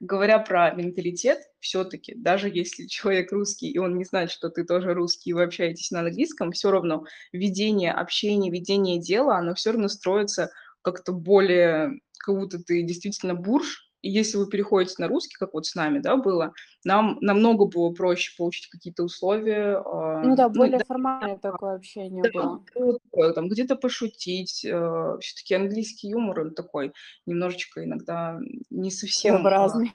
говоря 0.00 0.38
про 0.38 0.70
менталитет, 0.72 1.38
все-таки, 1.60 2.14
даже 2.16 2.48
если 2.48 2.86
человек 2.86 3.32
русский, 3.32 3.70
и 3.70 3.78
он 3.78 3.96
не 3.96 4.04
знает, 4.04 4.30
что 4.30 4.48
ты 4.48 4.64
тоже 4.64 4.94
русский, 4.94 5.30
и 5.30 5.32
вы 5.34 5.44
общаетесь 5.44 5.90
на 5.90 6.00
английском, 6.00 6.52
все 6.52 6.70
равно 6.70 7.04
ведение 7.32 7.92
общения, 7.92 8.50
ведение 8.50 8.98
дела, 8.98 9.36
оно 9.36 9.54
все 9.54 9.72
равно 9.72 9.88
строится 9.88 10.50
как-то 10.82 11.12
более, 11.12 12.00
как 12.18 12.34
будто 12.34 12.58
ты 12.58 12.82
действительно 12.82 13.34
бурж, 13.34 13.89
если 14.02 14.36
вы 14.36 14.48
переходите 14.48 14.94
на 14.98 15.08
русский, 15.08 15.36
как 15.36 15.52
вот 15.54 15.66
с 15.66 15.74
нами, 15.74 15.98
да, 15.98 16.16
было, 16.16 16.52
нам 16.84 17.18
намного 17.20 17.66
было 17.66 17.92
проще 17.92 18.34
получить 18.36 18.68
какие-то 18.68 19.02
условия. 19.04 19.82
а, 19.84 20.22
Ну 20.22 20.36
да, 20.36 20.48
ну, 20.48 20.54
более 20.54 20.78
да, 20.78 20.84
формальное 20.86 21.38
такое 21.38 21.76
общение 21.76 22.22
да, 22.22 22.30
было. 22.32 22.64
такое, 23.10 23.32
там 23.32 23.48
где-то 23.48 23.76
пошутить. 23.76 24.52
Все-таки 24.60 25.54
английский 25.54 26.08
юмор, 26.08 26.40
он 26.40 26.54
такой 26.54 26.92
немножечко 27.26 27.84
иногда 27.84 28.38
не 28.70 28.90
совсем 28.90 29.34
а, 29.34 29.38
Своеобразный. 29.40 29.92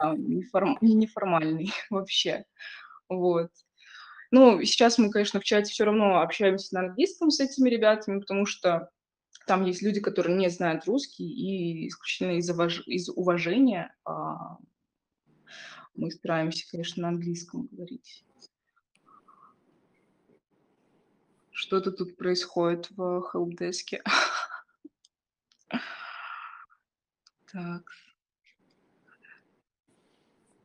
а, 0.00 0.16
неформ- 0.16 0.78
неформальный 0.80 1.72
вообще. 1.90 2.44
Вот. 3.08 3.50
Ну, 4.30 4.60
сейчас 4.64 4.98
мы, 4.98 5.10
конечно, 5.10 5.38
в 5.38 5.44
чате 5.44 5.70
все 5.70 5.84
равно 5.84 6.20
общаемся 6.20 6.74
на 6.74 6.80
английском 6.88 7.30
с 7.30 7.38
этими 7.38 7.70
ребятами, 7.70 8.18
потому 8.18 8.46
что 8.46 8.88
там 9.46 9.64
есть 9.64 9.82
люди, 9.82 10.00
которые 10.00 10.36
не 10.36 10.48
знают 10.48 10.84
русский, 10.86 11.24
и 11.24 11.88
исключительно 11.88 12.38
из, 12.38 12.50
уваж- 12.50 12.84
из 12.86 13.08
уважения 13.08 13.94
а, 14.04 14.58
мы 15.94 16.10
стараемся, 16.10 16.68
конечно, 16.70 17.02
на 17.02 17.08
английском 17.08 17.68
говорить. 17.70 18.24
Что-то 21.50 21.92
тут 21.92 22.16
происходит 22.16 22.90
в 22.90 23.22
хелпдеске. 23.30 24.02
Так, 27.52 27.84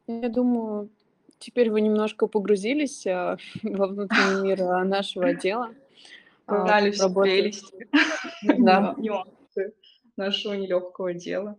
Я 0.08 0.28
думаю, 0.28 0.90
теперь 1.38 1.70
вы 1.70 1.82
немножко 1.82 2.26
погрузились 2.26 3.06
а, 3.06 3.38
во 3.62 3.86
внутренний 3.86 4.42
мир 4.42 4.64
а, 4.64 4.84
нашего 4.84 5.28
отдела. 5.28 5.72
А, 6.48 6.64
Узнали 6.64 6.90
все 6.90 7.04
работы. 7.04 7.30
прелести, 7.30 7.88
Да. 8.58 8.96
нюансы 8.98 9.74
нашего 10.18 10.54
нелегкого 10.54 11.14
дела. 11.14 11.58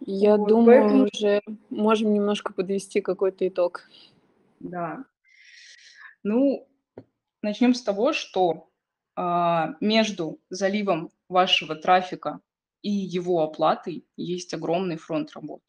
Я 0.00 0.36
Вот, 0.36 0.48
думаю, 0.48 0.82
поэтому- 0.82 1.08
уже 1.12 1.40
можем 1.70 2.12
немножко 2.12 2.52
подвести 2.52 3.00
какой-то 3.00 3.46
итог. 3.48 3.88
Да. 4.60 5.04
Ну, 6.22 6.68
начнем 7.42 7.74
с 7.74 7.82
того, 7.82 8.12
что 8.12 8.68
а, 9.14 9.74
между 9.80 10.40
заливом 10.50 11.10
вашего 11.28 11.74
трафика 11.74 12.40
и 12.82 12.90
его 12.90 13.42
оплатой 13.42 14.04
есть 14.16 14.54
огромный 14.54 14.96
фронт 14.96 15.32
работ, 15.34 15.62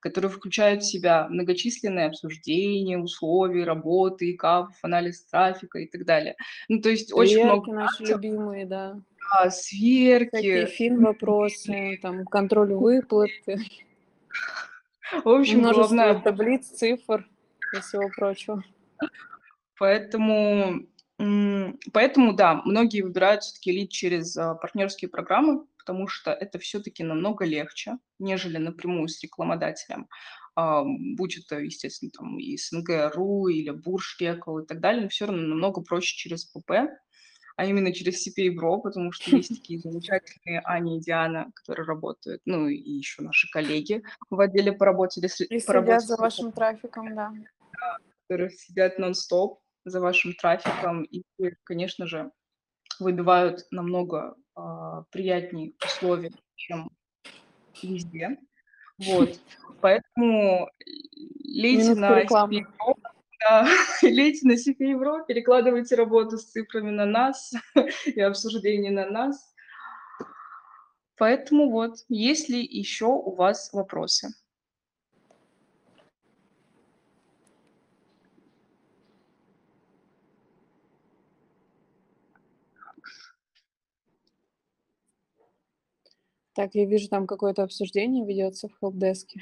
который 0.00 0.30
включает 0.30 0.82
в 0.82 0.86
себя 0.86 1.26
многочисленные 1.28 2.06
обсуждения, 2.06 2.98
условий 2.98 3.64
работы, 3.64 4.32
икапов, 4.32 4.76
анализ 4.82 5.24
трафика 5.26 5.78
и 5.78 5.86
так 5.88 6.04
далее. 6.04 6.36
Ну, 6.68 6.80
то 6.80 6.88
есть 6.88 7.12
очень 7.12 7.34
Сверки 7.34 7.46
много 7.46 7.72
наши 7.74 8.04
любимые, 8.04 8.66
да. 8.66 9.00
Да, 9.30 9.50
сверки, 9.50 10.36
Всякие 10.36 10.66
фин-вопросы, 10.66 11.98
там, 12.02 12.24
контроль 12.24 12.74
выплаты, 12.74 13.58
в 15.22 15.28
общем, 15.28 15.58
множество 15.58 15.94
головная 15.94 16.20
таблиц, 16.20 16.66
цифр 16.66 17.28
и 17.74 17.80
всего 17.80 18.08
прочего. 18.16 18.62
Поэтому, 19.78 20.86
поэтому, 21.92 22.32
да, 22.32 22.62
многие 22.64 23.02
выбирают 23.02 23.42
все-таки 23.42 23.72
лид 23.72 23.90
через 23.90 24.36
а, 24.36 24.54
партнерские 24.54 25.08
программы, 25.08 25.66
потому 25.78 26.08
что 26.08 26.32
это 26.32 26.58
все-таки 26.58 27.02
намного 27.02 27.44
легче, 27.44 27.98
нежели 28.18 28.58
напрямую 28.58 29.08
с 29.08 29.22
рекламодателем. 29.22 30.08
А, 30.56 30.84
будь 30.84 31.36
это, 31.36 31.58
естественно, 31.58 32.12
там 32.12 32.38
и 32.38 32.56
СНГ.ру 32.56 33.48
или 33.48 33.70
Буршпекл 33.70 34.58
и 34.58 34.66
так 34.66 34.80
далее, 34.80 35.02
но 35.02 35.08
все 35.08 35.26
равно 35.26 35.42
намного 35.42 35.82
проще 35.82 36.16
через 36.16 36.44
ПП, 36.44 36.88
а 37.56 37.64
именно 37.66 37.92
через 37.92 38.26
CPA 38.26 38.54
Bro, 38.54 38.82
потому 38.82 39.12
что 39.12 39.30
есть 39.36 39.50
такие 39.50 39.78
замечательные 39.78 40.62
Аня 40.64 40.96
и 40.96 41.00
Диана, 41.00 41.50
которые 41.54 41.86
работают, 41.86 42.42
ну 42.44 42.68
и 42.68 42.76
еще 42.76 43.22
наши 43.22 43.48
коллеги 43.50 44.02
в 44.30 44.40
отделе 44.40 44.72
по 44.72 44.86
работе, 44.86 45.20
И 45.20 45.60
по 45.60 45.72
работе 45.72 46.00
за 46.00 46.16
вашим 46.16 46.52
трафиком, 46.52 47.14
да. 47.14 47.32
которые 48.22 48.50
сидят 48.50 48.98
нон-стоп 48.98 49.60
за 49.84 50.00
вашим 50.00 50.34
трафиком 50.34 51.02
и, 51.04 51.22
конечно 51.64 52.06
же, 52.06 52.30
выбивают 52.98 53.66
намного 53.70 54.36
а, 54.54 55.02
приятнее 55.10 55.72
условия, 55.84 56.32
чем 56.54 56.90
везде. 57.82 58.38
Вот. 58.98 59.38
Поэтому 59.80 60.70
лейте 61.44 61.90
Минутка 61.90 62.00
на. 62.00 62.46
CPA 62.46 62.62
Pro, 62.62 62.94
да, 63.44 63.66
лейте 64.02 64.46
на 64.46 64.52
Pro, 64.54 65.26
перекладывайте 65.26 65.94
работу 65.94 66.38
с 66.38 66.44
цифрами 66.44 66.90
на 66.90 67.06
нас 67.06 67.52
и 68.06 68.20
обсуждение 68.20 68.90
на 68.90 69.10
нас. 69.10 69.54
Поэтому 71.16 71.70
вот, 71.70 71.98
есть 72.08 72.48
ли 72.48 72.60
еще 72.60 73.06
у 73.06 73.34
вас 73.34 73.72
вопросы? 73.72 74.28
Так, 86.54 86.74
я 86.74 86.86
вижу, 86.86 87.08
там 87.08 87.26
какое-то 87.26 87.64
обсуждение 87.64 88.24
ведется 88.24 88.68
в 88.68 88.78
хелпдеске. 88.78 89.40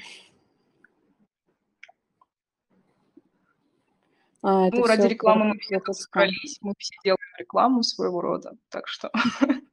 А, 4.43 4.67
это 4.67 4.77
Ну, 4.77 4.85
ради 4.85 5.07
рекламы 5.07 5.45
мы 5.45 5.59
все 5.59 5.79
скам. 5.79 5.93
собрались, 5.93 6.57
мы 6.61 6.73
все 6.77 6.93
делаем 7.03 7.35
рекламу 7.39 7.81
своего 7.81 8.19
рода, 8.19 8.51
так 8.69 8.87
что 8.89 9.09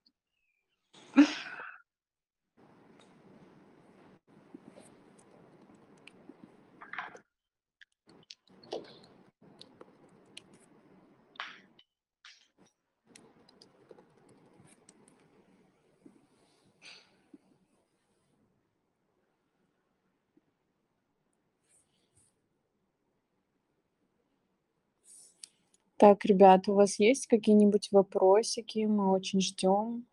Так, 26.00 26.24
ребята, 26.24 26.72
у 26.72 26.76
вас 26.76 26.98
есть 26.98 27.26
какие-нибудь 27.26 27.90
вопросики? 27.92 28.86
Мы 28.86 29.12
очень 29.12 29.42
ждем. 29.42 30.06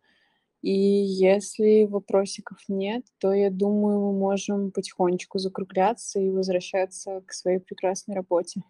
И 0.62 0.70
если 0.70 1.86
вопросиков 1.86 2.58
нет, 2.68 3.06
то 3.18 3.32
я 3.32 3.50
думаю, 3.50 4.00
мы 4.00 4.12
можем 4.12 4.70
потихонечку 4.72 5.38
закругляться 5.38 6.20
и 6.20 6.30
возвращаться 6.30 7.22
к 7.26 7.32
своей 7.32 7.60
прекрасной 7.60 8.16
работе. 8.16 8.62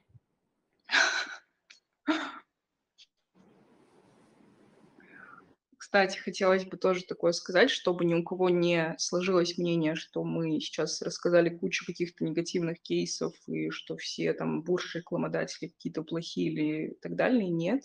Кстати, 5.90 6.18
хотелось 6.18 6.66
бы 6.66 6.76
тоже 6.76 7.02
такое 7.04 7.32
сказать, 7.32 7.70
чтобы 7.70 8.04
ни 8.04 8.12
у 8.12 8.22
кого 8.22 8.50
не 8.50 8.94
сложилось 8.98 9.56
мнение, 9.56 9.94
что 9.94 10.22
мы 10.22 10.60
сейчас 10.60 11.00
рассказали 11.00 11.48
кучу 11.48 11.86
каких-то 11.86 12.24
негативных 12.24 12.82
кейсов 12.82 13.34
и 13.46 13.70
что 13.70 13.96
все 13.96 14.34
там 14.34 14.62
буржи, 14.62 14.98
рекламодатели 14.98 15.68
какие-то 15.68 16.02
плохие 16.02 16.52
или 16.52 16.94
так 17.00 17.16
далее. 17.16 17.48
Нет. 17.48 17.84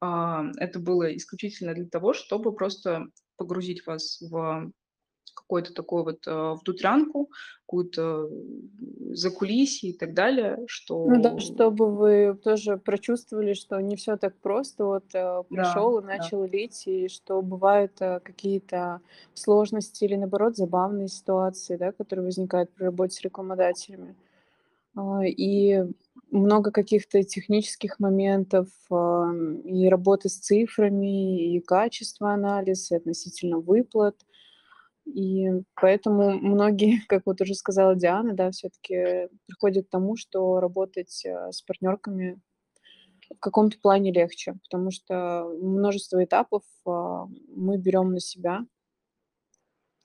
А, 0.00 0.44
Это 0.58 0.80
было 0.80 1.16
исключительно 1.16 1.74
для 1.74 1.86
того, 1.88 2.14
чтобы 2.14 2.54
просто 2.54 3.06
погрузить 3.36 3.86
вас 3.86 4.20
в 4.20 4.72
какой-то 5.40 5.72
такой 5.74 6.04
вот 6.04 6.26
э, 6.26 6.54
внутрянку, 6.64 7.30
какую-то 7.66 8.28
э, 8.28 9.14
закулисье 9.14 9.90
и 9.90 9.92
так 9.92 10.14
далее, 10.14 10.58
что... 10.66 11.06
Ну 11.08 11.22
да, 11.22 11.38
чтобы 11.38 11.94
вы 11.94 12.38
тоже 12.42 12.78
прочувствовали, 12.78 13.54
что 13.54 13.80
не 13.80 13.96
все 13.96 14.16
так 14.16 14.36
просто. 14.38 14.84
Вот 14.84 15.04
э, 15.12 15.12
Да, 15.12 15.42
пришел 15.48 15.98
и 15.98 16.02
да. 16.02 16.08
начал 16.08 16.44
лить, 16.44 16.82
и 16.86 17.08
что 17.08 17.42
бывают 17.42 17.92
э, 18.00 18.20
какие-то 18.20 19.00
сложности 19.34 20.04
или 20.04 20.16
наоборот 20.16 20.56
забавные 20.56 21.08
ситуации, 21.08 21.76
да, 21.76 21.92
которые 21.92 22.24
возникают 22.24 22.70
при 22.70 22.84
работе 22.84 23.16
с 23.16 23.20
рекламодателями. 23.22 24.16
А, 24.96 25.24
и 25.24 25.84
много 26.30 26.70
каких-то 26.70 27.22
технических 27.22 27.98
моментов, 27.98 28.68
ам, 28.90 29.60
и 29.60 29.88
работы 29.88 30.28
с 30.28 30.38
цифрами, 30.38 31.54
и 31.54 31.60
качество 31.60 32.32
анализа, 32.32 32.94
и 32.94 32.98
относительно 32.98 33.58
выплат. 33.58 34.16
И 35.06 35.48
поэтому 35.74 36.32
многие, 36.38 37.00
как 37.08 37.22
вот 37.26 37.40
уже 37.40 37.54
сказала 37.54 37.94
Диана, 37.96 38.34
да, 38.34 38.50
всё-таки 38.50 39.28
приходят 39.46 39.86
к 39.86 39.90
тому, 39.90 40.16
что 40.16 40.60
работать, 40.60 41.24
э, 41.24 41.50
с 41.52 41.62
партнёрками 41.62 42.40
в 43.36 43.40
каком-то 43.40 43.78
плане 43.80 44.12
легче, 44.12 44.54
потому 44.64 44.90
что 44.92 45.48
множество 45.62 46.22
этапов, 46.24 46.62
а, 46.86 47.26
мы 47.56 47.78
берём 47.78 48.12
на 48.12 48.20
себя 48.20 48.66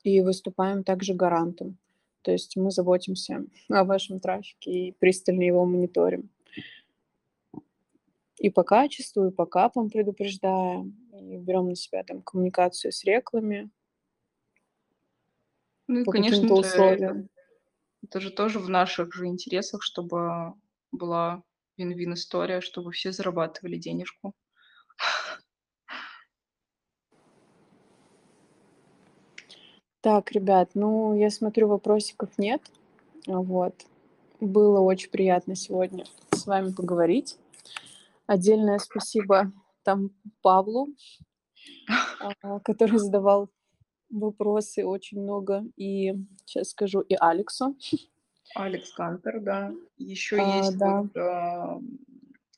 и 0.06 0.22
выступаем 0.22 0.84
также 0.84 1.16
гарантом. 1.16 1.78
То 2.22 2.32
есть 2.32 2.56
мы 2.58 2.70
заботимся 2.72 3.44
о 3.70 3.84
вашем 3.84 4.20
трафике 4.20 4.72
и 4.72 4.92
пристально 5.00 5.44
его 5.44 5.66
мониторим. 5.66 6.30
И 8.40 8.50
по 8.50 8.64
качеству, 8.64 9.28
и 9.28 9.32
по 9.32 9.46
капам 9.46 9.90
предупреждаем, 9.90 10.96
и 11.14 11.38
берём 11.38 11.70
на 11.70 11.76
себя 11.76 12.04
там 12.04 12.22
коммуникацию 12.22 12.92
с 12.92 13.04
реклами. 13.06 13.70
Ну 15.88 16.00
и, 16.00 16.04
По 16.04 16.12
конечно 16.12 16.40
же, 16.40 16.46
это 16.46 16.54
условиям. 16.54 17.30
это 18.04 18.20
же 18.20 18.32
тоже 18.32 18.60
в 18.60 18.70
наших 18.70 19.14
же 19.14 19.28
интересах, 19.28 19.84
чтобы 19.84 20.54
была 20.92 21.44
win-win 21.80 22.14
история, 22.14 22.62
чтобы 22.62 22.92
все 22.92 23.12
зарабатывали 23.12 23.78
денежку. 23.78 24.34
Так, 30.02 30.32
ребят, 30.32 30.72
ну, 30.76 31.16
я 31.16 31.32
смотрю, 31.32 31.68
вопросиков 31.68 32.30
нет. 32.38 32.62
Вот. 33.26 33.74
Было 34.40 34.80
очень 34.80 35.10
приятно 35.10 35.56
сегодня 35.56 36.06
с 36.32 36.46
вами 36.46 36.72
поговорить. 36.72 37.40
Отдельное 38.28 38.78
спасибо 38.80 39.52
там 39.84 40.12
Павлу, 40.42 40.90
а, 42.20 42.60
который 42.60 43.00
задавал 43.00 43.50
вопросы 44.20 44.86
очень 44.86 45.22
много, 45.22 45.64
и 45.78 46.14
щас 46.46 46.70
скажу, 46.70 47.02
и 47.02 47.16
Алексу. 47.20 47.76
Алекс 48.56 48.92
Кантер, 48.94 49.40
да. 49.42 49.72
Ещё 49.98 50.38
А, 50.42 50.58
есть 50.66 50.78
да. 50.78 51.02
вот, 51.02 51.18
а, 51.18 51.80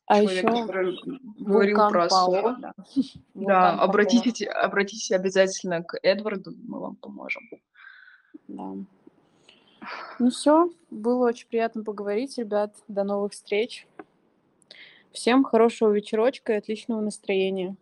А 0.07 0.21
человек, 0.21 0.43
ещё 0.43 0.61
который 0.67 0.97
говорил 1.39 1.77
про. 1.89 2.05
SEO, 2.07 2.55
да. 2.59 2.73
Да, 3.35 3.71
Вулкан 3.71 3.79
обратитесь 3.79 4.47
обратитесь 4.47 5.11
обязательно 5.11 5.83
к 5.83 5.97
Эдварду, 6.03 6.51
мы 6.67 6.79
вам 6.79 6.95
поможем. 6.97 7.43
Да. 8.47 8.73
Ну 10.19 10.29
всё, 10.29 10.71
было 10.89 11.27
очень 11.27 11.47
приятно 11.47 11.83
поговорить, 11.83 12.37
ребят. 12.37 12.75
До 12.87 13.03
новых 13.03 13.33
встреч. 13.33 13.87
Всем 15.11 15.43
хорошего 15.43 15.91
вечерочка 15.91 16.53
и 16.53 16.57
отличного 16.57 17.01
настроения. 17.01 17.75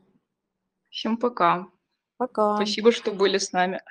Всем 0.89 1.17
пока. 1.17 1.67
Пока. 2.17 2.55
Спасибо, 2.55 2.91
что 2.91 3.11
были 3.11 3.37
с 3.37 3.51
нами. 3.51 3.81